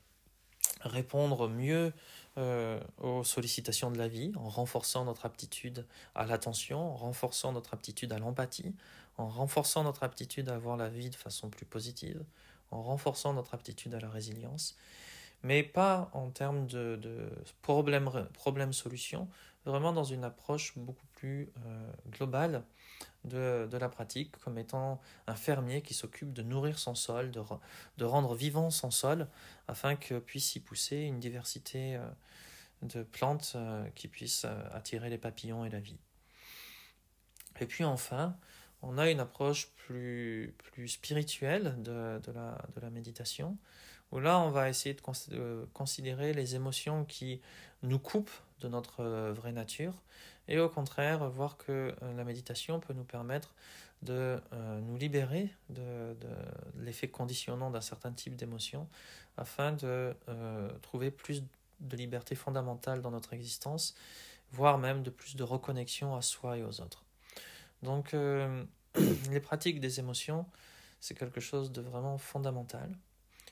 répondre 0.81 1.49
mieux 1.49 1.93
euh, 2.37 2.81
aux 3.01 3.23
sollicitations 3.23 3.91
de 3.91 3.99
la 3.99 4.09
vie 4.09 4.33
en 4.37 4.49
renforçant 4.49 5.05
notre 5.05 5.25
aptitude 5.25 5.87
à 6.15 6.27
l'attention, 6.27 6.81
en 6.81 6.97
renforçant 6.97 7.53
notre 7.53 7.75
aptitude 7.75 8.13
à 8.13 8.19
l'empathie, 8.19 8.75
en 9.19 9.29
renforçant 9.29 9.85
notre 9.85 10.03
aptitude 10.03 10.49
à 10.49 10.59
voir 10.59 10.77
la 10.77 10.89
vie 10.89 11.11
de 11.11 11.15
façon 11.15 11.49
plus 11.49 11.65
positive, 11.65 12.25
en 12.71 12.83
renforçant 12.83 13.35
notre 13.35 13.55
aptitude 13.55 13.95
à 13.95 14.01
la 14.01 14.11
résilience 14.11 14.77
mais 15.45 15.63
pas 15.63 16.11
en 16.15 16.31
termes 16.31 16.67
de, 16.67 16.97
de 16.97 17.31
problème-solution, 17.63 19.29
vraiment 19.67 19.93
dans 19.93 20.05
une 20.05 20.25
approche 20.25 20.77
beaucoup 20.77 21.07
plus 21.13 21.53
euh, 21.67 21.93
globale 22.11 22.65
de, 23.25 23.69
de, 23.71 23.77
la 23.77 23.91
pratique, 23.91 24.37
comme 24.39 24.59
étant 24.59 25.01
un 25.27 25.35
fermier 25.35 25.83
qui 25.83 25.95
s'occupe 25.95 26.33
de 26.33 26.43
nourrir 26.43 26.79
son 26.79 26.95
sol, 26.95 27.31
de, 27.31 27.43
de, 27.99 28.05
rendre 28.05 28.35
vivant 28.35 28.71
son 28.71 28.91
sol, 28.91 29.29
afin 29.69 29.97
que 29.97 30.19
puisse 30.19 30.57
y 30.57 30.61
pousser 30.61 30.97
une 30.97 31.21
diversité 31.21 31.97
euh, 31.97 32.07
de 32.83 33.03
plantes 33.03 33.53
euh, 33.55 33.87
qui 33.95 34.09
puissent 34.09 34.47
attirer 34.73 35.11
les 35.11 35.19
papillons 35.19 35.65
et 35.67 35.71
la 35.71 35.81
vie. 35.81 35.99
Et 37.61 37.67
puis 37.67 37.85
enfin, 37.85 38.37
on 38.81 38.97
a 38.97 39.11
une 39.11 39.21
approche 39.21 39.69
plus, 39.77 40.55
plus 40.59 40.89
spirituelle 40.89 41.75
de, 41.83 42.19
de, 42.19 42.33
la, 42.33 42.59
de 42.75 42.81
la 42.81 42.91
méditation, 42.91 43.59
là, 44.21 44.39
on 44.39 44.51
va 44.51 44.69
essayer 44.69 44.95
de 44.95 45.67
considérer 45.73 46.33
les 46.33 46.55
émotions 46.55 47.05
qui 47.05 47.41
nous 47.83 47.99
coupent 47.99 48.31
de 48.61 48.69
notre 48.69 49.01
euh, 49.01 49.33
vraie 49.33 49.53
nature, 49.53 49.95
et 50.49 50.59
au 50.59 50.69
contraire, 50.69 51.29
voir 51.31 51.57
que 51.57 51.95
euh, 52.03 52.17
la 52.17 52.25
méditation 52.25 52.81
peut 52.81 52.93
nous 52.93 53.05
permettre 53.05 53.55
de 54.03 54.39
nous 54.83 54.99
libérer 54.99 55.49
de, 55.71 56.15
l'effet 56.79 57.09
conditionnant 57.09 57.71
d'un 57.71 57.81
certain 57.81 58.13
type 58.13 58.37
d'émotion 58.37 58.87
afin 59.39 59.73
de 59.73 60.15
trouver 60.83 61.11
plus 61.11 61.43
de 61.81 61.97
liberté 61.97 62.35
fondamentale 62.35 63.01
dans 63.01 63.11
notre 63.11 63.33
existence, 63.33 63.95
voire 64.53 64.77
même 64.77 65.03
de 65.03 65.09
plus 65.09 65.37
de 65.37 65.43
reconnexion 65.43 66.15
à 66.15 66.21
soi 66.21 66.59
et 66.59 66.63
aux 66.63 66.83
autres. 66.83 67.03
Donc 67.83 68.15
les 69.31 69.41
pratiques 69.41 69.81
des 69.81 70.01
émotions, 70.01 70.45
c'est 71.01 71.15
quelque 71.15 71.41
chose 71.41 71.73
de 71.73 71.81
vraiment 71.81 72.19
fondamental 72.19 72.95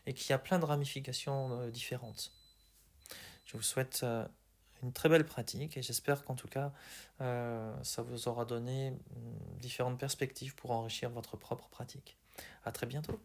et 0.07 0.15
qui 0.15 0.33
a 0.33 0.39
plein 0.39 0.59
de 0.59 0.65
ramifications 0.65 1.69
différentes. 1.69 2.33
Je 3.45 3.57
vous 3.57 3.63
souhaite 3.63 4.01
euh, 4.03 4.27
une 4.83 4.93
très 4.93 5.09
belle 5.09 5.27
pratique 5.27 5.77
et 5.77 5.83
j'espère 5.83 6.25
qu'en 6.25 6.35
tout 6.35 6.49
cas, 6.49 6.73
euh, 7.21 7.75
ça 7.83 8.03
vous 8.03 8.29
aura 8.29 8.45
donné 8.45 8.93
mm, 8.93 8.97
différentes 9.61 9.99
perspectives 9.99 10.55
pour 10.55 10.71
enrichir 10.71 11.11
votre 11.11 11.37
propre 11.37 11.69
pratique. 11.69 12.17
À 12.65 12.73
très 12.73 12.87
bientôt. 12.87 13.21